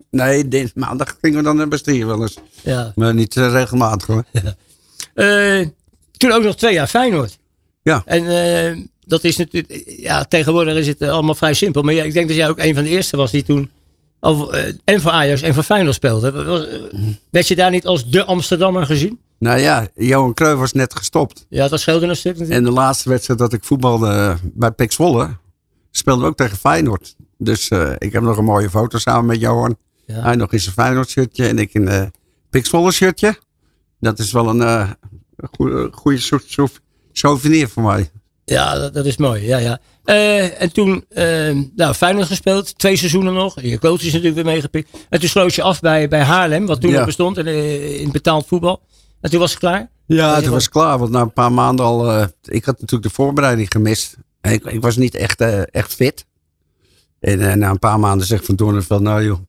Nee, 0.10 0.48
dit, 0.48 0.76
maandag 0.76 1.18
gingen 1.22 1.38
we 1.38 1.44
dan 1.44 1.56
naar 1.56 1.68
Bestier 1.68 2.08
wel 2.08 2.22
eens. 2.22 2.38
Ja. 2.64 2.92
Maar 2.96 3.14
niet 3.14 3.38
eh, 3.38 3.52
regelmatig 3.52 4.08
hoor. 4.08 4.24
Eh, 5.14 5.68
toen 6.18 6.32
ook 6.32 6.44
nog 6.44 6.56
twee 6.56 6.74
jaar 6.74 6.88
Feyenoord. 6.88 7.38
Ja. 7.84 8.02
En 8.06 8.28
eh, 8.28 8.78
dat 9.06 9.24
is 9.24 9.38
natuurlijk, 9.38 9.84
ja, 9.98 10.24
tegenwoordig 10.24 10.76
is 10.76 10.88
het 10.88 11.02
allemaal 11.02 11.36
vrij 11.36 11.54
simpel. 11.54 11.82
Maar 11.82 11.94
ja, 11.94 12.04
ik 12.04 12.14
denk 12.14 12.28
dat 12.28 12.38
jij 12.38 12.50
ook 12.50 12.60
een 12.60 12.76
van 12.76 12.84
de 12.84 12.90
eerste 12.90 13.18
was 13.18 13.32
die 13.32 13.44
toen 13.44 13.70
eh, 14.20 14.64
en 14.84 15.02
voor 15.02 15.12
Ajax 15.12 15.42
en 15.42 15.54
voor 15.54 15.64
Feyenoord 15.64 15.96
speelde. 15.96 16.44
Was- 16.44 16.68
eh, 16.68 16.80
Werd 17.30 17.48
je 17.48 17.56
daar 17.56 17.72
niet 17.72 17.86
als 17.86 18.10
de 18.10 18.24
Amsterdammer 18.26 18.86
gezien? 18.86 19.20
Nou 19.40 19.60
ja, 19.60 19.88
Johan 19.96 20.34
Cruijff 20.34 20.60
was 20.60 20.74
net 20.74 20.96
gestopt. 20.96 21.46
Ja, 21.50 21.68
dat 21.68 21.80
scheelde 21.80 22.06
een 22.08 22.16
stuk 22.16 22.32
natuurlijk. 22.38 22.60
En 22.60 22.64
de 22.66 22.72
laatste 22.72 23.10
wedstrijd 23.10 23.40
dat 23.40 23.54
ik 23.54 23.64
voetbalde 23.64 24.08
eh, 24.08 24.36
bij 24.44 24.72
Pek 24.72 24.92
Zwolle, 24.92 25.30
speelden 25.92 26.24
we 26.24 26.30
ook 26.30 26.38
tegen 26.38 26.58
Feyenoord. 26.58 27.16
Dus 27.38 27.68
eh, 27.68 27.92
ik 27.98 28.12
heb 28.12 28.22
nog 28.24 28.38
een 28.38 28.44
mooie 28.44 28.70
foto 28.70 28.98
samen 28.98 29.26
met 29.26 29.40
Johan. 29.40 29.78
Ja. 30.06 30.22
Hij 30.22 30.36
nog 30.36 30.54
in 30.54 30.60
zijn 30.60 30.74
Feyenoord 30.74 31.10
shirtje 31.10 31.48
en 31.48 31.60
ik 31.60 31.74
in 31.74 31.88
een 31.88 32.12
Zwolle 32.66 32.92
shirtje. 32.92 33.38
Dat 34.00 34.20
is 34.20 34.32
wel 34.32 34.50
een 34.50 34.62
eh, 34.62 34.90
goede, 35.52 35.90
goede 35.92 36.20
soort 36.20 36.44
sou- 36.48 36.70
souvenir 37.12 37.70
voor 37.70 37.84
mij. 37.84 38.10
Ja, 38.46 38.76
dat, 38.80 38.94
dat 38.94 39.06
is 39.06 39.18
mooi. 39.18 39.46
Ja, 39.46 39.58
ja. 39.58 39.80
En 40.58 40.74
toen, 40.74 41.06
uh, 41.10 41.58
nou, 41.76 41.94
Feyenoord 41.94 42.28
gespeeld. 42.28 42.78
Twee 42.78 42.96
seizoenen 42.96 43.34
nog. 43.34 43.62
Je 43.62 43.80
coach 43.80 44.00
is 44.00 44.06
natuurlijk 44.06 44.36
weer 44.36 44.46
meegepikt. 44.46 44.90
En 45.10 45.20
toen 45.20 45.30
sloot 45.30 45.56
je 45.56 45.62
af 45.62 45.80
bij, 45.80 46.08
bij 46.08 46.22
Haarlem, 46.22 46.66
wat 46.66 46.82
toen 46.82 46.90
Ja. 46.90 46.96
nog 46.98 47.06
bestond 47.06 47.38
in, 47.38 47.48
in 48.00 48.12
betaald 48.12 48.48
voetbal. 48.48 48.82
En 49.22 49.30
toen 49.30 49.40
was 49.40 49.50
het 49.52 49.60
klaar. 49.60 49.90
Ja, 50.06 50.36
het 50.36 50.48
was 50.48 50.70
klaar. 50.70 50.98
Want 50.98 51.12
na 51.12 51.22
een 51.22 51.34
paar 51.34 51.52
maanden 51.52 51.86
al... 51.86 52.12
eh, 52.12 52.26
ik 52.44 52.66
had 52.66 52.76
natuurlijk 52.80 53.10
de 53.10 53.16
voorbereiding 53.16 53.72
gemist. 53.72 54.18
En 54.42 54.52
ik, 54.54 54.64
ik 54.66 54.82
was 54.82 54.98
niet 54.98 55.16
echt, 55.16 55.42
eh, 55.42 55.62
echt 55.76 55.94
fit. 55.96 56.26
En 57.20 57.42
eh, 57.50 57.54
na 57.56 57.70
een 57.70 57.80
paar 57.80 58.00
maanden 58.00 58.28
zegt 58.28 58.46
Van 58.46 58.56
Doornenveld... 58.56 59.02
Nou 59.02 59.24
joh, 59.24 59.40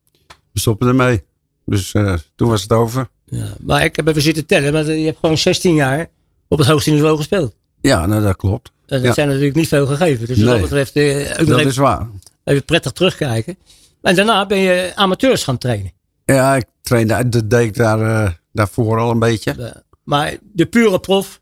we 0.52 0.60
stoppen 0.60 0.88
ermee. 0.88 1.22
Dus 1.64 1.90
toen 2.34 2.48
was 2.48 2.62
het 2.62 2.72
over. 2.72 3.08
Ja. 3.24 3.46
Maar 3.60 3.84
ik 3.84 3.96
heb 3.96 4.06
even 4.08 4.22
zitten 4.22 4.46
tellen. 4.46 4.72
Maar 4.72 4.84
je 4.84 5.04
hebt 5.06 5.18
gewoon 5.20 5.38
16 5.38 5.74
jaar 5.74 6.08
op 6.48 6.58
het 6.58 6.66
hoogste 6.66 6.90
niveau 6.90 7.16
gespeeld. 7.16 7.54
Ja, 7.80 8.06
nou 8.06 8.22
dat 8.22 8.36
klopt. 8.36 8.68
En 8.86 8.96
dat 8.96 9.02
Ja. 9.06 9.12
zijn 9.12 9.28
natuurlijk 9.28 9.54
niet 9.54 9.68
veel 9.68 9.86
gegeven. 9.86 10.26
Dus 10.26 10.38
wat 10.38 10.46
dat 10.46 10.60
betreft 10.60 10.94
Dat 10.94 11.04
even, 11.04 11.66
is 11.66 11.76
waar. 11.76 12.06
even 12.44 12.64
prettig 12.64 12.92
terugkijken. 12.92 13.56
En 14.02 14.14
daarna 14.16 14.46
ben 14.46 14.58
je 14.58 14.92
amateurs 14.94 15.44
gaan 15.44 15.58
trainen. 15.58 15.92
Ja, 16.24 16.56
ik 16.56 16.64
trainde, 16.82 17.28
dat 17.28 17.50
deed 17.50 17.66
ik 17.66 17.74
daar, 17.76 18.37
daarvoor 18.52 18.98
al 18.98 19.10
een 19.10 19.18
beetje. 19.18 19.82
Maar 20.04 20.36
de 20.52 20.66
pure 20.66 21.00
prof 21.00 21.40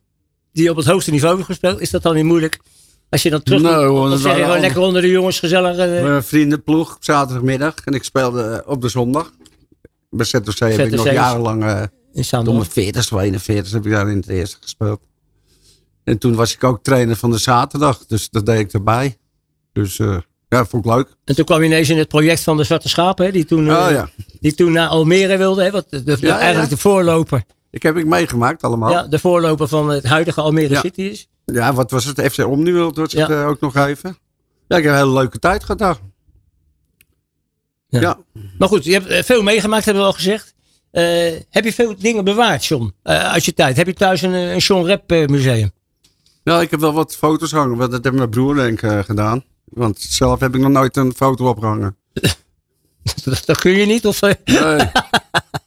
die 0.53 0.71
op 0.71 0.77
het 0.77 0.87
hoogste 0.87 1.11
niveau 1.11 1.35
heeft 1.35 1.47
gespeeld, 1.49 1.81
is 1.81 1.91
dat 1.91 2.03
dan 2.03 2.15
niet 2.15 2.25
moeilijk? 2.25 2.59
Als 3.09 3.23
je 3.23 3.31
dan 3.31 3.43
terug 3.43 3.63
hoor, 3.63 4.05
of 4.05 4.11
dat 4.11 4.21
zeg 4.21 4.37
je 4.37 4.43
gewoon 4.43 4.61
lekker 4.61 4.81
onder 4.81 5.03
de 5.03 5.11
jongens 5.11 5.39
gezellig. 5.39 5.77
eh, 5.77 6.03
Mijn 6.03 6.25
vriendenploeg 6.25 6.97
op 6.97 7.05
zaterdagmiddag. 7.05 7.75
En 7.85 7.93
ik 7.95 8.05
speelde 8.05 8.63
op 8.67 8.81
de 8.83 8.89
zondag. 8.89 9.33
Bij 10.11 10.27
ZOC 10.27 10.59
heb 10.59 10.79
ik 10.79 10.79
ZOC 10.79 10.91
nog 10.91 11.13
jarenlang... 11.13 11.65
eh 11.65 11.81
in 11.81 11.89
Door 12.13 12.25
Zaandam. 12.25 12.55
mijn 12.57 12.71
40 12.71 13.13
of 13.13 13.21
41 13.21 13.73
heb 13.73 13.87
ik 13.87 13.93
daar 13.93 14.11
in 14.11 14.17
het 14.17 14.29
eerste 14.29 14.57
gespeeld. 14.61 15.01
En 16.05 16.19
toen 16.19 16.35
was 16.35 16.55
ik 16.55 16.65
ook 16.65 16.83
trainer 16.83 17.17
van 17.17 17.31
de 17.31 17.39
zaterdag. 17.39 18.07
Dus 18.07 18.31
dat 18.31 18.47
deed 18.47 18.59
ik 18.61 18.73
erbij. 18.73 19.17
Dus 19.73 19.99
eh, 19.99 20.17
ja, 20.49 20.65
vond 20.65 20.85
ik 20.85 20.93
leuk. 20.93 21.09
En 21.25 21.35
toen 21.35 21.45
kwam 21.45 21.61
je 21.61 21.67
ineens 21.67 21.89
in 21.91 21.99
het 21.99 22.09
project 22.09 22.41
van 22.43 22.57
de 22.57 22.65
Zwarte 22.65 22.89
Schapen, 22.89 23.25
hè, 23.27 23.33
die, 23.33 23.45
toen, 23.45 23.69
eh, 23.71 23.85
Oh 23.85 23.91
ja, 23.91 24.09
die 24.41 24.55
toen 24.55 24.73
naar 24.73 24.89
Almere 24.89 25.37
wilde. 25.37 25.63
Hè, 25.63 25.71
wat 25.71 25.87
de, 25.91 26.03
de- 26.03 26.17
Ja, 26.21 26.27
ja. 26.29 26.39
eigenlijk 26.39 26.71
de 26.71 26.77
voorloper, 26.77 27.43
ik 27.71 27.83
heb 27.83 27.97
ik 27.97 28.07
meegemaakt 28.07 28.63
allemaal. 28.63 28.91
ja, 28.91 28.97
Ja, 29.01 29.07
de 29.07 29.19
voorloper 29.19 29.69
van 29.69 29.89
het 29.91 30.05
huidige 30.05 30.41
Almere 30.41 30.69
Ja. 30.75 30.81
City 30.81 31.03
is. 31.03 31.29
wat 31.75 31.91
was 31.91 32.05
het? 32.05 32.21
FC 32.33 32.39
Omniworld 32.47 32.97
was 32.97 33.13
het 33.13 33.29
Ja. 33.29 33.41
eh, 33.43 33.49
ook 33.49 33.61
nog 33.61 33.77
even. 33.77 34.19
Ja, 34.69 34.77
ik 34.77 34.83
heb 34.85 34.93
een 34.93 34.99
hele 34.99 35.13
leuke 35.13 35.39
tijd 35.39 35.61
gehad 35.65 35.79
daar. 35.79 35.97
Ja. 37.89 38.01
Ja. 38.01 38.19
Maar 38.59 38.69
goed, 38.69 38.85
je 38.85 38.93
hebt 38.93 39.07
eh, 39.07 39.23
veel 39.23 39.43
meegemaakt, 39.43 39.85
hebben 39.85 40.03
we 40.03 40.09
al 40.09 40.15
gezegd. 40.15 40.55
Eh, 40.91 41.33
heb 41.51 41.65
je 41.65 41.73
veel 41.73 41.95
dingen 41.99 42.25
bewaard, 42.25 42.65
John, 42.65 42.93
eh, 43.03 43.19
uit 43.33 43.45
je 43.45 43.55
tijd? 43.55 43.77
Heb 43.77 43.87
je 43.87 43.95
thuis 43.95 44.23
een, 44.23 44.35
eh, 44.35 44.53
een 44.53 44.59
John 44.59 44.87
Rep 44.87 45.11
eh, 45.13 45.27
museum? 45.27 45.71
Ja, 46.43 46.61
ik 46.61 46.71
heb 46.71 46.81
wel 46.81 46.93
wat 46.93 47.17
foto's 47.17 47.51
hangen. 47.53 47.79
Dat 47.91 48.05
heeft 48.05 48.17
mijn 48.17 48.31
broer 48.31 48.55
denk 48.55 48.83
ik 48.83 48.91
eh, 48.91 48.99
gedaan. 48.99 49.45
Want 49.67 50.01
zelf 50.01 50.41
heb 50.41 50.55
ik 50.55 50.61
nog 50.61 50.71
nooit 50.71 50.97
een 50.97 51.13
foto 51.17 51.49
opgehangen. 51.49 51.97
dat, 53.25 53.43
dat 53.45 53.59
kun 53.59 53.73
je 53.73 53.87
niet, 53.87 54.07
of 54.07 54.23
eh, 54.23 54.33
Nee, 54.45 54.89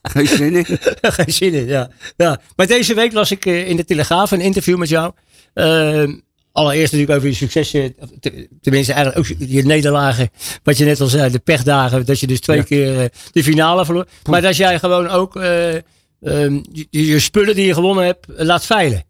geen 0.12 0.26
zin 0.26 0.56
in. 0.56 0.64
geen 1.18 1.32
zin 1.32 1.52
in, 1.54 1.66
ja. 1.66 1.90
ja. 2.16 2.40
Maar 2.56 2.66
deze 2.66 2.94
week 2.94 3.12
las 3.12 3.30
ik 3.30 3.46
eh, 3.46 3.68
in 3.68 3.76
de 3.76 3.84
Telegraaf 3.84 4.30
een 4.30 4.40
interview 4.40 4.78
met 4.78 4.88
jou. 4.88 5.12
Eh, 5.54 6.08
allereerst 6.52 6.92
natuurlijk 6.92 7.18
over 7.18 7.28
je 7.30 7.34
successen, 7.34 7.94
te- 8.20 8.48
tenminste 8.60 8.92
eigenlijk 8.92 9.30
ook 9.30 9.36
je 9.48 9.62
nederlagen. 9.64 10.30
Wat 10.62 10.78
je 10.78 10.84
net 10.84 11.00
al 11.00 11.06
zei, 11.06 11.30
de 11.30 11.38
pechdagen, 11.38 12.06
dat 12.06 12.20
je 12.20 12.26
dus 12.26 12.40
twee 12.40 12.56
Ja. 12.56 12.62
keer 12.62 13.00
eh, 13.00 13.08
de 13.32 13.42
finale 13.42 13.84
verloor. 13.84 14.06
Maar 14.28 14.42
dat 14.42 14.56
jij 14.56 14.78
gewoon 14.78 15.08
ook 15.08 15.36
eh, 15.36 15.74
ehm, 15.74 16.60
je, 16.72 16.86
je 16.90 17.18
spullen 17.20 17.54
die 17.54 17.66
je 17.66 17.74
gewonnen 17.74 18.04
hebt, 18.04 18.26
laat 18.28 18.66
veilen. 18.66 19.04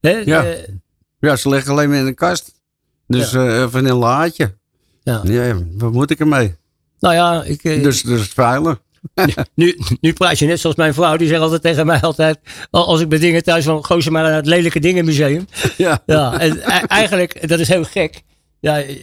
Hè? 0.00 0.10
Ja. 0.10 0.44
Ja, 1.18 1.36
ze 1.36 1.48
liggen 1.48 1.72
alleen 1.72 1.88
maar 1.88 1.98
in 1.98 2.06
een 2.06 2.14
kast. 2.14 2.52
Dus 3.06 3.32
eh 3.32 3.66
in 3.72 3.84
een 3.86 3.96
laadje. 3.96 4.54
ja. 5.02 5.20
Ja, 5.24 5.56
wat 5.76 5.92
moet 5.92 6.10
ik 6.10 6.20
ermee? 6.20 6.54
Nou 7.00 7.14
ja, 7.14 7.42
ik, 7.42 7.64
eh, 7.64 7.82
Dus, 7.82 8.02
dus 8.02 8.28
veilig. 8.28 8.80
nu, 9.54 9.78
nu 10.00 10.12
praat 10.12 10.38
je 10.38 10.46
net 10.46 10.60
zoals 10.60 10.76
mijn 10.76 10.94
vrouw. 10.94 11.16
Die 11.16 11.28
zegt 11.28 11.40
altijd 11.40 11.62
tegen 11.62 11.86
mij 11.86 12.00
altijd, 12.00 12.38
al- 12.70 12.86
als 12.86 13.00
ik 13.00 13.08
bij 13.08 13.18
dingen 13.18 13.42
thuis 13.42 13.64
van, 13.64 13.84
gooi 13.84 14.02
ze 14.02 14.10
maar 14.10 14.22
naar 14.22 14.34
het 14.34 14.46
lelijke 14.46 14.80
dingenmuseum. 14.80 15.46
Ja. 15.76 16.02
Ja, 16.06 16.38
en 16.40 16.56
e- 16.56 16.60
eigenlijk, 16.86 17.48
dat 17.48 17.58
is 17.60 17.68
heel 17.68 17.84
gek. 17.84 18.22
Ja, 18.60 18.80
eh, 18.82 18.96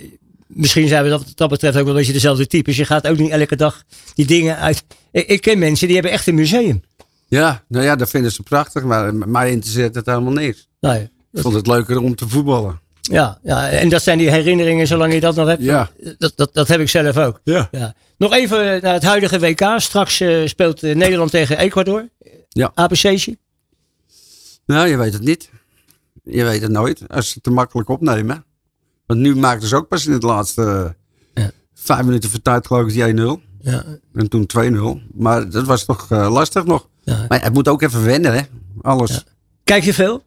misschien 0.48 0.88
zijn 0.88 1.04
we 1.04 1.10
dat, 1.10 1.26
dat 1.36 1.50
betreft 1.50 1.78
ook 1.78 1.82
wel 1.84 1.92
een 1.92 1.98
beetje 1.98 2.14
dezelfde 2.14 2.48
types. 2.48 2.78
Je 2.78 2.86
gaat 2.86 3.08
ook 3.08 3.18
niet 3.18 3.32
elke 3.32 3.56
dag 3.56 3.84
die 4.14 4.26
dingen 4.26 4.58
uit. 4.58 4.84
Ik, 5.12 5.28
ik 5.28 5.42
ken 5.42 5.60
mensen 5.60 5.86
die 5.86 5.96
hebben 5.96 6.14
echt 6.14 6.28
een 6.28 6.36
museum. 6.36 6.82
Ja, 7.28 7.64
nou 7.68 7.86
ja, 7.86 7.96
dat 7.96 8.10
vinden 8.10 8.32
ze 8.32 8.44
prachtig, 8.44 8.84
maar 8.84 9.16
mij 9.16 9.52
interesseert 9.52 9.96
het 9.96 10.06
helemaal 10.06 10.34
niks. 10.34 10.68
Nou, 10.80 10.96
ja. 10.96 11.02
Ik 11.34 11.42
vond 11.42 11.56
het 11.56 11.68
leuker 11.68 12.00
om 12.00 12.16
te 12.16 12.28
voetballen. 12.30 12.80
Ja, 13.02 13.40
ja, 13.44 13.70
en 13.70 13.90
dat 13.90 14.02
zijn 14.02 14.18
die 14.18 14.30
herinneringen, 14.30 14.88
zolang 14.88 15.14
je 15.14 15.20
dat 15.20 15.36
nog 15.36 15.48
hebt. 15.48 15.62
Ja. 15.62 15.90
Dat, 16.18 16.34
dat, 16.36 16.54
dat 16.54 16.68
heb 16.68 16.80
ik 16.80 16.90
zelf 16.90 17.18
ook. 17.18 17.40
Ja. 17.44 17.68
Ja. 17.72 17.94
Nog 18.18 18.34
even 18.34 18.82
naar 18.82 18.94
het 18.94 19.04
huidige 19.04 19.40
WK. 19.40 19.74
Straks 19.78 20.20
eh, 20.20 20.48
speelt 20.48 20.84
eh, 20.84 20.96
Nederland 20.96 21.32
tegen 21.32 21.58
Ecuador. 21.58 22.10
Ja. 22.50 22.72
APC'tje. 22.76 23.38
Nou, 24.66 24.88
je 24.88 24.98
weet 24.98 25.14
het 25.14 25.22
niet. 25.22 25.50
Je 26.24 26.44
weet 26.44 26.62
het 26.62 26.72
nooit, 26.72 27.02
als 27.08 27.28
ze 27.28 27.34
het 27.34 27.44
te 27.44 27.50
makkelijk 27.52 27.90
opnemen. 27.90 28.46
Want 29.06 29.20
nu 29.20 29.36
maakten 29.36 29.68
ze 29.68 29.76
ook 29.76 29.88
pas 29.88 30.06
in 30.06 30.12
het 30.12 30.24
laatste 30.24 30.96
eh, 31.34 31.44
Ja. 31.44 31.52
vijf 31.74 32.06
minuten 32.06 32.30
voor 32.30 32.42
tijd 32.42 32.68
geloof 32.68 32.88
ik 32.88 32.94
die 32.94 33.38
1-0. 33.38 33.42
Ja. 33.62 33.84
En 34.14 34.30
toen 34.30 34.50
2-0. 35.06 35.14
Maar 35.14 35.50
dat 35.50 35.66
was 35.66 35.86
toch 35.86 36.10
lastig 36.10 36.66
nog. 36.66 36.88
Ja. 37.04 37.26
Maar 37.28 37.44
het 37.44 37.54
moet 37.54 37.68
ook 37.68 37.82
even 37.82 38.04
wennen, 38.04 38.34
hè. 38.34 38.42
Alles. 38.82 39.24
Kijk 39.64 39.84
je 39.84 39.94
veel? 39.94 40.24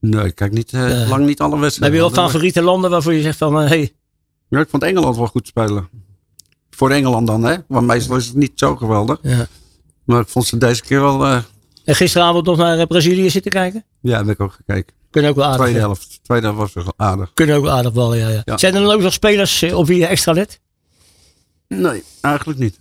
Nee, 0.00 0.24
ik 0.24 0.34
kijk 0.34 0.52
niet, 0.52 0.72
eh, 0.72 1.08
lang 1.08 1.26
niet 1.26 1.40
alle 1.40 1.52
Heb 1.52 1.60
wedstrijden. 1.60 1.96
je 1.98 2.02
wel 2.04 2.24
favoriete 2.24 2.62
landen 2.62 2.90
waarvoor 2.90 3.12
je 3.14 3.22
zegt 3.22 3.38
van, 3.38 3.54
hé, 3.56 3.66
hey, 3.66 3.92
Ja, 4.48 4.60
ik 4.60 4.68
vond 4.68 4.82
Engeland 4.82 5.16
wel 5.16 5.26
goed 5.26 5.46
spelen. 5.46 5.88
Voor 6.70 6.90
Engeland 6.90 7.26
dan, 7.26 7.42
hè. 7.44 7.56
Want 7.68 7.86
meestal 7.86 8.16
is 8.16 8.26
het 8.26 8.36
niet 8.36 8.52
zo 8.54 8.76
geweldig. 8.76 9.18
ja. 9.22 9.46
Maar 10.04 10.20
ik 10.20 10.28
vond 10.28 10.46
ze 10.46 10.58
deze 10.58 10.82
keer 10.82 11.00
wel... 11.00 11.24
eh, 11.26 11.38
En 11.84 11.94
gisteravond 11.94 12.46
nog 12.46 12.56
naar 12.56 12.78
eh, 12.78 12.86
Brazilië 12.86 13.30
zitten 13.30 13.50
kijken? 13.52 13.84
ja, 14.00 14.16
heb 14.16 14.28
ik 14.28 14.40
ook 14.40 14.52
gekeken. 14.52 14.94
Kunnen 15.10 15.30
ook 15.30 15.36
wel 15.36 15.44
aardig. 15.46 15.60
Tweede 15.60 15.78
helft. 15.78 16.18
Tweede 16.22 16.46
helft 16.46 16.74
was 16.74 16.84
wel 16.84 16.92
aardig. 16.96 17.30
Kunnen 17.34 17.56
ook 17.56 17.62
wel 17.64 17.72
aardig 17.72 17.92
ballen, 17.92 18.18
ja, 18.18 18.28
ja. 18.28 18.42
Ja. 18.44 18.58
Zijn 18.58 18.74
er 18.74 18.80
dan 18.80 18.90
ook 18.92 19.00
nog 19.00 19.12
spelers 19.12 19.62
eh, 19.62 19.78
op 19.78 19.86
wie 19.86 19.98
je 19.98 20.06
extra 20.06 20.32
let? 20.32 20.60
Nee, 21.68 22.02
eigenlijk 22.20 22.58
niet. 22.58 22.78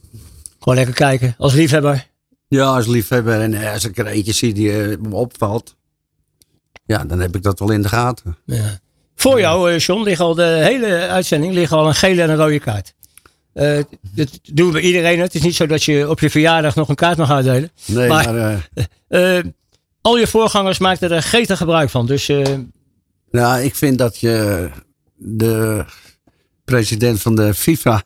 Gewoon 0.60 0.76
lekker 0.78 0.96
kijken, 0.96 1.36
als 1.38 1.54
liefhebber. 1.54 2.08
Ja, 2.48 2.66
als 2.76 2.88
liefhebber 2.88 3.42
en 3.42 3.54
eh, 3.54 3.74
als 3.74 3.84
ik 3.86 3.98
er 3.98 4.06
eentje 4.08 4.32
zie 4.34 4.54
die 4.54 4.72
eh, 4.82 4.98
me 5.02 5.16
opvalt. 5.16 5.76
Ja, 6.86 7.04
dan 7.06 7.20
heb 7.20 7.36
ik 7.36 7.44
dat 7.44 7.60
wel 7.60 7.72
in 7.72 7.82
de 7.82 7.88
gaten. 7.90 8.38
Ja. 8.46 8.80
Voor 9.16 9.40
jou, 9.40 9.72
eh, 9.72 9.80
John, 9.80 10.04
ligt 10.04 10.20
al 10.20 10.36
de 10.36 10.44
hele 10.44 11.08
uitzending 11.08 11.54
liggen 11.54 11.78
al 11.78 11.88
een 11.88 11.96
gele 11.96 12.22
en 12.22 12.30
een 12.30 12.36
rode 12.36 12.60
kaart. 12.60 12.94
Eh, 13.54 13.80
dat 14.02 14.40
doen 14.44 14.72
we 14.72 14.82
iedereen. 14.82 15.20
Het 15.20 15.36
is 15.36 15.42
niet 15.42 15.56
zo 15.56 15.66
dat 15.66 15.84
je 15.84 16.10
op 16.10 16.20
je 16.20 16.30
verjaardag 16.30 16.76
nog 16.76 16.90
een 16.90 16.96
kaart 16.96 17.18
mag 17.18 17.32
uitdelen. 17.32 17.72
Nee, 17.86 18.08
Maar- 18.08 18.34
maar, 18.34 18.68
eh, 19.08 19.38
Eh, 19.38 19.44
al 20.02 20.18
je 20.18 20.28
voorgangers 20.28 20.78
maakten 20.80 21.12
er 21.12 21.22
gretig 21.22 21.58
gebruik 21.58 21.90
van. 21.90 22.06
Dus 22.06 22.30
eh, 22.30 22.46
nou, 23.32 23.62
ik 23.64 23.76
vind 23.76 23.98
dat 23.98 24.18
je 24.20 24.70
de 25.16 25.86
president 26.66 27.22
van 27.22 27.36
de 27.36 27.54
FIFA... 27.54 28.04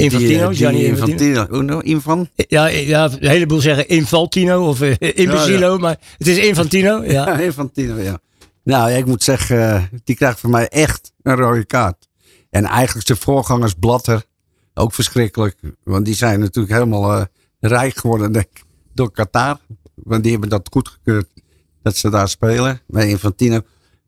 Infantino, 0.00 0.42
eh, 0.42 0.48
die 0.48 0.56
Gianni 0.56 0.84
Infantino. 0.84 1.78
Infan? 1.78 2.28
ja, 2.34 2.66
ja, 2.66 3.04
een 3.04 3.28
heleboel 3.28 3.60
zeggen 3.60 3.88
Infaltino 3.88 4.68
of 4.68 4.80
Imbecilo, 4.98 5.78
maar 5.78 5.98
het 6.18 6.26
is 6.26 6.38
Infantino. 6.38 7.02
Ja. 7.08 7.26
Ja, 7.26 7.38
Infantino, 7.38 7.96
ja. 7.96 8.20
Nou, 8.64 8.90
ik 8.90 9.06
moet 9.06 9.22
zeggen, 9.22 9.74
eh, 9.74 9.82
die 10.04 10.16
krijgt 10.16 10.40
voor 10.40 10.50
mij 10.50 10.68
echt 10.68 11.12
een 11.22 11.36
rode 11.36 11.64
kaart. 11.64 12.08
En 12.50 12.64
eigenlijk 12.64 13.06
zijn 13.06 13.18
voorgangers 13.18 13.74
Blatter, 13.74 14.24
ook 14.74 14.92
verschrikkelijk. 14.94 15.56
Want 15.82 16.04
die 16.04 16.14
zijn 16.14 16.40
natuurlijk 16.40 16.74
helemaal 16.74 17.26
rijk 17.60 17.96
geworden 17.96 18.32
denk 18.32 18.46
ik, 18.50 18.62
door 18.94 19.12
Qatar. 19.12 19.58
Want 19.94 20.22
die 20.22 20.32
hebben 20.32 20.48
dat 20.50 20.68
goedgekeurd 20.70 21.28
dat 21.82 21.96
ze 21.96 22.10
daar 22.10 22.28
spelen. 22.28 22.80
Maar 22.86 23.06
Infantino 23.06 23.60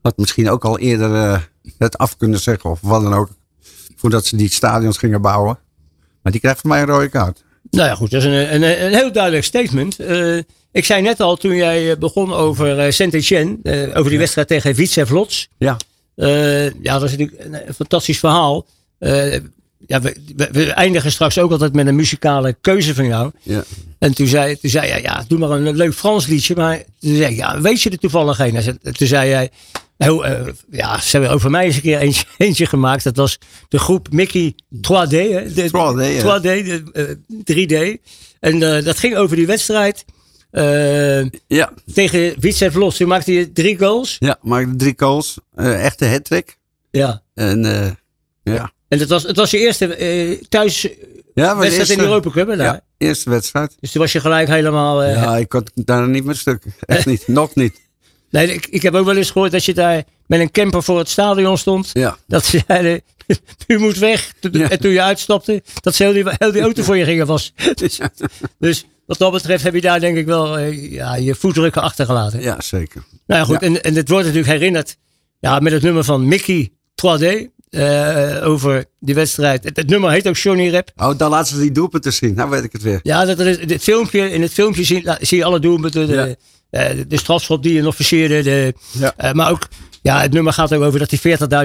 had 0.02 0.16
misschien 0.16 0.50
ook 0.50 0.64
al 0.64 0.78
eerder 0.78 1.50
het 1.78 1.98
af 1.98 2.16
kunnen 2.16 2.40
zeggen 2.40 2.70
of 2.70 2.80
wat 2.80 3.02
dan 3.02 3.14
ook. 3.14 3.28
Voordat 3.96 4.26
ze 4.26 4.36
die 4.36 4.50
stadions 4.50 4.98
gingen 4.98 5.22
bouwen. 5.22 5.58
Maar 6.22 6.32
die 6.32 6.40
krijgt 6.40 6.60
voor 6.60 6.70
mij 6.70 6.80
een 6.80 6.86
rode 6.86 7.08
kaart. 7.08 7.42
Nou 7.70 7.88
ja, 7.88 7.94
goed, 7.94 8.10
dat 8.10 8.22
is 8.22 8.26
een, 8.26 8.54
een, 8.54 8.84
een 8.84 8.94
heel 8.94 9.12
duidelijk 9.12 9.44
statement. 9.44 9.98
Eh, 9.98 10.36
ik 10.72 10.84
zei 10.84 11.02
net 11.02 11.20
al 11.20 11.36
toen 11.36 11.54
jij 11.54 11.90
eh, 11.90 11.96
begon 11.98 12.32
over 12.32 12.78
eh, 12.78 12.92
Saint-Etienne, 12.92 13.58
over 13.94 14.10
die 14.10 14.18
wedstrijd 14.18 14.48
tegen 14.48 14.74
Vitesse 14.74 15.06
Vlots. 15.06 15.48
Ja. 15.58 15.76
Ja, 16.82 16.98
dat 16.98 17.02
is 17.02 17.10
natuurlijk 17.16 17.44
een, 17.44 17.68
een 17.68 17.74
fantastisch 17.74 18.18
verhaal. 18.18 18.66
Ja, 19.86 20.00
we, 20.00 20.16
we, 20.36 20.48
we 20.52 20.64
eindigen 20.72 21.12
straks 21.12 21.38
ook 21.38 21.50
altijd 21.50 21.72
met 21.74 21.86
een 21.86 21.94
muzikale 21.94 22.56
keuze 22.60 22.94
van 22.94 23.06
jou. 23.06 23.30
Ja. 23.42 23.64
En 23.98 24.14
toen 24.14 24.26
zei, 24.26 24.58
toen 24.58 24.70
zei 24.70 24.86
jij, 24.88 25.02
ja, 25.02 25.24
doe 25.28 25.38
maar 25.38 25.50
een 25.50 25.76
leuk 25.76 25.94
Frans 25.94 26.26
liedje. 26.26 26.54
Maar 26.56 26.82
toen 26.98 27.16
zei 27.16 27.30
ik, 27.30 27.36
ja, 27.36 27.60
weet 27.60 27.82
je 27.82 27.90
er 27.90 27.98
toevallig 27.98 28.38
een? 28.38 28.52
Hij 28.52 28.62
zei- 28.62 28.78
Toen 28.92 29.06
zei 29.06 29.28
jij, 29.28 29.50
heel, 30.04 30.24
eh, 30.26 30.46
ja, 30.70 31.00
ze 31.00 31.10
hebben 31.16 31.30
over 31.30 31.50
mij 31.50 31.64
eens 31.64 31.74
een 31.76 31.80
keer 31.82 31.98
eentje, 31.98 32.24
eentje 32.38 32.66
gemaakt. 32.66 33.04
Dat 33.04 33.16
was 33.16 33.38
de 33.68 33.78
groep 33.78 34.12
Mickey 34.12 34.54
3D. 34.76 35.10
Hè? 35.10 35.52
De, 35.52 35.68
3D, 35.68 36.22
ja. 36.22 36.38
3D, 36.38 36.42
de, 36.42 36.84
eh, 36.92 37.96
3D. 37.96 38.00
En 38.40 38.76
eh, 38.76 38.84
dat 38.84 38.98
ging 38.98 39.16
over 39.16 39.36
die 39.36 39.46
wedstrijd 39.46 40.04
Eh, 40.50 41.22
Ja, 41.46 41.72
tegen 41.94 42.34
Vitesse 42.38 42.72
Vlos, 42.72 42.96
toen 42.96 43.08
maakte 43.08 43.32
je 43.32 43.52
drie 43.52 43.78
goals. 43.78 44.16
ja 44.18 44.38
maakte 44.42 44.76
drie 44.76 44.94
goals. 44.96 45.38
Echte 45.56 46.06
hat-trick. 46.06 46.56
Ja. 46.90 47.22
En 47.34 47.62
ja. 48.42 48.72
En 48.88 48.98
het 48.98 49.08
was, 49.08 49.22
het 49.22 49.36
was 49.36 49.50
je 49.50 49.58
eerste 49.58 50.38
thuis 50.48 50.88
Ja, 51.34 51.56
wedstrijd 51.56 51.90
in 51.90 51.98
de 51.98 52.04
Europa 52.04 52.30
Cup, 52.30 52.48
hè? 52.48 52.56
daar? 52.56 52.66
Ja, 52.66 52.80
eerste 52.98 53.30
wedstrijd. 53.30 53.76
Dus 53.80 53.92
toen 53.92 54.00
was 54.00 54.12
je 54.12 54.20
gelijk 54.20 54.48
helemaal... 54.48 55.04
Ja, 55.04 55.36
ik 55.36 55.48
kon 55.48 55.66
daar 55.74 56.08
niet 56.08 56.24
meer 56.24 56.34
stuk. 56.34 56.64
Echt 56.80 57.06
niet. 57.06 57.28
Nog 57.28 57.54
niet. 57.54 57.80
Nee, 58.30 58.54
ik, 58.54 58.66
ik 58.66 58.82
heb 58.82 58.94
ook 58.94 59.04
wel 59.04 59.16
eens 59.16 59.30
gehoord 59.30 59.52
dat 59.52 59.64
je 59.64 59.74
daar 59.74 60.04
met 60.26 60.40
een 60.40 60.50
camper 60.50 60.82
voor 60.82 60.98
het 60.98 61.08
stadion 61.08 61.58
stond. 61.58 61.90
Ja. 61.92 62.16
Dat 62.26 62.44
ze 62.44 62.62
zeiden, 62.66 63.02
u 63.66 63.78
moet 63.78 63.98
weg. 63.98 64.32
Ja. 64.40 64.70
En 64.70 64.80
toen 64.80 64.90
je 64.90 65.02
uitstapte, 65.02 65.62
dat 65.80 65.94
ze 65.94 66.02
heel 66.02 66.12
die, 66.12 66.24
heel 66.38 66.52
die 66.52 66.62
auto 66.62 66.82
voor 66.82 66.96
je 66.96 67.04
gingen 67.04 67.26
was. 67.26 67.52
Dus 68.58 68.84
wat 69.06 69.18
dat 69.18 69.32
betreft 69.32 69.62
heb 69.62 69.74
je 69.74 69.80
daar 69.80 70.00
denk 70.00 70.16
ik 70.16 70.26
wel 70.26 70.58
eh, 70.58 70.92
ja, 70.92 71.14
je 71.14 71.34
voetdrukken 71.34 71.82
achtergelaten. 71.82 72.42
Ja, 72.42 72.60
zeker. 72.60 73.04
Nou 73.26 73.40
ja, 73.40 73.46
goed. 73.46 73.60
Ja. 73.60 73.66
En, 73.66 73.82
en 73.82 73.94
het 73.94 74.08
wordt 74.08 74.26
natuurlijk 74.26 74.52
herinnerd 74.52 74.96
ja, 75.40 75.58
met 75.58 75.72
het 75.72 75.82
nummer 75.82 76.04
van 76.04 76.28
Mickey 76.28 76.70
3D. 76.94 77.24
eh, 77.70 78.36
over 78.42 78.84
die 78.98 79.14
wedstrijd. 79.14 79.64
Het, 79.64 79.76
het 79.76 79.88
nummer 79.88 80.10
heet 80.10 80.28
ook 80.28 80.36
Johnny 80.36 80.70
Rap. 80.70 80.90
Oh, 80.96 81.18
dan 81.18 81.30
laten 81.30 81.54
ze 81.54 81.60
die 81.60 81.72
doelpunten 81.72 82.12
zien. 82.12 82.34
Nou 82.34 82.50
weet 82.50 82.64
ik 82.64 82.72
het 82.72 82.82
weer. 82.82 83.00
Ja, 83.02 83.24
dat 83.24 83.38
er 83.38 83.46
is, 83.46 83.58
dit 83.58 83.82
filmpje, 83.82 84.30
in 84.30 84.42
het 84.42 84.52
filmpje 84.52 84.84
zie, 84.84 85.10
zie 85.20 85.38
je 85.38 85.44
alle 85.44 85.60
doelpunten. 85.60 86.06
De, 86.06 86.36
de 86.70 87.16
strafschop 87.16 87.62
die 87.62 87.72
je 87.74 87.82
nog 87.82 87.94
verseerde. 87.94 88.42
De, 88.42 88.74
Ja. 88.92 89.12
eh, 89.16 89.32
maar 89.32 89.50
ook, 89.50 89.68
ja, 90.02 90.20
het 90.20 90.32
nummer 90.32 90.52
gaat 90.52 90.72
ook 90.74 90.82
over 90.82 90.98
dat 90.98 91.10
die 91.10 91.18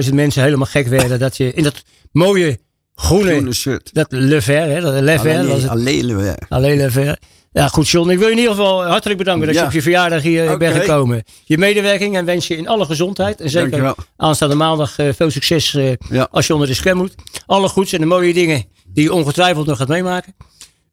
40.000 0.08 0.14
mensen 0.14 0.42
helemaal 0.42 0.66
gek 0.66 0.86
werden. 0.86 1.18
dat 1.18 1.36
je 1.36 1.52
in 1.52 1.62
dat 1.62 1.82
mooie 2.12 2.58
groene, 2.94 3.30
Groene 3.30 3.52
shirt. 3.54 3.90
dat 3.92 4.06
Le 4.10 4.40
Vert, 4.42 4.68
hè, 4.70 4.80
dat 4.80 4.92
Le 5.02 5.18
Alleen, 5.18 5.48
het, 5.50 5.68
alleen 5.68 6.16
weer. 6.16 6.36
alleen 6.48 6.76
Le 6.76 6.90
Vert. 6.90 7.18
Ja, 7.52 7.68
goed, 7.68 7.88
John. 7.88 8.10
Ik 8.10 8.18
wil 8.18 8.26
je 8.26 8.32
in 8.32 8.38
ieder 8.38 8.54
geval 8.54 8.84
hartelijk 8.84 9.18
bedanken 9.18 9.46
dat 9.46 9.56
je 9.56 9.62
op 9.64 9.72
je 9.72 9.82
verjaardag 9.82 10.22
hier 10.22 10.44
Oké. 10.48 10.56
bent 10.56 10.76
gekomen. 10.76 11.22
Je 11.44 11.58
medewerking 11.58 12.16
en 12.16 12.24
wens 12.24 12.46
je 12.46 12.56
in 12.56 12.68
alle 12.68 12.84
gezondheid. 12.84 13.40
En 13.40 13.50
zeker 13.50 13.70
Dankjewel. 13.70 13.96
aanstaande 14.16 14.54
maandag 14.54 14.98
eh, 14.98 15.08
veel 15.16 15.30
succes 15.30 15.74
eh, 15.74 15.92
Ja. 16.10 16.28
als 16.30 16.46
je 16.46 16.52
onder 16.52 16.68
de 16.68 16.74
scherm 16.74 16.96
moet. 16.98 17.14
Alle 17.46 17.68
goeds 17.68 17.92
en 17.92 18.00
de 18.00 18.06
mooie 18.06 18.32
dingen 18.34 18.64
die 18.86 19.04
je 19.04 19.12
ongetwijfeld 19.12 19.66
nog 19.66 19.78
gaat 19.78 19.88
meemaken. 19.88 20.34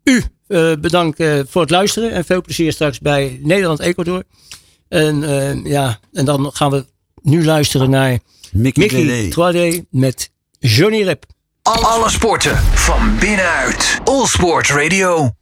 U 0.04 0.24
eh, 0.48 0.72
bedankt 0.82 1.20
eh, 1.20 1.40
voor 1.48 1.62
het 1.62 1.70
luisteren 1.70 2.12
en 2.12 2.26
veel 2.26 2.42
plezier 2.42 2.72
straks 2.72 3.00
bij 3.00 3.40
Nederland-Ecuador. 3.44 4.24
En, 4.90 5.24
eh, 5.24 5.66
ja, 5.66 6.00
en 6.12 6.26
dan 6.26 6.52
gaan 6.54 6.72
we 6.72 6.86
nu 7.22 7.46
luisteren 7.46 7.90
naar 7.90 8.20
Mickey, 8.52 8.84
Mickey 8.84 9.30
3D. 9.30 9.34
3D 9.34 9.86
met 9.90 10.32
Johnny 10.60 11.04
Rep. 11.04 11.26
Alle 11.62 12.10
sporten 12.10 12.58
van 12.58 13.20
binnenuit. 13.20 14.00
All 14.04 14.26
Sport 14.26 14.68
Radio. 14.68 15.32